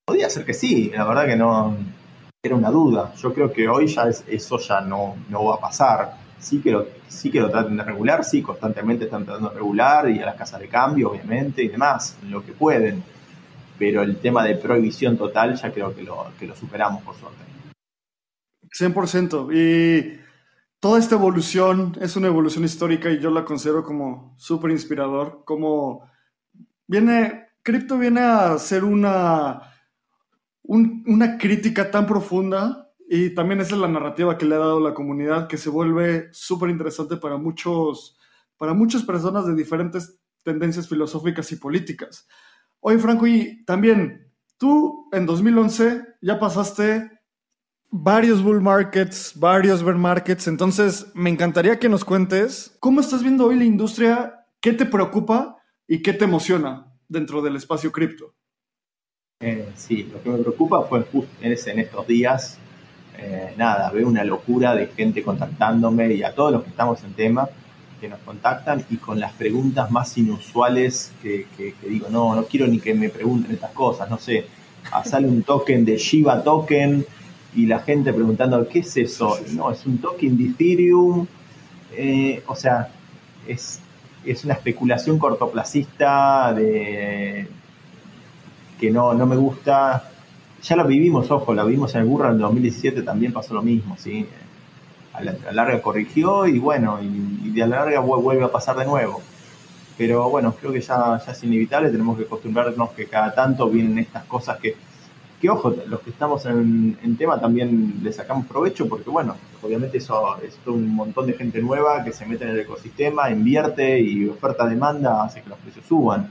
Podría 0.05 0.29
ser 0.29 0.45
que 0.45 0.53
sí, 0.53 0.91
la 0.93 1.05
verdad 1.05 1.25
que 1.25 1.35
no 1.35 1.75
era 2.41 2.55
una 2.55 2.69
duda. 2.69 3.13
Yo 3.15 3.33
creo 3.33 3.51
que 3.51 3.67
hoy 3.67 3.87
ya 3.87 4.05
eso 4.27 4.57
ya 4.59 4.81
no, 4.81 5.15
no 5.29 5.45
va 5.45 5.55
a 5.55 5.59
pasar. 5.59 6.22
Sí 6.43 6.59
que, 6.61 6.71
lo, 6.71 6.85
sí 7.07 7.31
que 7.31 7.39
lo 7.39 7.49
traten 7.49 7.77
de 7.77 7.83
regular, 7.83 8.25
sí, 8.25 8.41
constantemente 8.41 9.05
están 9.05 9.23
tratando 9.23 9.49
de 9.49 9.55
regular 9.55 10.09
y 10.09 10.19
a 10.19 10.25
las 10.25 10.35
casas 10.35 10.59
de 10.59 10.67
cambio, 10.67 11.11
obviamente, 11.11 11.63
y 11.63 11.69
demás, 11.69 12.17
lo 12.27 12.45
que 12.45 12.51
pueden. 12.51 13.01
Pero 13.79 14.03
el 14.03 14.17
tema 14.17 14.43
de 14.43 14.55
prohibición 14.55 15.17
total 15.17 15.55
ya 15.55 15.71
creo 15.71 15.95
que 15.95 16.03
lo, 16.03 16.27
que 16.37 16.45
lo 16.45 16.53
superamos, 16.53 17.01
por 17.01 17.15
suerte. 17.15 17.43
100%. 18.77 19.53
Y 19.53 20.19
toda 20.81 20.99
esta 20.99 21.15
evolución 21.15 21.97
es 22.01 22.17
una 22.17 22.27
evolución 22.27 22.65
histórica 22.65 23.09
y 23.09 23.19
yo 23.19 23.29
la 23.31 23.45
considero 23.45 23.85
como 23.85 24.35
súper 24.37 24.71
inspirador. 24.71 25.43
Como 25.45 26.09
viene, 26.87 27.47
cripto 27.61 27.97
viene 27.97 28.19
a 28.19 28.57
ser 28.57 28.83
una, 28.83 29.61
una 30.63 31.37
crítica 31.37 31.89
tan 31.89 32.05
profunda 32.05 32.82
y 33.15 33.29
también 33.29 33.61
esa 33.61 33.75
es 33.75 33.81
la 33.81 33.87
narrativa 33.87 34.39
que 34.39 34.47
le 34.47 34.55
ha 34.55 34.57
dado 34.57 34.79
la 34.79 34.95
comunidad 34.95 35.47
que 35.47 35.59
se 35.59 35.69
vuelve 35.69 36.29
súper 36.31 36.71
interesante 36.71 37.15
para 37.15 37.37
muchos, 37.37 38.17
para 38.57 38.73
muchas 38.73 39.03
personas 39.03 39.45
de 39.45 39.53
diferentes 39.53 40.19
tendencias 40.41 40.89
filosóficas 40.89 41.51
y 41.51 41.57
políticas. 41.57 42.27
Oye, 42.79 42.97
Franco, 42.97 43.27
y 43.27 43.63
también 43.65 44.33
tú 44.57 45.09
en 45.11 45.27
2011 45.27 46.01
ya 46.23 46.39
pasaste 46.39 47.11
varios 47.91 48.41
bull 48.41 48.61
markets, 48.61 49.33
varios 49.35 49.83
bear 49.83 49.97
markets. 49.97 50.47
Entonces, 50.47 51.05
me 51.13 51.29
encantaría 51.29 51.77
que 51.77 51.89
nos 51.89 52.03
cuentes 52.03 52.75
cómo 52.79 52.99
estás 52.99 53.21
viendo 53.21 53.45
hoy 53.45 53.57
la 53.57 53.65
industria, 53.65 54.47
qué 54.59 54.73
te 54.73 54.87
preocupa 54.87 55.57
y 55.87 56.01
qué 56.01 56.13
te 56.13 56.25
emociona 56.25 56.91
dentro 57.07 57.43
del 57.43 57.57
espacio 57.57 57.91
cripto. 57.91 58.33
Eh, 59.39 59.71
sí, 59.75 60.01
lo 60.11 60.23
que 60.23 60.31
me 60.31 60.39
preocupa 60.39 60.81
fue 60.85 61.03
justo 61.03 61.29
en 61.41 61.51
estos 61.51 62.07
días. 62.07 62.59
Eh, 63.25 63.53
nada, 63.55 63.89
veo 63.89 64.07
una 64.07 64.23
locura 64.25 64.75
de 64.75 64.87
gente 64.87 65.23
contactándome 65.23 66.13
y 66.13 66.23
a 66.23 66.35
todos 66.35 66.51
los 66.51 66.63
que 66.63 66.69
estamos 66.69 67.01
en 67.03 67.13
tema 67.13 67.47
que 68.01 68.09
nos 68.09 68.19
contactan 68.19 68.83
y 68.89 68.97
con 68.97 69.17
las 69.17 69.31
preguntas 69.31 69.89
más 69.89 70.17
inusuales 70.17 71.13
que, 71.21 71.47
que 71.55 71.73
digo, 71.87 72.07
no, 72.09 72.35
no 72.35 72.43
quiero 72.43 72.67
ni 72.67 72.79
que 72.79 72.93
me 72.93 73.07
pregunten 73.07 73.53
estas 73.53 73.71
cosas, 73.71 74.09
no 74.09 74.17
sé, 74.17 74.45
ah, 74.91 75.05
sale 75.05 75.25
un 75.27 75.43
token 75.43 75.85
de 75.85 75.95
Shiba 75.95 76.43
Token 76.43 77.05
y 77.55 77.65
la 77.65 77.79
gente 77.79 78.11
preguntando, 78.13 78.67
¿qué 78.67 78.79
es 78.79 78.97
eso? 78.97 79.37
No, 79.51 79.71
es 79.71 79.85
un 79.85 79.99
token 79.99 80.37
de 80.37 80.45
Ethereum. 80.45 81.27
Eh, 81.95 82.43
o 82.47 82.55
sea, 82.55 82.89
es, 83.47 83.79
es, 84.25 84.43
una 84.43 84.55
especulación 84.55 85.19
cortoplacista 85.19 86.53
de, 86.53 87.47
que 88.79 88.89
no, 88.89 89.13
no 89.13 89.25
me 89.25 89.35
gusta. 89.35 90.09
Ya 90.63 90.75
lo 90.75 90.87
vivimos, 90.87 91.29
ojo, 91.29 91.53
lo 91.53 91.65
vimos 91.65 91.93
en 91.95 92.01
el 92.01 92.07
Burra 92.07 92.31
en 92.31 92.39
2017, 92.39 93.03
también 93.03 93.33
pasó 93.33 93.53
lo 93.53 93.61
mismo, 93.61 93.95
¿sí? 93.97 94.25
A 95.13 95.21
la, 95.21 95.35
larga 95.51 95.81
corrigió 95.81 96.47
y 96.47 96.57
bueno, 96.57 96.99
y, 97.01 97.51
de 97.51 97.63
a 97.63 97.67
la 97.67 97.79
larga 97.79 97.99
vuelve 97.99 98.43
a 98.43 98.51
pasar 98.51 98.77
de 98.77 98.85
nuevo. 98.85 99.21
Pero 99.97 100.29
bueno, 100.29 100.55
creo 100.59 100.71
que 100.71 100.81
ya, 100.81 101.21
ya 101.23 101.31
es 101.31 101.43
inevitable, 101.43 101.89
tenemos 101.89 102.17
que 102.17 102.23
acostumbrarnos 102.23 102.91
que 102.91 103.05
cada 103.05 103.35
tanto 103.35 103.69
vienen 103.69 103.99
estas 103.99 104.23
cosas 104.23 104.57
que 104.57 104.75
que 105.43 105.49
ojo, 105.49 105.75
los 105.87 105.99
que 105.99 106.11
estamos 106.11 106.45
en, 106.45 107.17
tema 107.17 107.37
también 107.37 107.99
le 108.01 108.13
sacamos 108.13 108.45
provecho 108.45 108.87
porque, 108.87 109.09
bueno, 109.09 109.35
obviamente 109.61 109.97
eso 109.97 110.37
es 110.41 110.57
un 110.65 110.95
montón 110.95 111.27
de 111.27 111.33
gente 111.33 111.61
nueva 111.61 112.01
que 112.01 112.13
se 112.13 112.25
mete 112.25 112.45
en 112.45 112.51
el 112.51 112.61
ecosistema, 112.61 113.29
invierte 113.29 113.99
y 113.99 114.25
oferta-demanda 114.29 115.21
hace 115.21 115.41
que 115.41 115.49
los 115.49 115.59
precios 115.59 115.85
suban. 115.85 116.29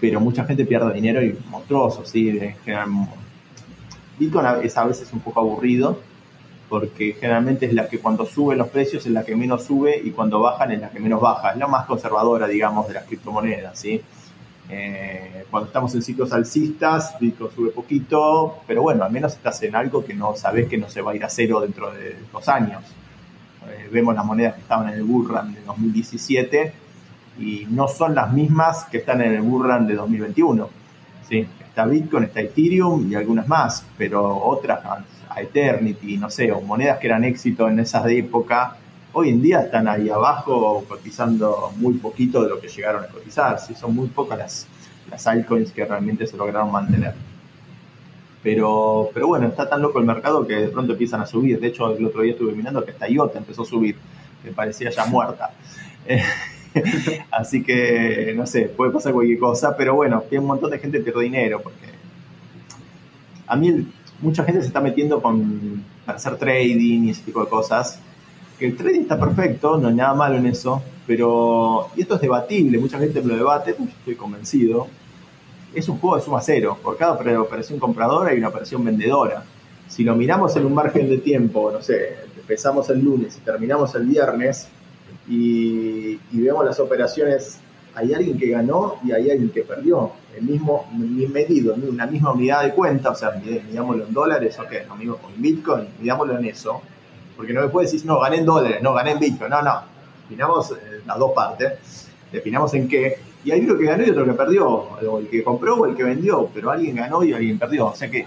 Pero 0.00 0.18
mucha 0.18 0.44
gente 0.44 0.64
pierde 0.64 0.92
dinero 0.94 1.22
y 1.22 1.38
monstruoso, 1.48 2.04
¿sí? 2.04 2.40
Bitcoin 4.18 4.46
es 4.62 4.76
a 4.76 4.84
veces 4.84 5.12
un 5.12 5.20
poco 5.20 5.40
aburrido 5.40 5.98
porque 6.68 7.16
generalmente 7.18 7.66
es 7.66 7.72
la 7.72 7.88
que 7.88 7.98
cuando 7.98 8.26
sube 8.26 8.54
los 8.54 8.68
precios 8.68 9.06
es 9.06 9.12
la 9.12 9.24
que 9.24 9.34
menos 9.34 9.64
sube 9.64 10.00
y 10.02 10.10
cuando 10.10 10.40
bajan 10.40 10.72
es 10.72 10.80
la 10.80 10.90
que 10.90 11.00
menos 11.00 11.20
baja. 11.20 11.52
Es 11.52 11.56
la 11.56 11.66
más 11.66 11.86
conservadora, 11.86 12.46
digamos, 12.46 12.86
de 12.88 12.94
las 12.94 13.04
criptomonedas, 13.04 13.78
¿sí? 13.78 14.00
Eh, 14.70 15.46
cuando 15.50 15.68
estamos 15.68 15.94
en 15.94 16.02
ciclos 16.02 16.30
alcistas, 16.32 17.18
Bitcoin 17.18 17.50
sube 17.54 17.70
poquito, 17.70 18.58
pero 18.66 18.82
bueno, 18.82 19.02
al 19.04 19.10
menos 19.10 19.32
estás 19.32 19.62
en 19.62 19.74
algo 19.74 20.04
que 20.04 20.12
no 20.12 20.36
sabes 20.36 20.68
que 20.68 20.76
no 20.76 20.90
se 20.90 21.00
va 21.00 21.12
a 21.12 21.16
ir 21.16 21.24
a 21.24 21.30
cero 21.30 21.60
dentro 21.60 21.90
de 21.90 22.16
dos 22.30 22.46
años. 22.48 22.84
Eh, 23.66 23.88
vemos 23.90 24.14
las 24.14 24.26
monedas 24.26 24.54
que 24.54 24.60
estaban 24.60 24.88
en 24.88 24.94
el 24.94 25.04
Burran 25.04 25.54
de 25.54 25.62
2017 25.62 26.72
y 27.38 27.66
no 27.70 27.88
son 27.88 28.14
las 28.14 28.30
mismas 28.32 28.84
que 28.84 28.98
están 28.98 29.22
en 29.22 29.32
el 29.32 29.40
Burran 29.40 29.86
de 29.86 29.94
2021. 29.94 30.68
¿sí? 31.26 31.46
Está 31.78 31.88
Bitcoin, 31.88 32.24
está 32.24 32.40
Ethereum 32.40 33.08
y 33.08 33.14
algunas 33.14 33.46
más, 33.46 33.86
pero 33.96 34.36
otras, 34.36 34.80
a 34.84 35.40
Eternity, 35.40 36.16
no 36.16 36.28
sé, 36.28 36.50
o 36.50 36.60
monedas 36.60 36.98
que 36.98 37.06
eran 37.06 37.22
éxito 37.22 37.68
en 37.68 37.78
esa 37.78 38.04
época 38.10 38.76
hoy 39.12 39.28
en 39.28 39.40
día 39.40 39.60
están 39.60 39.86
ahí 39.86 40.10
abajo 40.10 40.84
cotizando 40.88 41.70
muy 41.76 41.94
poquito 41.94 42.42
de 42.42 42.48
lo 42.48 42.60
que 42.60 42.66
llegaron 42.66 43.04
a 43.04 43.06
cotizar. 43.06 43.60
Sí, 43.60 43.76
son 43.76 43.94
muy 43.94 44.08
pocas 44.08 44.36
las, 44.36 44.66
las 45.08 45.24
altcoins 45.28 45.70
que 45.70 45.84
realmente 45.84 46.26
se 46.26 46.36
lograron 46.36 46.72
mantener. 46.72 47.14
Pero, 48.42 49.10
pero 49.14 49.28
bueno, 49.28 49.46
está 49.46 49.68
tan 49.68 49.80
loco 49.80 50.00
el 50.00 50.04
mercado 50.04 50.44
que 50.44 50.54
de 50.54 50.68
pronto 50.70 50.94
empiezan 50.94 51.20
a 51.20 51.26
subir. 51.26 51.60
De 51.60 51.68
hecho, 51.68 51.96
el 51.96 52.04
otro 52.04 52.22
día 52.22 52.32
estuve 52.32 52.54
mirando 52.54 52.84
que 52.84 52.90
hasta 52.90 53.08
IOTA 53.08 53.38
empezó 53.38 53.62
a 53.62 53.66
subir, 53.66 53.94
que 54.42 54.50
parecía 54.50 54.90
ya 54.90 55.06
muerta. 55.06 55.52
Así 57.30 57.62
que, 57.62 58.32
no 58.36 58.46
sé, 58.46 58.62
puede 58.62 58.90
pasar 58.90 59.12
cualquier 59.12 59.38
cosa, 59.38 59.76
pero 59.76 59.94
bueno, 59.94 60.24
que 60.28 60.38
un 60.38 60.46
montón 60.46 60.70
de 60.70 60.78
gente 60.78 61.00
pierde 61.00 61.22
dinero, 61.22 61.60
porque 61.62 61.86
a 63.46 63.56
mí 63.56 63.86
mucha 64.20 64.44
gente 64.44 64.60
se 64.60 64.68
está 64.68 64.80
metiendo 64.80 65.22
con, 65.22 65.84
hacer 66.06 66.36
trading 66.36 67.04
y 67.04 67.10
ese 67.10 67.22
tipo 67.22 67.42
de 67.44 67.48
cosas, 67.48 68.00
que 68.58 68.66
el 68.66 68.76
trading 68.76 69.02
está 69.02 69.18
perfecto, 69.18 69.78
no 69.78 69.88
hay 69.88 69.94
nada 69.94 70.14
malo 70.14 70.36
en 70.36 70.46
eso, 70.46 70.82
pero, 71.06 71.88
y 71.96 72.02
esto 72.02 72.16
es 72.16 72.20
debatible, 72.20 72.78
mucha 72.78 72.98
gente 72.98 73.22
lo 73.22 73.36
debate, 73.36 73.74
yo 73.78 73.84
estoy 73.84 74.14
convencido, 74.14 74.88
es 75.74 75.88
un 75.88 75.98
juego 75.98 76.16
de 76.16 76.22
suma 76.22 76.40
cero, 76.40 76.78
por 76.82 76.96
cada 76.96 77.12
operación 77.40 77.78
compradora 77.78 78.30
hay 78.30 78.38
una 78.38 78.48
operación 78.48 78.84
vendedora. 78.84 79.44
Si 79.86 80.04
lo 80.04 80.14
miramos 80.14 80.54
en 80.56 80.66
un 80.66 80.74
margen 80.74 81.08
de 81.08 81.18
tiempo, 81.18 81.70
no 81.70 81.80
sé, 81.80 82.16
empezamos 82.36 82.88
el 82.90 83.00
lunes 83.00 83.36
y 83.36 83.40
terminamos 83.40 83.94
el 83.94 84.04
viernes 84.06 84.68
y, 85.28 86.18
vemos 86.32 86.64
las 86.64 86.80
operaciones, 86.80 87.60
hay 87.94 88.14
alguien 88.14 88.38
que 88.38 88.48
ganó 88.48 88.96
y 89.04 89.12
hay 89.12 89.30
alguien 89.30 89.50
que 89.50 89.62
perdió. 89.62 90.12
El 90.36 90.44
mismo 90.44 90.88
medido, 90.92 91.74
una 91.74 92.06
misma 92.06 92.32
unidad 92.32 92.62
de 92.62 92.72
cuenta, 92.72 93.10
o 93.10 93.14
sea, 93.14 93.32
midámoslo 93.32 94.06
en 94.06 94.14
dólares, 94.14 94.58
ok, 94.58 94.96
mismo 94.96 95.16
con 95.16 95.32
Bitcoin, 95.36 95.88
midámoslo 96.00 96.38
en 96.38 96.44
eso 96.46 96.80
porque 97.38 97.52
no 97.52 97.60
me 97.60 97.68
puedes 97.68 97.92
decir, 97.92 98.04
no, 98.04 98.18
gané 98.18 98.38
en 98.38 98.44
dólares, 98.44 98.82
no, 98.82 98.92
gané 98.92 99.12
en 99.12 99.20
Bitcoin. 99.20 99.48
No, 99.48 99.62
no. 99.62 99.82
Definamos 100.22 100.72
eh, 100.72 101.02
las 101.06 101.18
dos 101.20 101.30
partes. 101.30 102.08
Definamos 102.32 102.74
en 102.74 102.88
qué. 102.88 103.16
Y 103.44 103.52
hay 103.52 103.60
uno 103.60 103.78
que 103.78 103.84
ganó 103.84 104.04
y 104.04 104.10
otro 104.10 104.24
que 104.24 104.32
perdió. 104.32 104.68
O 104.68 105.18
el 105.20 105.28
que 105.28 105.44
compró 105.44 105.76
o 105.76 105.86
el 105.86 105.94
que 105.94 106.02
vendió. 106.02 106.50
Pero 106.52 106.72
alguien 106.72 106.96
ganó 106.96 107.22
y 107.22 107.32
alguien 107.32 107.56
perdió. 107.56 107.86
O 107.86 107.94
sea 107.94 108.10
que. 108.10 108.26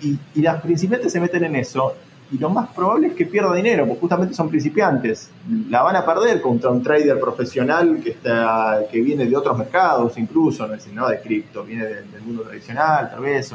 Y, 0.00 0.40
las 0.40 0.62
principiantes 0.62 1.12
se 1.12 1.20
meten 1.20 1.44
en 1.44 1.56
eso. 1.56 1.94
Y 2.32 2.38
lo 2.38 2.48
más 2.48 2.68
probable 2.68 3.08
es 3.08 3.14
que 3.14 3.26
pierda 3.26 3.54
dinero, 3.54 3.86
porque 3.86 4.00
justamente 4.00 4.34
son 4.34 4.48
principiantes. 4.48 5.30
La 5.68 5.82
van 5.82 5.96
a 5.96 6.04
perder 6.04 6.40
contra 6.40 6.70
un 6.70 6.82
trader 6.82 7.18
profesional 7.18 8.00
que 8.02 8.10
está 8.10 8.84
que 8.90 9.00
viene 9.00 9.26
de 9.26 9.36
otros 9.36 9.58
mercados, 9.58 10.16
incluso, 10.16 10.66
no, 10.66 10.74
no 10.94 11.08
de 11.08 11.20
cripto, 11.20 11.64
viene 11.64 11.86
del, 11.86 12.22
mundo 12.24 12.42
tradicional, 12.42 13.10
tal 13.10 13.20
vez 13.20 13.52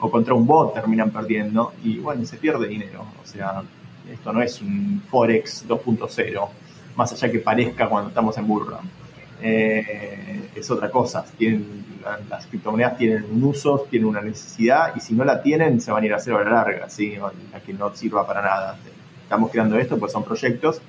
o 0.00 0.10
contra 0.10 0.34
un 0.34 0.46
bot 0.46 0.74
terminan 0.74 1.10
perdiendo 1.10 1.72
y 1.82 1.98
bueno, 1.98 2.24
se 2.24 2.36
pierde 2.36 2.68
dinero. 2.68 3.04
O 3.22 3.26
sea, 3.26 3.62
esto 4.10 4.32
no 4.32 4.42
es 4.42 4.60
un 4.60 5.02
Forex 5.10 5.66
2.0, 5.68 6.48
más 6.96 7.12
allá 7.12 7.30
que 7.30 7.38
parezca 7.40 7.88
cuando 7.88 8.08
estamos 8.08 8.36
en 8.38 8.46
burra. 8.46 8.78
Eh, 9.40 10.50
es 10.54 10.70
otra 10.70 10.90
cosa. 10.90 11.24
Tienen, 11.36 11.84
las 12.28 12.46
criptomonedas 12.46 12.96
tienen 12.96 13.24
un 13.30 13.44
uso, 13.44 13.86
tienen 13.90 14.08
una 14.08 14.20
necesidad 14.20 14.94
y 14.96 15.00
si 15.00 15.14
no 15.14 15.24
la 15.24 15.42
tienen 15.42 15.80
se 15.80 15.90
van 15.90 16.02
a 16.02 16.06
ir 16.06 16.14
a 16.14 16.18
cero 16.18 16.38
a 16.38 16.44
la 16.44 16.50
larga, 16.50 16.88
¿sí? 16.88 17.14
a 17.16 17.60
que 17.60 17.72
no 17.72 17.94
sirva 17.94 18.26
para 18.26 18.42
nada. 18.42 18.78
Estamos 19.22 19.50
creando 19.50 19.78
esto, 19.78 19.98
pues 19.98 20.12
son 20.12 20.24
proyectos. 20.24 20.80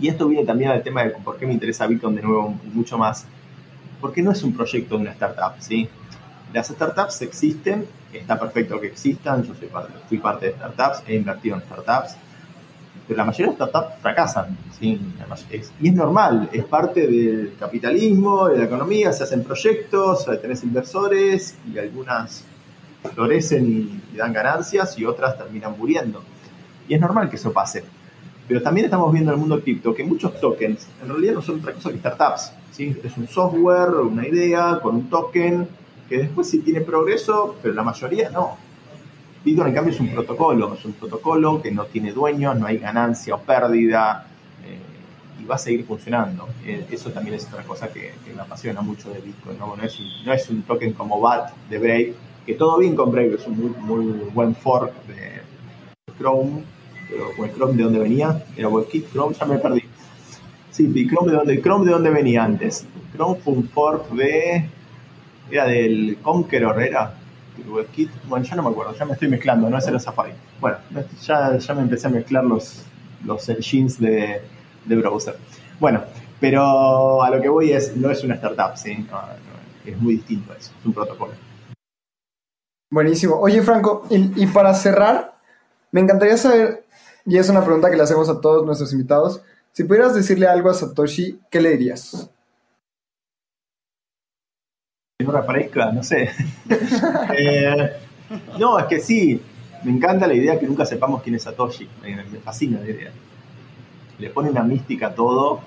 Y 0.00 0.08
esto 0.08 0.26
viene 0.26 0.44
también 0.44 0.70
al 0.70 0.82
tema 0.82 1.04
de 1.04 1.10
por 1.10 1.36
qué 1.36 1.46
me 1.46 1.52
interesa 1.52 1.86
Bitcoin 1.86 2.16
de 2.16 2.22
nuevo 2.22 2.58
mucho 2.72 2.98
más. 2.98 3.26
Porque 4.00 4.22
no 4.22 4.32
es 4.32 4.42
un 4.42 4.52
proyecto 4.52 4.96
de 4.96 5.02
una 5.02 5.12
startup, 5.12 5.60
¿sí? 5.60 5.88
Las 6.52 6.68
startups 6.68 7.22
existen, 7.22 7.86
está 8.12 8.38
perfecto 8.38 8.80
que 8.80 8.88
existan, 8.88 9.42
yo 9.44 9.54
soy 9.54 9.68
parte, 9.68 9.92
fui 10.08 10.18
parte 10.18 10.46
de 10.46 10.52
startups, 10.52 11.02
he 11.06 11.16
invertido 11.16 11.56
en 11.56 11.62
startups, 11.62 12.16
pero 13.06 13.18
la 13.18 13.24
mayoría 13.24 13.52
de 13.52 13.54
startups 13.56 14.00
fracasan, 14.00 14.56
¿sí? 14.78 14.98
y 15.80 15.88
es 15.88 15.94
normal, 15.94 16.48
es 16.52 16.64
parte 16.64 17.06
del 17.06 17.54
capitalismo, 17.58 18.48
de 18.48 18.58
la 18.58 18.64
economía, 18.64 19.12
se 19.12 19.24
hacen 19.24 19.44
proyectos, 19.44 20.26
tenés 20.40 20.62
inversores 20.64 21.56
y 21.72 21.78
algunas 21.78 22.44
florecen 23.12 24.00
y, 24.12 24.16
dan 24.16 24.32
ganancias 24.32 24.98
y 24.98 25.04
otras 25.04 25.36
terminan 25.36 25.76
muriendo. 25.78 26.22
Y 26.88 26.94
es 26.94 27.00
normal 27.00 27.28
que 27.28 27.36
eso 27.36 27.52
pase. 27.52 27.84
Pero 28.46 28.62
también 28.62 28.86
estamos 28.86 29.12
viendo 29.12 29.32
en 29.32 29.34
el 29.34 29.40
mundo 29.40 29.60
cripto 29.60 29.94
que 29.94 30.04
muchos 30.04 30.38
tokens 30.40 30.86
en 31.02 31.08
realidad 31.08 31.34
no 31.34 31.42
son 31.42 31.60
otra 31.60 31.72
cosa 31.72 31.90
que 31.90 31.98
startups. 31.98 32.52
¿sí? 32.72 32.96
Es 33.02 33.16
un 33.16 33.26
software, 33.26 33.90
una 33.90 34.26
idea 34.26 34.78
con 34.82 34.96
un 34.96 35.10
token 35.10 35.66
que 36.08 36.18
después 36.18 36.48
sí 36.48 36.60
tiene 36.60 36.82
progreso, 36.82 37.56
pero 37.62 37.74
la 37.74 37.82
mayoría 37.82 38.30
no. 38.30 38.56
Bitcoin 39.44 39.68
en 39.68 39.74
cambio 39.74 39.92
es 39.92 40.00
un 40.00 40.08
protocolo, 40.08 40.74
es 40.74 40.84
un 40.86 40.92
protocolo 40.94 41.60
que 41.60 41.70
no 41.70 41.84
tiene 41.84 42.12
dueños, 42.12 42.56
no 42.56 42.66
hay 42.66 42.78
ganancia 42.78 43.34
o 43.34 43.40
pérdida 43.40 44.26
eh, 44.64 45.42
y 45.42 45.44
va 45.44 45.56
a 45.56 45.58
seguir 45.58 45.84
funcionando. 45.84 46.48
Eh, 46.64 46.86
eso 46.90 47.10
también 47.10 47.36
es 47.36 47.46
otra 47.46 47.62
cosa 47.62 47.92
que, 47.92 48.12
me 48.34 48.40
apasiona 48.40 48.80
mucho 48.80 49.10
de 49.10 49.20
Bitcoin. 49.20 49.58
¿no? 49.58 49.76
es 49.82 50.50
un, 50.50 50.62
token 50.62 50.94
como 50.94 51.20
BAT 51.20 51.52
de 51.68 51.78
Brave, 51.78 52.14
que 52.46 52.54
todo 52.54 52.78
bien 52.78 52.96
con 52.96 53.12
Brave, 53.12 53.34
es 53.34 53.46
un 53.46 53.58
muy, 53.58 53.70
muy 53.80 54.30
buen 54.32 54.54
fork 54.54 54.92
de 55.06 55.42
Chrome, 56.18 56.64
pero 57.08 57.44
el 57.44 57.52
Chrome 57.52 57.76
de 57.76 57.82
dónde 57.82 57.98
venía, 57.98 58.44
era 58.56 58.68
WebKit, 58.68 59.12
Chrome 59.12 59.36
ya 59.38 59.44
me 59.44 59.58
perdí. 59.58 59.82
Sí, 60.70 60.90
Chrome 61.06 61.30
de 61.30 61.36
dónde, 61.36 61.60
Chrome 61.60 61.84
de 61.84 61.92
dónde 61.92 62.10
venía 62.10 62.44
antes. 62.44 62.86
Chrome 63.12 63.38
fue 63.40 63.52
un 63.52 63.68
fork 63.68 64.08
de, 64.12 64.68
era 65.50 65.66
del 65.66 66.16
Conqueror, 66.22 66.82
era 66.82 67.14
WebKit, 67.62 68.10
bueno, 68.26 68.44
ya 68.44 68.56
no 68.56 68.62
me 68.62 68.70
acuerdo, 68.70 68.94
ya 68.94 69.04
me 69.04 69.12
estoy 69.12 69.28
mezclando, 69.28 69.68
no 69.70 69.78
es 69.78 69.86
el 69.86 70.00
Safari. 70.00 70.32
Bueno, 70.60 70.78
ya, 71.22 71.56
ya 71.56 71.74
me 71.74 71.82
empecé 71.82 72.06
a 72.06 72.10
mezclar 72.10 72.44
los, 72.44 72.84
los 73.24 73.48
engines 73.48 74.00
de, 74.00 74.42
de 74.84 74.96
browser. 74.96 75.36
Bueno, 75.80 76.02
pero 76.40 77.22
a 77.22 77.30
lo 77.30 77.40
que 77.40 77.48
voy 77.48 77.72
es, 77.72 77.96
no 77.96 78.10
es 78.10 78.22
una 78.24 78.34
startup, 78.34 78.76
¿sí? 78.76 79.06
es 79.84 79.98
muy 79.98 80.16
distinto 80.16 80.52
a 80.52 80.56
eso, 80.56 80.72
es 80.78 80.86
un 80.86 80.92
protocolo. 80.92 81.32
Buenísimo. 82.90 83.36
Oye, 83.40 83.62
Franco, 83.62 84.06
y, 84.10 84.46
para 84.46 84.72
cerrar, 84.74 85.34
me 85.90 86.00
encantaría 86.00 86.36
saber, 86.36 86.84
y 87.24 87.38
es 87.38 87.48
una 87.48 87.64
pregunta 87.64 87.90
que 87.90 87.96
le 87.96 88.02
hacemos 88.02 88.28
a 88.28 88.40
todos 88.40 88.64
nuestros 88.64 88.92
invitados, 88.92 89.42
si 89.72 89.84
pudieras 89.84 90.14
decirle 90.14 90.46
algo 90.46 90.70
a 90.70 90.74
Satoshi, 90.74 91.40
¿qué 91.50 91.60
le 91.60 91.70
dirías? 91.70 92.30
No 95.22 95.30
reaparezca, 95.30 95.92
no 95.92 96.02
sé. 96.02 96.30
Eh, 97.38 97.92
no, 98.58 98.78
es 98.80 98.86
que 98.86 98.98
sí, 98.98 99.40
me 99.84 99.92
encanta 99.92 100.26
la 100.26 100.34
idea 100.34 100.58
que 100.58 100.66
nunca 100.66 100.84
sepamos 100.84 101.22
quién 101.22 101.36
es 101.36 101.44
Satoshi, 101.44 101.88
me, 102.02 102.16
me 102.16 102.38
fascina 102.40 102.80
la 102.80 102.90
idea. 102.90 103.12
Le 104.18 104.30
pone 104.30 104.50
una 104.50 104.64
mística 104.64 105.08
a 105.08 105.14
todo 105.14 105.60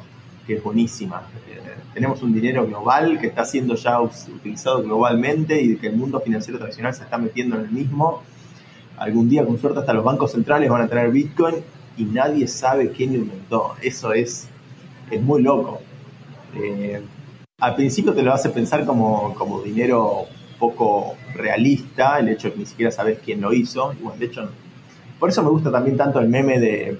que 0.46 0.56
es 0.56 0.64
buenísima. 0.64 1.30
Eh, 1.48 1.62
tenemos 1.94 2.22
un 2.24 2.34
dinero 2.34 2.68
global 2.68 3.20
que 3.22 3.28
está 3.28 3.46
siendo 3.46 3.76
ya 3.76 4.02
utilizado 4.02 4.84
globalmente 4.84 5.62
y 5.62 5.78
que 5.78 5.88
el 5.88 5.96
mundo 5.96 6.20
financiero 6.20 6.60
tradicional 6.60 6.94
se 6.94 7.04
está 7.04 7.18
metiendo 7.18 7.56
en 7.56 7.62
el 7.64 7.72
mismo. 7.72 8.24
Algún 8.98 9.30
día, 9.30 9.46
con 9.46 9.58
suerte, 9.60 9.80
hasta 9.80 9.94
los 9.94 10.04
bancos 10.04 10.34
centrales 10.34 10.70
van 10.70 10.82
a 10.82 10.88
tener 10.90 11.10
Bitcoin 11.10 11.56
y 11.96 12.04
nadie 12.04 12.50
sabe 12.50 12.92
quién 12.92 13.14
lo 13.14 13.20
inventó. 13.20 13.76
Eso 13.82 14.12
es, 14.12 14.50
es 15.10 15.22
muy 15.22 15.42
loco. 15.42 15.80
Eh, 16.54 17.02
al 17.60 17.76
principio 17.76 18.14
te 18.14 18.22
lo 18.22 18.34
hace 18.34 18.50
pensar 18.50 18.86
como, 18.86 19.34
como 19.34 19.62
dinero 19.62 20.26
poco 20.60 21.16
realista, 21.34 22.20
el 22.20 22.30
hecho 22.30 22.50
de 22.50 22.54
que 22.54 22.60
ni 22.60 22.66
siquiera 22.68 22.92
sabes 22.92 23.18
quién 23.24 23.42
lo 23.42 23.52
hizo. 23.52 23.94
Y 23.94 24.04
bueno, 24.04 24.20
de 24.20 24.26
hecho, 24.28 24.50
por 25.20 25.30
eso 25.30 25.42
me 25.42 25.50
gusta 25.50 25.72
también 25.72 25.98
tanto 25.98 26.20
el 26.20 26.30
meme 26.30 26.60
de, 26.60 27.00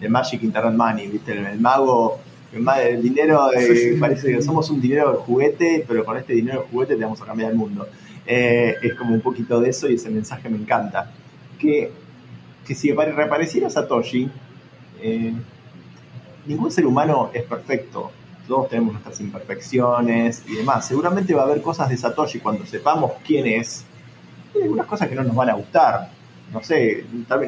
de 0.00 0.08
Magic 0.08 0.42
Internet 0.42 0.74
Money, 0.74 1.08
¿viste? 1.08 1.32
el 1.32 1.60
mago 1.60 2.20
el 2.50 3.02
dinero, 3.02 3.50
parece 4.00 4.32
que 4.32 4.40
somos 4.40 4.70
un 4.70 4.80
dinero 4.80 5.12
de 5.12 5.18
juguete, 5.18 5.84
pero 5.86 6.02
con 6.06 6.16
este 6.16 6.32
dinero 6.32 6.62
de 6.62 6.68
juguete 6.68 6.96
te 6.96 7.02
vamos 7.02 7.20
a 7.20 7.26
cambiar 7.26 7.50
el 7.50 7.58
mundo. 7.58 7.86
Eh, 8.26 8.76
es 8.82 8.94
como 8.94 9.12
un 9.12 9.20
poquito 9.20 9.60
de 9.60 9.68
eso 9.68 9.90
y 9.90 9.94
ese 9.96 10.08
mensaje 10.08 10.48
me 10.48 10.56
encanta. 10.56 11.12
Que, 11.58 11.92
que 12.66 12.74
si 12.74 12.92
reapareciera 12.92 13.68
Satoshi, 13.68 14.30
eh, 15.02 15.34
ningún 16.46 16.70
ser 16.70 16.86
humano 16.86 17.30
es 17.34 17.42
perfecto. 17.42 18.10
Todos 18.48 18.70
tenemos 18.70 18.94
nuestras 18.94 19.20
imperfecciones 19.20 20.42
y 20.48 20.56
demás. 20.56 20.86
Seguramente 20.88 21.34
va 21.34 21.42
a 21.42 21.44
haber 21.44 21.62
cosas 21.62 21.88
de 21.88 21.96
Satoshi 21.96 22.40
cuando 22.40 22.66
sepamos 22.66 23.12
quién 23.24 23.46
es. 23.46 23.84
Hay 24.54 24.62
algunas 24.62 24.86
cosas 24.86 25.08
que 25.08 25.14
no 25.14 25.22
nos 25.22 25.36
van 25.36 25.50
a 25.50 25.54
gustar. 25.54 26.10
No 26.52 26.62
sé, 26.62 27.04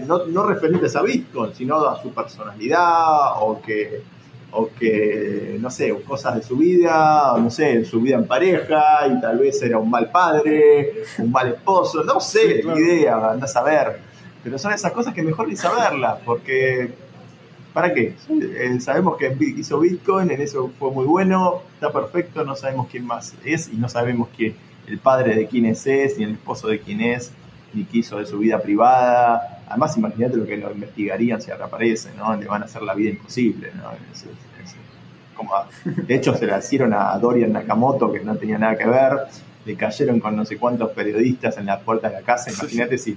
no, 0.07 0.27
no 0.27 0.47
referentes 0.47 0.95
a 0.95 1.03
Bitcoin, 1.03 1.55
sino 1.55 1.77
a 1.77 2.01
su 2.03 2.11
personalidad 2.13 3.41
o 3.41 3.61
que 3.63 4.03
o 4.53 4.69
que, 4.79 5.57
no 5.61 5.71
sé, 5.71 5.95
cosas 6.03 6.37
de 6.37 6.43
su 6.43 6.57
vida, 6.57 7.35
o 7.35 7.39
no 7.39 7.51
sé, 7.51 7.85
su 7.85 8.01
vida 8.01 8.17
en 8.17 8.27
pareja, 8.27 9.07
y 9.07 9.21
tal 9.21 9.39
vez 9.39 9.63
era 9.63 9.79
un 9.79 9.91
mal 9.91 10.11
padre, 10.11 11.05
un 11.19 11.31
mal 11.31 11.49
esposo, 11.49 12.03
no 12.05 12.21
sé, 12.21 12.63
ni 12.65 12.81
idea, 12.81 13.31
andás 13.31 13.55
a 13.57 13.63
ver. 13.63 14.01
Pero 14.43 14.59
son 14.59 14.73
esas 14.73 14.93
cosas 14.93 15.15
que 15.15 15.23
mejor 15.23 15.49
ni 15.49 15.57
saberlas, 15.57 16.19
porque, 16.25 16.93
¿para 17.73 17.95
qué? 17.95 18.15
Eh, 18.29 18.81
sabemos 18.81 19.17
que 19.17 19.37
hizo 19.57 19.81
Bitcoin, 19.81 20.31
en 20.31 20.41
eso 20.41 20.71
fue 20.79 20.91
muy 20.91 21.07
bueno, 21.07 21.63
está 21.75 21.93
perfecto, 21.93 22.45
no 22.45 22.57
sabemos 22.57 22.89
quién 22.91 23.07
más 23.07 23.35
es, 23.45 23.69
y 23.73 23.77
no 23.77 23.89
sabemos 23.89 24.29
quién, 24.37 24.55
el 24.87 24.99
padre 24.99 25.35
de 25.35 25.47
quién 25.47 25.67
es, 25.67 25.87
ni 26.19 26.25
el 26.25 26.33
esposo 26.33 26.69
de 26.69 26.81
quién 26.81 27.01
es, 27.01 27.33
ni 27.73 27.85
qué 27.85 27.99
hizo 27.99 28.19
de 28.19 28.27
su 28.27 28.39
vida 28.39 28.61
privada, 28.61 29.61
Además, 29.71 29.97
imagínate 29.97 30.37
lo 30.37 30.47
que 30.47 30.57
lo 30.57 30.73
investigarían 30.73 31.41
si 31.41 31.53
reaparece, 31.53 32.11
¿no? 32.17 32.35
Le 32.35 32.45
van 32.47 32.63
a 32.63 32.65
hacer 32.65 32.83
la 32.83 32.93
vida 32.93 33.11
imposible, 33.11 33.71
¿no? 33.77 33.93
como, 35.37 35.53
de 35.85 36.15
hecho, 36.15 36.35
se 36.35 36.45
la 36.45 36.59
hicieron 36.59 36.93
a 36.93 37.17
Dorian 37.19 37.53
Nakamoto, 37.53 38.13
que 38.13 38.19
no 38.21 38.35
tenía 38.35 38.59
nada 38.59 38.77
que 38.77 38.87
ver, 38.87 39.13
le 39.65 39.77
cayeron 39.77 40.19
con 40.19 40.35
no 40.35 40.45
sé 40.45 40.59
cuántos 40.59 40.91
periodistas 40.91 41.57
en 41.57 41.67
la 41.67 41.79
puerta 41.79 42.09
de 42.09 42.17
la 42.17 42.23
casa. 42.23 42.51
Imagínate 42.51 42.99
si, 42.99 43.17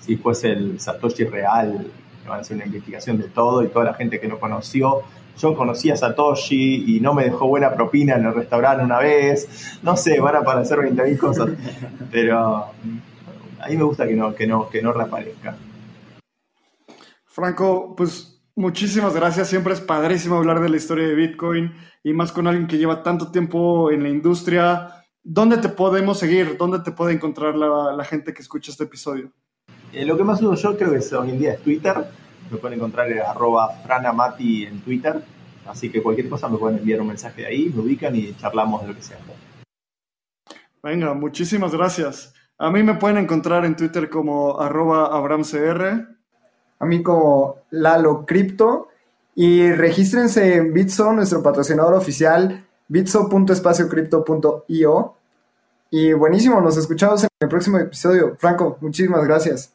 si 0.00 0.16
fuese 0.16 0.52
el 0.52 0.78
Satoshi 0.78 1.24
real, 1.24 1.90
que 2.03 2.03
van 2.26 2.38
a 2.38 2.40
hacer 2.40 2.56
una 2.56 2.66
investigación 2.66 3.18
de 3.18 3.28
todo 3.28 3.62
y 3.62 3.68
toda 3.68 3.84
la 3.84 3.94
gente 3.94 4.20
que 4.20 4.28
no 4.28 4.38
conoció. 4.38 5.02
Yo 5.36 5.56
conocí 5.56 5.90
a 5.90 5.96
Satoshi 5.96 6.96
y 6.96 7.00
no 7.00 7.12
me 7.12 7.24
dejó 7.24 7.48
buena 7.48 7.74
propina 7.74 8.14
en 8.14 8.24
el 8.24 8.34
restaurante 8.34 8.84
una 8.84 8.98
vez. 8.98 9.78
No 9.82 9.96
sé, 9.96 10.20
van 10.20 10.36
a 10.36 10.38
aparecer 10.40 10.78
20.000 10.78 11.18
cosas. 11.18 11.50
Pero 12.10 12.70
a 13.64 13.68
mí 13.68 13.76
me 13.76 13.84
gusta 13.84 14.06
que 14.06 14.14
no, 14.14 14.34
que 14.34 14.46
no, 14.46 14.68
que 14.68 14.82
no 14.82 14.92
reaparezca. 14.92 15.56
Franco, 17.26 17.94
pues 17.96 18.40
muchísimas 18.54 19.14
gracias. 19.14 19.48
Siempre 19.48 19.74
es 19.74 19.80
padrísimo 19.80 20.36
hablar 20.36 20.60
de 20.60 20.68
la 20.68 20.76
historia 20.76 21.08
de 21.08 21.14
Bitcoin 21.14 21.74
y 22.04 22.12
más 22.12 22.30
con 22.30 22.46
alguien 22.46 22.68
que 22.68 22.78
lleva 22.78 23.02
tanto 23.02 23.32
tiempo 23.32 23.90
en 23.90 24.02
la 24.02 24.08
industria. 24.08 25.04
¿Dónde 25.22 25.56
te 25.56 25.70
podemos 25.70 26.18
seguir? 26.18 26.56
¿Dónde 26.58 26.80
te 26.80 26.92
puede 26.92 27.14
encontrar 27.14 27.56
la, 27.56 28.04
gente 28.04 28.34
que 28.34 28.42
escucha 28.42 28.70
este 28.70 28.84
episodio? 28.84 29.32
Eh, 29.94 30.04
lo 30.04 30.16
que 30.16 30.24
más 30.24 30.42
uso 30.42 30.54
yo 30.54 30.76
creo 30.76 30.90
que 30.90 31.14
hoy 31.14 31.30
en 31.30 31.38
día 31.38 31.52
es 31.52 31.60
Twitter. 31.60 32.04
Me 32.50 32.58
pueden 32.58 32.78
encontrar 32.78 33.08
en 33.10 33.20
arroba 33.20 33.70
franamati 33.84 34.64
en 34.64 34.80
Twitter. 34.80 35.22
Así 35.66 35.90
que 35.90 36.02
cualquier 36.02 36.28
cosa 36.28 36.48
me 36.48 36.58
pueden 36.58 36.78
enviar 36.78 37.00
un 37.00 37.06
mensaje 37.08 37.42
de 37.42 37.48
ahí, 37.48 37.72
me 37.74 37.82
ubican 37.82 38.16
y 38.16 38.34
charlamos 38.34 38.82
de 38.82 38.88
lo 38.88 38.94
que 38.94 39.02
sea. 39.02 39.18
Venga, 40.82 41.14
muchísimas 41.14 41.72
gracias. 41.72 42.34
A 42.58 42.70
mí 42.70 42.82
me 42.82 42.94
pueden 42.94 43.18
encontrar 43.18 43.64
en 43.64 43.76
Twitter 43.76 44.10
como 44.10 44.60
arroba 44.60 45.06
abramcr. 45.06 46.08
A 46.80 46.86
mí 46.86 47.02
como 47.02 47.60
Lalo 47.70 48.26
Crypto. 48.26 48.88
Y 49.36 49.72
regístrense 49.72 50.56
en 50.56 50.74
Bitso, 50.74 51.12
nuestro 51.12 51.42
patrocinador 51.42 51.94
oficial, 51.94 52.66
bitso.espaciocripto.io. 52.88 55.14
Y 55.90 56.12
buenísimo, 56.12 56.60
nos 56.60 56.76
escuchamos 56.76 57.22
en 57.22 57.28
el 57.40 57.48
próximo 57.48 57.78
episodio. 57.78 58.36
Franco, 58.38 58.76
muchísimas 58.80 59.24
gracias. 59.24 59.72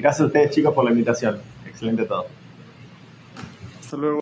Gracias 0.00 0.22
a 0.22 0.26
ustedes, 0.26 0.50
chicos, 0.50 0.72
por 0.72 0.84
la 0.84 0.92
invitación. 0.92 1.38
Excelente 1.66 2.04
todo. 2.04 2.26
Hasta 3.80 3.96
luego. 3.98 4.20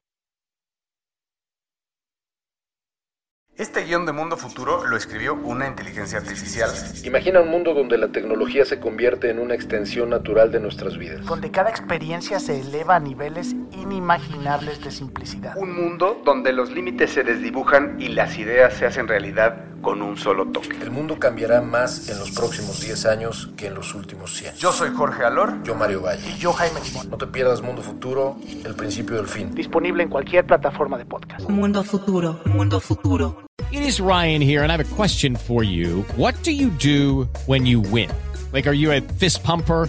Este 3.56 3.84
guion 3.84 4.06
de 4.06 4.12
Mundo 4.12 4.36
Futuro 4.36 4.86
lo 4.86 4.96
escribió 4.96 5.34
una 5.34 5.68
inteligencia 5.68 6.18
artificial. 6.18 6.70
Imagina 7.04 7.40
un 7.40 7.48
mundo 7.48 7.74
donde 7.74 7.96
la 7.96 8.08
tecnología 8.08 8.64
se 8.64 8.80
convierte 8.80 9.30
en 9.30 9.38
una 9.38 9.54
extensión 9.54 10.10
natural 10.10 10.50
de 10.50 10.60
nuestras 10.60 10.96
vidas. 10.96 11.24
Donde 11.26 11.50
cada 11.50 11.70
experiencia 11.70 12.40
se 12.40 12.60
eleva 12.60 12.96
a 12.96 13.00
niveles 13.00 13.54
inimaginables 13.72 14.82
de 14.82 14.90
simplicidad. 14.90 15.56
Un 15.56 15.74
mundo 15.74 16.22
donde 16.24 16.52
los 16.52 16.70
límites 16.72 17.10
se 17.10 17.22
desdibujan 17.22 18.00
y 18.00 18.08
las 18.08 18.36
ideas 18.38 18.74
se 18.74 18.86
hacen 18.86 19.06
realidad 19.06 19.64
con 19.80 20.02
un 20.02 20.16
solo 20.16 20.46
toque. 20.46 20.76
El 20.82 20.90
mundo 20.90 21.18
cambiará 21.18 21.60
más 21.60 22.08
en 22.08 22.18
los 22.18 22.30
próximos 22.30 22.80
10 22.80 23.06
años 23.06 23.50
que 23.56 23.66
en 23.66 23.74
los 23.74 23.94
últimos 23.94 24.34
100. 24.34 24.54
Yo 24.56 24.72
soy 24.72 24.90
Jorge 24.94 25.24
Alor. 25.24 25.62
Yo 25.62 25.74
Mario 25.74 26.02
Valle. 26.02 26.22
Y 26.28 26.38
yo 26.38 26.52
Jaime 26.52 26.80
Limón. 26.84 27.10
No 27.10 27.16
te 27.16 27.26
pierdas 27.26 27.62
Mundo 27.62 27.82
Futuro, 27.82 28.36
el 28.64 28.74
principio 28.74 29.16
del 29.16 29.26
fin. 29.26 29.54
Disponible 29.54 30.02
en 30.02 30.08
cualquier 30.08 30.46
plataforma 30.46 30.98
de 30.98 31.04
podcast. 31.04 31.48
Mundo 31.48 31.82
Futuro, 31.84 32.40
Mundo 32.44 32.80
Futuro. 32.80 33.44
It 33.70 33.82
is 33.82 34.00
Ryan 34.00 34.40
here 34.40 34.62
and 34.62 34.70
I 34.70 34.76
have 34.76 34.84
a 34.84 34.96
question 34.96 35.36
for 35.36 35.62
you. 35.62 36.04
What 36.16 36.34
do 36.42 36.52
you 36.52 36.70
do 36.70 37.28
when 37.46 37.66
you 37.66 37.80
win? 37.80 38.08
Like, 38.52 38.66
are 38.66 38.74
you 38.74 38.92
a 38.92 39.00
fist 39.18 39.44
pumper? 39.44 39.88